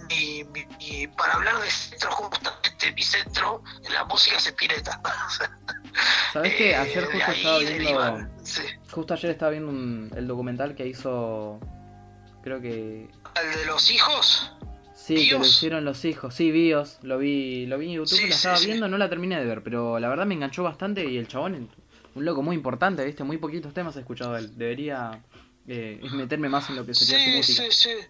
mi, 0.08 0.42
mi- 0.52 0.66
mi- 0.78 1.06
para 1.08 1.34
hablar 1.34 1.60
de 1.60 1.70
centro, 1.70 2.10
justamente 2.10 2.92
mi 2.92 3.02
centro, 3.02 3.62
en 3.84 3.94
la 3.94 4.04
música 4.04 4.36
es 4.36 4.46
Spinetta. 4.48 5.00
¿Sabés 6.32 6.54
que 6.56 6.70
Eh, 6.72 6.76
ayer 6.76 7.04
justo 7.06 7.30
estaba 7.32 7.58
viendo... 7.58 8.28
sí. 8.42 8.62
Justo 8.96 9.12
ayer 9.12 9.30
estaba 9.32 9.50
viendo 9.50 9.68
un- 9.70 10.10
el 10.16 10.26
documental 10.26 10.74
que 10.74 10.86
hizo, 10.86 11.60
creo 12.42 12.62
que 12.62 13.10
¿El 13.34 13.54
de 13.58 13.66
los 13.66 13.90
hijos? 13.90 14.50
sí, 14.94 15.16
que 15.28 15.34
lo 15.34 15.40
¿Bios? 15.40 15.48
hicieron 15.50 15.84
los 15.84 16.02
hijos, 16.06 16.34
sí, 16.34 16.50
Bios, 16.50 16.98
lo 17.02 17.18
vi, 17.18 17.66
lo 17.66 17.76
vi 17.76 17.88
en 17.88 17.92
YouTube, 17.96 18.16
Sí, 18.16 18.22
la 18.22 18.28
sí, 18.28 18.36
estaba 18.36 18.58
sí. 18.58 18.66
viendo, 18.68 18.88
no 18.88 18.96
la 18.96 19.10
terminé 19.10 19.38
de 19.38 19.44
ver, 19.44 19.62
pero 19.62 19.98
la 19.98 20.08
verdad 20.08 20.24
me 20.24 20.32
enganchó 20.34 20.62
bastante 20.62 21.04
y 21.04 21.18
el 21.18 21.28
chabón, 21.28 21.68
un 22.14 22.24
loco 22.24 22.40
muy 22.42 22.56
importante, 22.56 23.04
viste, 23.04 23.22
muy 23.22 23.36
poquitos 23.36 23.74
temas 23.74 23.94
he 23.96 24.00
escuchado 24.00 24.32
de 24.32 24.38
él, 24.40 24.56
debería 24.56 25.22
eh, 25.68 26.00
meterme 26.12 26.48
más 26.48 26.70
en 26.70 26.76
lo 26.76 26.86
que 26.86 26.94
sería 26.94 27.18
su 27.18 27.24
Sí, 27.30 27.36
música. 27.36 27.62
sí, 27.64 27.72
sí. 27.72 28.06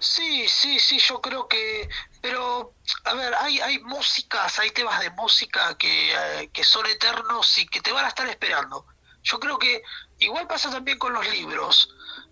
Sí, 0.00 0.44
sí, 0.48 0.78
sí, 0.80 0.98
yo 0.98 1.20
creo 1.20 1.46
que... 1.46 1.88
Pero, 2.20 2.74
a 3.04 3.14
ver, 3.14 3.32
hay, 3.38 3.60
hay 3.60 3.78
músicas, 3.78 4.58
hay 4.58 4.70
temas 4.70 5.00
de 5.00 5.10
música 5.10 5.78
que, 5.78 6.10
eh, 6.12 6.50
que 6.52 6.64
son 6.64 6.84
eternos 6.86 7.56
y 7.58 7.66
que 7.68 7.80
te 7.80 7.92
van 7.92 8.04
a 8.04 8.08
estar 8.08 8.28
esperando. 8.28 8.84
Yo 9.24 9.40
creo 9.40 9.58
que 9.58 9.82
igual 10.18 10.46
pasa 10.46 10.70
también 10.70 10.98
con 10.98 11.12
los 11.12 11.28
libros. 11.32 11.88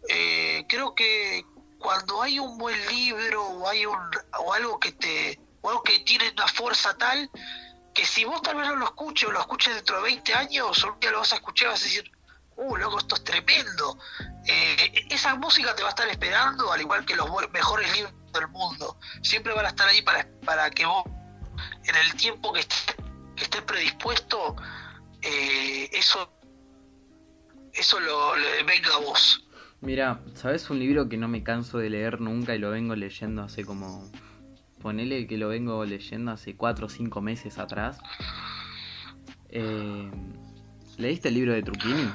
Eh, 0.09 0.65
creo 0.69 0.95
que 0.95 1.45
cuando 1.79 2.23
hay 2.23 2.39
un 2.39 2.57
buen 2.59 2.79
libro 2.89 3.45
o 3.45 3.69
hay 3.69 3.85
un 3.87 3.99
o 4.39 4.53
algo 4.53 4.79
que 4.79 4.93
te 4.93 5.41
o 5.63 5.71
algo 5.71 5.83
que 5.83 6.01
tiene 6.01 6.31
una 6.31 6.47
fuerza 6.47 6.97
tal 6.97 7.29
que 7.93 8.05
si 8.07 8.25
vos 8.25 8.41
tal 8.41 8.57
vez 8.57 8.69
no 8.69 8.77
lo 8.77 8.87
escuches 8.87 9.29
o 9.29 9.33
lo 9.33 9.41
escuches 9.41 9.75
dentro 9.75 9.97
de 9.97 10.03
20 10.03 10.35
años 10.35 10.85
o 10.85 10.93
un 10.93 11.01
día 11.01 11.11
lo 11.11 11.19
vas 11.19 11.33
a 11.33 11.37
escuchar 11.37 11.69
vas 11.71 11.81
a 11.81 11.85
decir 11.85 12.11
uh 12.57 12.77
loco 12.77 12.99
esto 12.99 13.17
es 13.17 13.25
tremendo 13.25 13.99
eh, 14.47 15.07
esa 15.11 15.35
música 15.35 15.75
te 15.75 15.83
va 15.83 15.89
a 15.89 15.91
estar 15.91 16.09
esperando 16.09 16.73
al 16.73 16.81
igual 16.81 17.05
que 17.05 17.17
los 17.17 17.29
mejores 17.51 17.93
libros 17.97 18.15
del 18.33 18.49
mundo 18.49 18.99
siempre 19.23 19.53
van 19.53 19.67
a 19.67 19.69
estar 19.69 19.89
ahí 19.89 20.03
para, 20.03 20.27
para 20.45 20.71
que 20.71 20.87
vos 20.87 21.05
en 21.85 21.97
el 21.97 22.15
tiempo 22.15 22.53
que 22.53 22.61
estés, 22.61 22.97
que 23.37 23.45
estés 23.45 23.63
predispuesto 23.63 24.57
eh, 25.21 25.91
eso 25.93 26.33
eso 27.75 28.01
lo, 28.01 28.37
le 28.37 28.63
venga 28.65 28.95
a 28.95 28.99
vos 28.99 29.45
Mira, 29.81 30.21
¿sabes 30.35 30.71
un 30.71 30.79
libro 30.79 31.09
que 31.09 31.17
no 31.17 31.27
me 31.27 31.43
canso 31.43 31.79
de 31.79 31.91
leer 31.91 32.21
nunca 32.21 32.55
y 32.55 32.59
lo 32.59 32.71
vengo 32.71 32.95
leyendo 32.95 33.43
hace 33.43 33.65
como... 33.65 34.09
Ponele 34.81 35.27
que 35.27 35.37
lo 35.39 35.49
vengo 35.49 35.85
leyendo 35.85 36.31
hace 36.31 36.57
4 36.57 36.87
o 36.87 36.89
5 36.89 37.21
meses 37.21 37.59
atrás. 37.59 37.99
Eh, 39.49 40.11
¿Leíste 40.99 41.29
el 41.29 41.35
libro 41.35 41.53
de 41.53 41.63
Truquini? 41.63 42.09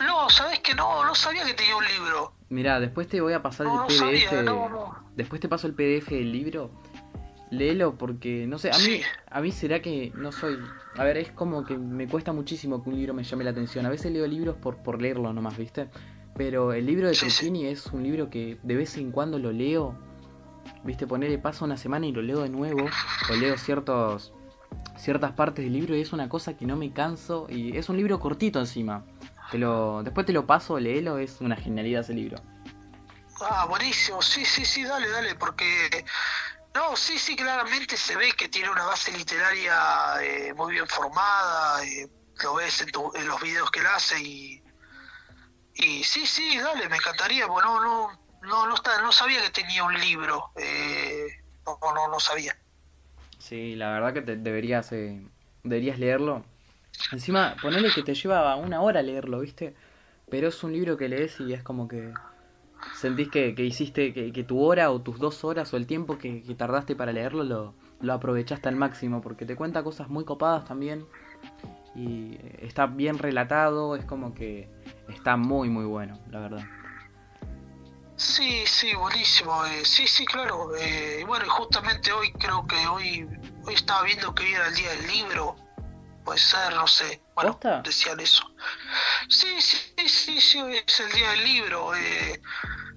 no 0.00 0.30
sabes 0.30 0.60
que 0.60 0.74
no 0.74 1.04
no 1.04 1.14
sabía 1.14 1.44
que 1.44 1.54
tenía 1.54 1.76
un 1.76 1.84
libro 1.84 2.32
Mira, 2.50 2.78
después 2.80 3.08
te 3.08 3.20
voy 3.20 3.32
a 3.34 3.42
pasar 3.42 3.66
No, 3.66 3.72
el 3.72 3.78
no 3.80 3.86
PDF. 3.86 3.98
sabía, 3.98 4.42
no, 4.42 4.68
no. 4.70 5.10
Después 5.16 5.40
te 5.40 5.48
paso 5.48 5.66
el 5.66 5.74
PDF 5.74 6.08
del 6.08 6.32
libro. 6.32 6.70
Léelo 7.50 7.96
porque, 7.96 8.46
no 8.46 8.58
sé, 8.58 8.70
a 8.70 8.78
mí, 8.78 8.84
Sí. 8.84 9.02
a 9.30 9.40
mí 9.40 9.52
será 9.52 9.80
que 9.80 10.12
no 10.14 10.32
soy... 10.32 10.58
A 10.96 11.04
ver, 11.04 11.16
es 11.16 11.30
como 11.32 11.64
que 11.64 11.78
me 11.78 12.06
cuesta 12.06 12.32
muchísimo 12.32 12.82
que 12.82 12.90
un 12.90 12.96
libro 12.96 13.14
me 13.14 13.24
llame 13.24 13.44
la 13.44 13.50
atención. 13.50 13.86
A 13.86 13.90
veces 13.90 14.12
leo 14.12 14.26
libros 14.26 14.56
por, 14.56 14.76
por 14.78 15.00
leerlo 15.00 15.32
nomás, 15.32 15.56
¿viste? 15.56 15.88
Pero 16.36 16.72
el 16.72 16.86
libro 16.86 17.08
de 17.08 17.14
Sí, 17.14 17.66
es 17.66 17.86
un 17.86 18.02
libro 18.02 18.30
que 18.30 18.58
de 18.62 18.76
vez 18.76 18.96
en 18.96 19.10
cuando 19.10 19.38
lo 19.38 19.50
leo. 19.52 19.98
¿Viste? 20.84 21.06
Ponerle 21.06 21.38
paso 21.38 21.64
una 21.64 21.76
semana 21.76 22.06
y 22.06 22.12
lo 22.12 22.22
leo 22.22 22.42
de 22.42 22.50
nuevo. 22.50 22.86
O 23.30 23.34
leo 23.36 23.56
ciertos 23.56 24.32
ciertas 24.96 25.32
partes 25.32 25.64
del 25.64 25.72
libro 25.72 25.96
y 25.96 26.00
es 26.00 26.12
una 26.12 26.28
cosa 26.28 26.56
que 26.56 26.66
no 26.66 26.76
me 26.76 26.92
canso. 26.92 27.46
Y 27.48 27.76
es 27.76 27.88
un 27.88 27.96
libro 27.96 28.20
cortito 28.20 28.60
encima. 28.60 29.04
Te 29.50 29.58
lo, 29.58 30.02
después 30.02 30.26
te 30.26 30.32
lo 30.32 30.46
paso, 30.46 30.78
léelo, 30.78 31.18
es 31.18 31.40
una 31.40 31.56
genialidad 31.56 32.02
ese 32.02 32.12
libro. 32.12 32.36
Ah, 33.40 33.66
buenísimo, 33.68 34.20
sí, 34.20 34.44
sí, 34.44 34.64
sí, 34.64 34.82
dale, 34.84 35.08
dale, 35.08 35.34
porque... 35.36 35.64
No, 36.74 36.96
sí, 36.96 37.18
sí, 37.18 37.34
claramente 37.36 37.96
se 37.96 38.16
ve 38.16 38.32
que 38.32 38.48
tiene 38.48 38.70
una 38.70 38.84
base 38.84 39.10
literaria 39.12 40.22
eh, 40.22 40.54
muy 40.54 40.72
bien 40.74 40.86
formada, 40.86 41.84
eh, 41.84 42.08
lo 42.42 42.54
ves 42.54 42.80
en, 42.82 42.90
tu- 42.90 43.12
en 43.14 43.26
los 43.26 43.40
videos 43.40 43.70
que 43.70 43.80
él 43.80 43.86
hace 43.86 44.20
y... 44.20 44.62
Y 45.74 46.02
sí, 46.02 46.26
sí, 46.26 46.58
dale, 46.58 46.88
me 46.88 46.96
encantaría, 46.96 47.46
bueno, 47.46 47.80
no, 47.80 48.10
no, 48.42 48.66
no, 48.66 48.74
está, 48.74 49.00
no 49.00 49.12
sabía 49.12 49.40
que 49.42 49.50
tenía 49.50 49.84
un 49.84 49.98
libro, 49.98 50.50
eh, 50.56 51.26
no, 51.66 51.78
no, 51.94 52.08
no 52.08 52.18
sabía. 52.20 52.56
Sí, 53.38 53.76
la 53.76 53.92
verdad 53.92 54.12
que 54.12 54.22
te 54.22 54.36
deberías, 54.36 54.90
eh, 54.92 55.20
deberías 55.62 55.98
leerlo. 55.98 56.44
Encima, 57.12 57.54
ponele 57.62 57.92
que 57.92 58.02
te 58.02 58.14
lleva 58.14 58.56
una 58.56 58.80
hora 58.80 59.02
leerlo, 59.02 59.40
¿viste? 59.40 59.76
Pero 60.30 60.48
es 60.48 60.62
un 60.64 60.72
libro 60.72 60.96
que 60.96 61.08
lees 61.08 61.38
y 61.40 61.52
es 61.52 61.62
como 61.62 61.86
que 61.86 62.12
sentís 62.94 63.28
que, 63.28 63.54
que 63.54 63.64
hiciste, 63.64 64.12
que, 64.12 64.44
tu 64.44 64.60
hora 64.60 64.90
o 64.90 65.00
tus 65.00 65.18
dos 65.18 65.44
horas 65.44 65.72
o 65.72 65.76
el 65.76 65.86
tiempo 65.86 66.18
que, 66.18 66.42
tardaste 66.56 66.96
para 66.96 67.12
leerlo 67.12 67.44
lo, 67.44 67.74
lo 68.00 68.12
aprovechaste 68.12 68.68
al 68.68 68.76
máximo, 68.76 69.20
porque 69.20 69.46
te 69.46 69.56
cuenta 69.56 69.82
cosas 69.82 70.08
muy 70.08 70.24
copadas 70.24 70.64
también. 70.64 71.06
Y 71.94 72.34
eh, 72.34 72.58
está 72.62 72.86
bien 72.86 73.18
relatado, 73.18 73.96
es 73.96 74.04
como 74.04 74.34
que 74.34 74.68
está 75.08 75.36
muy, 75.36 75.68
muy 75.68 75.84
bueno, 75.84 76.18
la 76.30 76.40
verdad. 76.40 76.64
Sí, 78.16 78.64
sí, 78.66 78.94
buenísimo. 78.94 79.64
eh, 79.66 79.84
sí, 79.84 80.06
sí, 80.06 80.26
claro. 80.26 80.74
eh, 80.76 81.24
bueno, 81.26 81.44
justamente 81.48 82.12
hoy 82.12 82.32
creo 82.32 82.66
que 82.66 82.76
hoy, 82.88 83.28
hoy 83.64 83.74
estaba 83.74 84.02
viendo 84.02 84.34
que 84.34 84.42
hoy 84.44 84.52
era 84.52 84.66
el 84.68 84.74
día 84.74 84.90
del 84.90 85.06
libro. 85.06 85.56
Puede 86.28 86.40
ser, 86.40 86.74
no 86.74 86.86
sé. 86.86 87.22
Bueno, 87.34 87.52
¿Posta? 87.52 87.80
decían 87.80 88.20
eso. 88.20 88.44
Sí, 89.30 89.62
sí, 89.62 89.78
sí, 90.06 90.38
sí, 90.42 90.60
es 90.86 91.00
el 91.00 91.10
día 91.12 91.30
del 91.30 91.42
libro. 91.42 91.94
eh, 91.94 92.38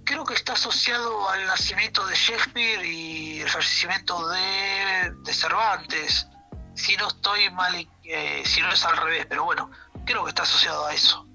creo 0.03 0.25
que 0.25 0.33
está 0.33 0.51
asociado 0.51 1.29
al 1.29 1.45
nacimiento 1.45 2.05
de 2.07 2.13
Shakespeare 2.13 2.85
y 2.85 3.39
el 3.39 3.47
fallecimiento 3.49 4.27
de, 4.27 5.13
de 5.23 5.33
Cervantes. 5.33 6.27
Si 6.75 6.97
no 6.97 7.07
estoy 7.07 7.49
mal, 7.51 7.87
eh, 8.03 8.43
si 8.45 8.59
no 8.59 8.69
es 8.69 8.83
al 8.83 8.97
revés, 8.97 9.25
pero 9.29 9.45
bueno, 9.45 9.71
creo 10.05 10.25
que 10.25 10.29
está 10.31 10.43
asociado 10.43 10.87
a 10.87 10.93
eso. 10.93 11.25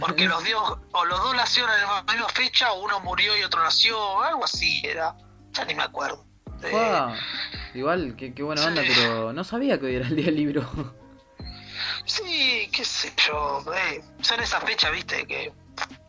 Porque 0.00 0.24
los, 0.24 0.42
dios, 0.42 0.78
o 0.92 1.04
los 1.04 1.22
dos 1.22 1.36
nacieron 1.36 1.70
en 1.74 1.82
la 1.82 2.02
misma 2.14 2.30
fecha, 2.30 2.72
uno 2.72 2.98
murió 3.00 3.36
y 3.36 3.42
otro 3.42 3.62
nació, 3.62 4.22
algo 4.22 4.42
así 4.46 4.80
era. 4.86 5.14
Ya 5.50 5.66
ni 5.66 5.74
me 5.74 5.82
acuerdo. 5.82 6.24
Eh, 6.64 6.70
Fua. 6.70 7.16
Igual, 7.74 8.14
qué, 8.16 8.34
qué 8.34 8.42
buena 8.42 8.64
onda, 8.64 8.82
Sí. 8.82 8.88
pero 8.94 9.32
no 9.32 9.44
sabía 9.44 9.78
que 9.78 9.86
hoy 9.86 9.96
era 9.96 10.06
el 10.06 10.16
día 10.16 10.26
del 10.26 10.36
libro. 10.36 10.94
sí, 12.04 12.68
qué 12.72 12.84
sé 12.84 13.12
yo. 13.26 13.64
Eh, 13.74 14.02
son 14.20 14.40
esas 14.40 14.62
fechas, 14.64 14.92
viste, 14.92 15.26
que 15.26 15.52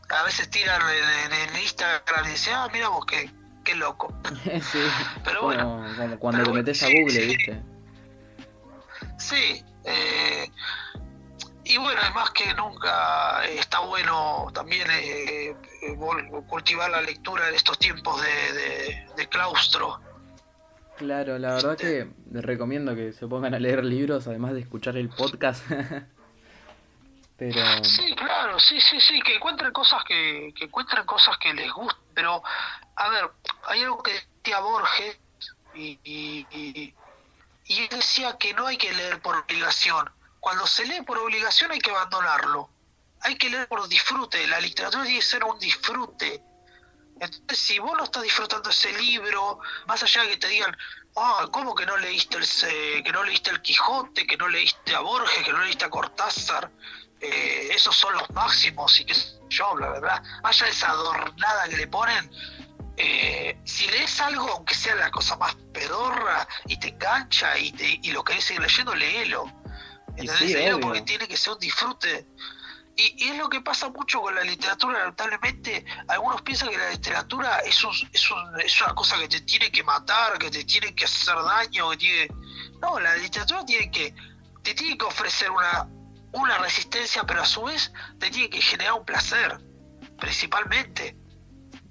a 0.09 0.23
veces 0.23 0.49
tiran 0.49 0.81
en, 0.81 1.33
en 1.55 1.61
Instagram 1.61 2.25
y 2.27 2.29
dicen, 2.31 2.53
ah, 2.55 2.69
mira 2.71 2.89
vos, 2.89 3.05
qué, 3.05 3.29
qué 3.63 3.75
loco. 3.75 4.13
sí. 4.43 4.79
Pero 5.23 5.41
como, 5.41 5.53
bueno. 5.53 5.85
como 5.97 6.19
cuando 6.19 6.37
Pero 6.37 6.43
te 6.43 6.49
bueno, 6.49 6.53
metes 6.53 6.83
a 6.83 6.87
Google, 6.87 7.11
sí. 7.11 7.25
¿viste? 7.27 7.63
Sí, 9.17 9.63
eh, 9.85 10.49
y 11.63 11.77
bueno, 11.77 11.99
además 12.03 12.29
que 12.31 12.53
nunca 12.53 13.43
está 13.45 13.79
bueno 13.79 14.47
también 14.53 14.87
eh, 14.91 15.55
cultivar 16.47 16.89
la 16.91 17.01
lectura 17.01 17.49
en 17.49 17.55
estos 17.55 17.79
tiempos 17.79 18.21
de, 18.21 19.27
claustro. 19.29 19.99
Claro, 20.97 21.37
la 21.37 21.55
verdad 21.55 21.77
que 21.77 22.07
les 22.31 22.43
recomiendo 22.43 22.95
que 22.95 23.13
se 23.13 23.27
pongan 23.27 23.53
a 23.53 23.59
leer 23.59 23.83
libros, 23.83 24.27
además 24.27 24.53
de 24.53 24.61
escuchar 24.61 24.97
el 24.97 25.09
podcast. 25.09 25.63
pero... 27.37 27.83
Sí, 27.83 28.15
claro, 28.15 28.59
sí, 28.59 28.79
sí, 28.79 28.99
sí, 28.99 29.21
que 29.21 29.35
encuentren 29.35 29.71
cosas 29.71 30.03
que, 30.05 30.53
encuentren 30.59 31.05
cosas 31.05 31.37
que 31.37 31.53
les 31.53 31.71
gusten. 31.71 32.01
Pero, 32.13 32.41
a 32.95 33.09
ver, 33.09 33.29
hay 33.67 33.83
algo 33.83 34.01
que 34.01 34.13
decía 34.13 34.59
Borges 34.59 35.19
y, 35.73 35.99
y, 36.03 36.47
y, 36.51 36.93
y 37.65 37.79
él 37.81 37.89
decía 37.89 38.37
que 38.37 38.53
no 38.53 38.67
hay 38.67 38.77
que 38.77 38.93
leer 38.93 39.21
por 39.21 39.35
obligación 39.35 40.09
cuando 40.45 40.67
se 40.67 40.85
lee 40.85 41.01
por 41.01 41.17
obligación 41.17 41.71
hay 41.71 41.79
que 41.79 41.89
abandonarlo. 41.89 42.69
Hay 43.21 43.35
que 43.35 43.49
leer 43.49 43.67
por 43.67 43.87
disfrute. 43.89 44.45
La 44.45 44.59
literatura 44.59 45.01
tiene 45.03 45.17
que 45.17 45.25
ser 45.25 45.43
un 45.43 45.57
disfrute. 45.57 46.39
Entonces, 47.20 47.59
si 47.59 47.80
vos 47.80 47.93
no 47.97 48.03
estás 48.03 48.24
disfrutando 48.24 48.70
ese 48.70 48.91
libro, 48.93 49.59
más 49.88 50.03
allá 50.03 50.24
de 50.24 50.30
que 50.32 50.38
te 50.38 50.47
digan, 50.47 50.76
ah, 51.16 51.47
¿cómo 51.51 51.74
que 51.74 51.86
no 51.86 51.95
leíste 51.97 52.38
el 52.38 53.03
que 53.03 53.11
no 53.11 53.24
leíste 53.24 53.51
el 53.51 53.61
Quijote, 53.61 54.28
que 54.28 54.38
no 54.38 54.47
leíste 54.47 54.95
a 54.95 54.99
Borges, 54.99 55.43
que 55.43 55.53
no 55.53 55.61
leíste 55.61 55.86
a 55.86 55.89
Cortázar? 55.89 56.72
Eh, 57.22 57.70
esos 57.74 57.95
son 57.95 58.13
los 58.13 58.30
máximos 58.32 58.99
y 58.99 59.05
que 59.05 59.16
yo, 59.49 59.78
la 59.78 59.89
verdad, 59.89 60.22
de 60.22 60.70
esa 60.70 60.89
adornada 60.89 61.70
que 61.70 61.78
le 61.78 61.88
ponen, 61.88 62.30
eh, 62.97 63.57
si 63.63 63.88
lees 63.88 64.20
algo, 64.22 64.49
aunque 64.49 64.76
sea 64.76 64.95
la 64.95 65.11
cosa 65.11 65.38
más 65.38 65.55
pedorra 65.74 66.47
y 66.66 66.78
te 66.78 66.89
engancha 66.89 67.57
y, 67.57 67.72
te, 67.72 67.99
y 68.01 68.11
lo 68.11 68.24
querés 68.24 68.43
seguir 68.43 68.61
leyendo, 68.61 68.93
léelo 68.93 69.51
porque 70.82 71.01
tiene 71.01 71.28
que 71.28 71.38
ser 71.38 71.53
un 71.53 71.59
disfrute. 71.59 72.26
Y, 72.97 73.29
es 73.29 73.37
lo 73.37 73.49
que 73.49 73.61
pasa 73.61 73.89
mucho 73.89 74.21
con 74.21 74.35
la 74.35 74.43
literatura, 74.43 74.99
lamentablemente. 74.99 75.85
Algunos 76.07 76.41
piensan 76.41 76.69
que 76.69 76.77
la 76.77 76.91
literatura 76.91 77.59
es, 77.59 77.77
es, 78.13 78.29
es 78.63 78.81
una 78.81 78.95
cosa 78.95 79.17
que 79.17 79.27
te 79.27 79.41
tiene 79.41 79.71
que 79.71 79.83
matar, 79.83 80.37
que 80.37 80.49
te 80.49 80.63
tiene 80.63 80.95
que 80.95 81.05
hacer 81.05 81.35
daño, 81.35 81.89
que 81.91 81.97
tiene... 81.97 82.27
No, 82.81 82.99
la 82.99 83.15
literatura 83.15 83.65
tiene 83.65 83.91
que, 83.91 84.13
te 84.63 84.73
tiene 84.73 84.97
que 84.97 85.05
ofrecer 85.05 85.51
una, 85.51 85.89
una 86.31 86.57
resistencia, 86.57 87.23
pero 87.25 87.41
a 87.41 87.45
su 87.45 87.63
vez 87.63 87.91
te 88.19 88.29
tiene 88.29 88.49
que 88.49 88.61
generar 88.61 88.93
un 88.93 89.05
placer, 89.05 89.59
principalmente. 90.19 91.17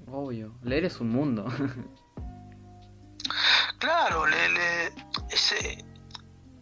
Obvio, 0.07 0.59
leer 0.63 0.85
es 0.85 1.01
un 1.01 1.11
mundo. 1.11 1.47
claro, 3.79 4.27
le, 4.27 4.49
le, 4.49 4.87
ese, 5.31 5.85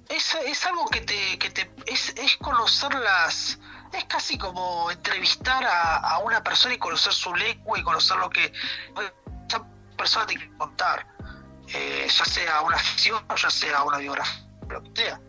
es, 0.09 0.37
es 0.47 0.67
algo 0.67 0.87
que 0.87 1.01
te, 1.01 1.39
que 1.39 1.51
te 1.51 1.71
es, 1.87 2.15
es 2.17 2.37
conocer 2.39 2.95
las 2.95 3.59
es 3.93 4.05
casi 4.05 4.39
como 4.39 4.91
entrevistar 4.91 5.65
a, 5.65 6.19
una 6.19 6.43
persona 6.43 6.75
y 6.75 6.79
conocer 6.79 7.13
su 7.13 7.35
lengua 7.35 7.79
y 7.79 7.83
conocer 7.83 8.17
lo 8.19 8.31
que 8.31 8.53
esa 9.47 9.67
persona 9.97 10.27
tiene 10.27 10.49
que 10.49 10.57
contar 10.57 11.07
eh, 11.69 12.07
ya 12.09 12.25
sea 12.25 12.63
una 12.63 12.79
ficción 12.79 13.25
o 13.29 13.37
ya 13.37 13.51
sea 13.51 13.83
una 13.83 13.99
biografía 13.99 14.45
lo 14.69 14.83
que 14.83 14.91
sea 14.95 15.21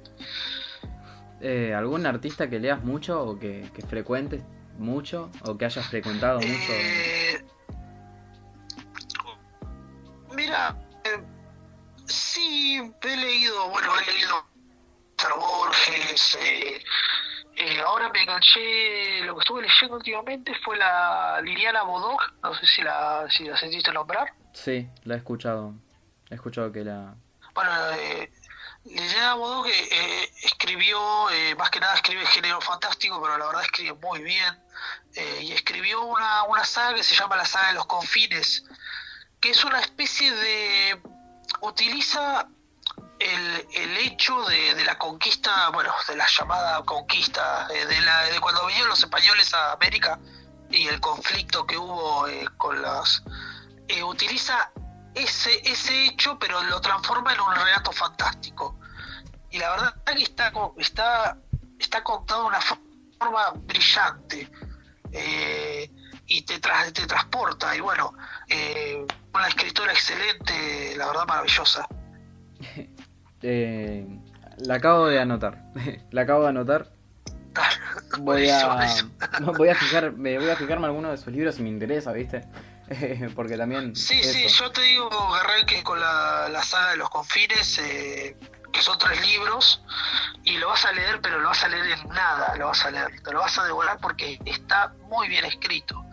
eh, 1.41 1.74
¿Algún 1.76 2.05
artista 2.05 2.49
que 2.49 2.57
leas 2.57 2.84
mucho 2.84 3.22
o 3.22 3.38
que, 3.38 3.70
que 3.76 3.82
frecuentes 3.82 4.41
mucho 4.78 5.30
o 5.45 5.57
que 5.57 5.66
hayas 5.66 5.86
frecuentado 5.88 6.39
mucho? 6.39 6.72
Eh, 6.72 7.45
mira, 10.34 10.78
sí, 12.05 12.82
he 13.01 13.18
leído, 13.18 13.70
bueno, 13.70 13.91
he 13.99 14.05
leído 14.05 14.53
Borges. 15.32 16.38
Eh, 16.41 16.84
eh, 17.56 17.80
ahora 17.82 18.10
me 18.10 18.22
enganché, 18.22 19.22
lo 19.22 19.36
que 19.36 19.39
estuve 19.41 19.62
leyendo 19.62 19.97
últimamente 19.97 20.54
fue 20.64 20.78
la 20.78 21.39
Liliana 21.41 21.84
Bodoc, 21.84 22.34
no 22.41 22.54
sé 22.56 22.66
si 22.66 22.82
la, 22.82 23.26
si 23.30 23.45
la 23.45 23.58
sentiste 23.58 23.91
nombrar. 23.91 24.34
Sí, 24.54 24.88
la 25.04 25.16
he 25.16 25.18
escuchado, 25.18 25.74
he 26.30 26.36
escuchado 26.36 26.72
que 26.72 26.84
la... 26.84 27.16
Bueno, 27.54 27.72
eh, 27.97 28.32
Liliana 28.86 29.36
Bodoc 29.36 29.68
eh, 29.68 30.32
escribió, 30.43 30.99
más 31.58 31.70
que 31.70 31.80
nada 31.80 31.95
escribe 31.95 32.26
género 32.26 32.60
fantástico, 32.62 33.22
pero 33.22 33.38
la 33.38 33.45
verdad 33.45 33.64
escribe 33.64 33.93
muy 33.93 34.22
bien, 34.24 34.60
y 35.41 35.51
escribió 35.51 36.01
una, 36.01 36.43
una 36.43 36.66
saga 36.66 36.95
que 36.95 37.04
se 37.04 37.16
llama 37.16 37.36
la 37.36 37.45
saga 37.45 37.68
de 37.68 37.74
los 37.76 37.86
confines, 37.86 38.66
que 39.39 39.51
es 39.51 39.64
una 39.64 39.80
especie 39.80 40.32
de... 40.32 41.01
utiliza 41.62 42.47
el, 43.20 43.68
el 43.74 43.97
hecho 43.97 44.41
de, 44.43 44.74
de, 44.76 44.84
la 44.84 44.97
conquista, 44.97 45.70
bueno, 45.70 45.93
de 46.07 46.16
la 46.16 46.28
llamada 46.28 46.84
conquista, 46.84 47.68
eh, 47.74 47.86
de, 47.86 48.01
la, 48.01 48.24
de 48.24 48.39
cuando 48.39 48.66
vinieron 48.66 48.89
los 48.89 48.99
españoles 48.99 49.53
a 49.53 49.74
América 49.74 50.20
y 50.70 50.88
el 50.88 50.99
conflicto 50.99 51.66
que 51.66 51.78
hubo 51.78 52.28
eh, 52.28 52.45
con 52.57 52.82
las... 52.82 53.24
Eh, 53.88 54.03
utiliza 54.03 54.72
ese, 55.14 55.61
ese 55.70 56.05
hecho, 56.05 56.38
pero 56.39 56.61
lo 56.64 56.82
transforma 56.82 57.34
en 57.34 57.41
un 57.41 57.55
relato 57.55 57.91
fantástico. 57.91 58.80
Y 59.51 59.59
la 59.59 59.70
verdad 59.70 59.95
que 60.05 60.24
está, 60.24 60.51
está, 60.78 61.38
está 61.78 62.03
contado 62.03 62.41
de 62.43 62.47
una 62.47 62.61
forma 62.61 63.51
brillante. 63.55 64.49
y 66.26 66.41
te, 66.41 66.59
te 66.59 67.05
transporta. 67.05 67.76
Y 67.76 67.82
bueno, 67.82 68.14
una 69.34 69.47
escritora 69.47 69.93
excelente, 69.93 70.95
la 70.97 71.07
verdad 71.07 71.28
maravillosa. 71.28 71.88
Eh, 73.44 74.08
la 74.58 74.76
acabo 74.76 75.08
de 75.08 75.20
anotar. 75.20 75.62
la 76.12 76.22
acabo 76.22 76.44
de 76.44 76.50
anotar. 76.50 76.91
Voy 78.20 78.50
a, 78.50 78.88
voy 79.58 79.70
a 79.70 79.76
fijar, 79.76 80.14
me 80.14 80.38
voy 80.38 80.50
a 80.50 80.56
fijarme 80.56 80.86
alguno 80.86 81.12
de 81.12 81.18
sus 81.18 81.28
libros 81.28 81.56
si 81.56 81.64
me 81.64 81.70
interesa, 81.70 82.12
¿viste? 82.12 82.48
Porque 83.36 83.58
también. 83.58 83.96
Sí, 83.96 84.24
sí, 84.24 84.48
yo 84.48 84.72
te 84.72 84.82
digo, 84.82 85.10
Garrel, 85.32 85.66
que 85.66 85.84
con 85.84 86.00
la, 86.00 86.48
la 86.50 86.62
saga 86.64 86.91
de 86.91 86.98
los 86.98 87.10
confines, 87.10 87.80
eh, 87.80 88.38
que 88.72 88.82
son 88.82 88.98
tres 88.98 89.20
libros, 89.26 89.84
y 90.44 90.58
lo 90.58 90.68
vas 90.68 90.86
a 90.86 90.91
leer, 90.91 91.22
pero 91.22 91.39
lo 91.39 91.50
vas 91.50 91.64
a 91.64 91.70
leer 91.70 91.86
en 91.86 92.10
nada, 92.10 92.56
lo 92.58 92.68
vas 92.68 92.86
a 92.86 92.91
leer, 92.91 93.22
te 93.22 93.32
lo 93.32 93.39
vas 93.39 93.58
a 93.58 93.64
devorar 93.66 93.98
porque 94.00 94.39
está 94.46 94.94
muy 95.10 95.28
bien 95.28 95.46
escrito. 95.46 96.04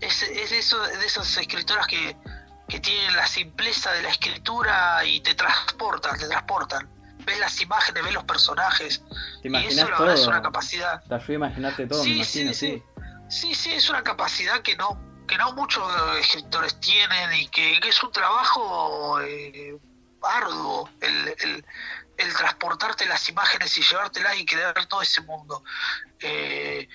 Es, 0.00 0.22
es 0.22 0.52
eso, 0.52 0.80
de 0.82 1.06
esas 1.06 1.36
escritoras 1.36 1.86
que, 1.86 2.16
que 2.68 2.80
tienen 2.80 3.16
la 3.16 3.26
simpleza 3.26 3.92
de 3.92 4.02
la 4.02 4.10
escritura 4.10 5.04
y 5.04 5.20
te 5.20 5.34
transportan, 5.34 6.18
te 6.18 6.28
transportan. 6.28 6.88
Ves 7.24 7.40
las 7.40 7.60
imágenes, 7.60 8.04
ves 8.04 8.14
los 8.14 8.24
personajes. 8.24 9.02
y 9.42 9.54
eso 9.56 9.88
la 9.88 10.14
es 10.14 10.26
una 10.26 10.42
capacidad. 10.42 11.02
Te 11.04 11.14
ayuda 11.14 11.28
a 11.28 11.34
imaginarte 11.34 11.86
todo, 11.86 12.02
sí, 12.02 12.24
sí, 12.24 12.52
sí. 12.54 12.82
sí, 13.28 13.54
sí, 13.54 13.72
es 13.72 13.88
una 13.88 14.02
capacidad 14.02 14.60
que 14.60 14.76
no 14.76 15.08
que 15.26 15.36
no 15.36 15.52
muchos 15.52 15.86
escritores 16.20 16.80
tienen 16.80 17.34
y 17.34 17.48
que, 17.48 17.78
es 17.86 18.02
un 18.02 18.10
trabajo 18.10 19.20
eh, 19.20 19.78
arduo 20.22 20.88
el, 21.02 21.28
el, 21.38 21.64
el, 22.16 22.34
transportarte 22.34 23.06
las 23.06 23.28
imágenes 23.28 23.76
y 23.76 23.82
llevártelas 23.82 24.38
y 24.38 24.46
crear 24.46 24.86
todo 24.86 25.02
ese 25.02 25.20
mundo. 25.20 25.62
Eh, 26.20 26.88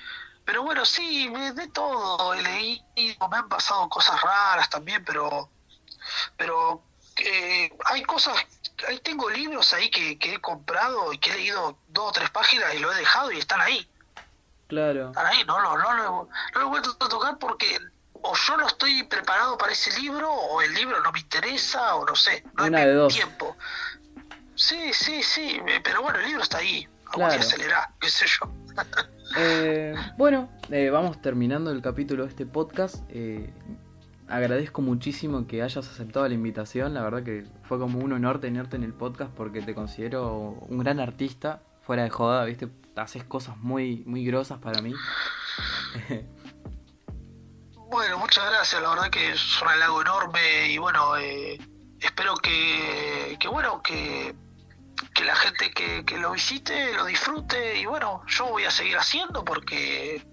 pero 0.43 0.63
bueno, 0.63 0.83
sí, 0.83 1.31
de 1.55 1.67
todo 1.67 2.33
he 2.33 2.41
leído, 2.41 3.29
me 3.29 3.37
han 3.37 3.47
pasado 3.47 3.87
cosas 3.87 4.19
raras 4.19 4.67
también, 4.67 5.05
pero 5.05 5.49
pero 6.37 6.81
eh, 7.17 7.71
hay 7.85 8.03
cosas, 8.03 8.35
ahí 8.87 8.99
tengo 8.99 9.29
libros 9.29 9.73
ahí 9.73 9.89
que, 9.89 10.17
he 10.21 10.41
comprado 10.41 11.13
y 11.13 11.17
que 11.17 11.31
he 11.31 11.35
leído 11.35 11.77
dos 11.89 12.09
o 12.09 12.11
tres 12.11 12.29
páginas 12.29 12.73
y 12.73 12.79
lo 12.79 12.91
he 12.91 12.95
dejado 12.95 13.31
y 13.31 13.39
están 13.39 13.61
ahí. 13.61 13.87
Claro. 14.67 15.07
Están 15.07 15.25
ahí, 15.27 15.43
no, 15.45 15.61
no, 15.61 15.77
no, 15.77 15.93
no, 15.93 16.03
no 16.03 16.59
lo 16.59 16.61
he 16.61 16.69
vuelto 16.69 16.95
a 16.99 17.09
tocar 17.09 17.37
porque 17.37 17.79
o 18.13 18.33
yo 18.35 18.57
no 18.57 18.67
estoy 18.67 19.03
preparado 19.03 19.57
para 19.57 19.73
ese 19.73 19.99
libro 19.99 20.31
o 20.31 20.61
el 20.61 20.73
libro 20.73 20.99
no 21.01 21.11
me 21.11 21.19
interesa 21.19 21.95
o 21.95 22.05
no 22.05 22.15
sé, 22.15 22.43
no 22.53 22.65
Una 22.65 22.79
hay 22.79 23.07
tiempo. 23.09 23.55
Sí, 24.55 24.93
sí, 24.93 25.21
sí, 25.21 25.59
eh, 25.67 25.81
pero 25.83 26.01
bueno, 26.01 26.19
el 26.19 26.27
libro 26.27 26.43
está 26.43 26.59
ahí. 26.59 26.87
Claro. 27.13 27.35
día 27.57 27.89
qué 27.99 28.09
sé 28.09 28.25
yo. 28.25 28.51
eh, 29.37 29.93
bueno, 30.17 30.49
eh, 30.71 30.89
vamos 30.89 31.21
terminando 31.21 31.69
el 31.69 31.81
capítulo 31.81 32.23
de 32.23 32.29
este 32.29 32.45
podcast. 32.45 33.03
Eh, 33.09 33.53
agradezco 34.27 34.81
muchísimo 34.81 35.47
que 35.47 35.61
hayas 35.61 35.87
aceptado 35.87 36.27
la 36.27 36.33
invitación. 36.33 36.93
La 36.93 37.01
verdad 37.01 37.23
que 37.23 37.45
fue 37.63 37.79
como 37.79 37.99
un 37.99 38.13
honor 38.13 38.39
tenerte 38.39 38.75
en 38.75 38.83
el 38.83 38.93
podcast 38.93 39.31
porque 39.31 39.61
te 39.61 39.75
considero 39.75 40.57
un 40.67 40.79
gran 40.79 40.99
artista, 40.99 41.61
fuera 41.81 42.03
de 42.03 42.09
joda, 42.09 42.45
¿viste? 42.45 42.69
Haces 42.95 43.23
cosas 43.23 43.57
muy, 43.57 44.03
muy 44.05 44.25
grosas 44.25 44.59
para 44.59 44.81
mí. 44.81 44.93
bueno, 47.91 48.17
muchas 48.17 48.49
gracias. 48.49 48.81
La 48.81 48.89
verdad 48.89 49.09
que 49.09 49.31
es 49.31 49.61
un 49.61 49.67
halago 49.67 50.01
enorme 50.01 50.67
y 50.69 50.77
bueno, 50.77 51.17
eh, 51.17 51.59
espero 51.99 52.35
que, 52.35 53.37
bueno, 53.49 53.81
que, 53.81 54.35
que 55.13 55.23
la 55.25 55.35
gente 55.35 55.71
que 55.71 56.17
lo 56.17 56.31
visite 56.31 56.93
lo 56.93 57.05
disfrute 57.05 57.79
y 57.79 57.85
bueno, 57.85 58.21
yo 58.27 58.45
voy 58.45 58.63
a 58.63 58.71
seguir 58.71 58.97
haciendo 58.97 59.43
porque 59.43 60.25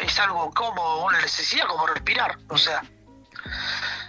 es 0.00 0.20
algo 0.20 0.50
como 0.50 1.04
una 1.04 1.20
necesidad, 1.20 1.66
como 1.66 1.86
respirar, 1.86 2.38
o 2.48 2.58
sea. 2.58 2.82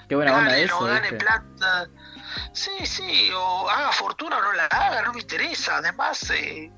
Qué 0.07 0.15
buena 0.15 0.37
onda 0.37 0.57
eso. 0.57 0.79
plata. 1.17 1.87
Sí, 2.53 2.85
sí, 2.85 3.29
o 3.35 3.69
haga 3.69 3.91
fortuna 3.91 4.37
o 4.37 4.41
no 4.41 4.53
la 4.53 4.65
haga, 4.65 5.01
no 5.03 5.13
me 5.13 5.21
interesa. 5.21 5.77
Además, 5.77 6.29
eh, 6.31 6.71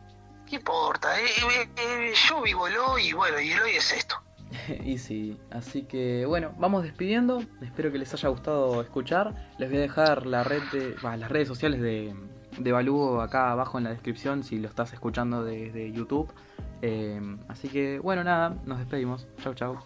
¿Qué 0.49 0.55
importa? 0.55 1.19
Eh, 1.19 1.25
eh, 1.61 1.69
eh, 1.77 2.13
yo 2.27 2.41
vivo 2.41 2.67
el 2.67 2.75
hoy 2.77 3.09
y 3.09 3.13
bueno, 3.13 3.39
y 3.39 3.51
el 3.51 3.61
hoy 3.61 3.71
es 3.77 3.93
esto. 3.93 4.15
y 4.83 4.97
sí, 4.97 5.39
así 5.51 5.83
que 5.83 6.25
bueno, 6.25 6.53
vamos 6.57 6.81
despidiendo. 6.81 7.43
Espero 7.61 7.91
que 7.91 7.99
les 7.99 8.11
haya 8.15 8.29
gustado 8.29 8.81
escuchar. 8.81 9.35
Les 9.59 9.69
voy 9.69 9.77
a 9.77 9.81
dejar 9.81 10.25
la 10.25 10.43
red 10.43 10.63
de, 10.71 10.95
las 11.03 11.29
redes 11.29 11.47
sociales 11.47 11.79
de, 11.81 12.15
de 12.57 12.71
Balú 12.71 13.21
acá 13.21 13.51
abajo 13.51 13.77
en 13.77 13.83
la 13.83 13.91
descripción 13.91 14.43
si 14.43 14.57
lo 14.57 14.67
estás 14.67 14.91
escuchando 14.91 15.43
desde 15.43 15.91
YouTube. 15.91 16.33
así 17.47 17.69
que 17.69 17.99
bueno, 17.99 18.23
nada, 18.23 18.55
nos 18.65 18.79
despedimos. 18.79 19.27
Chau, 19.43 19.53
chau. 19.53 19.77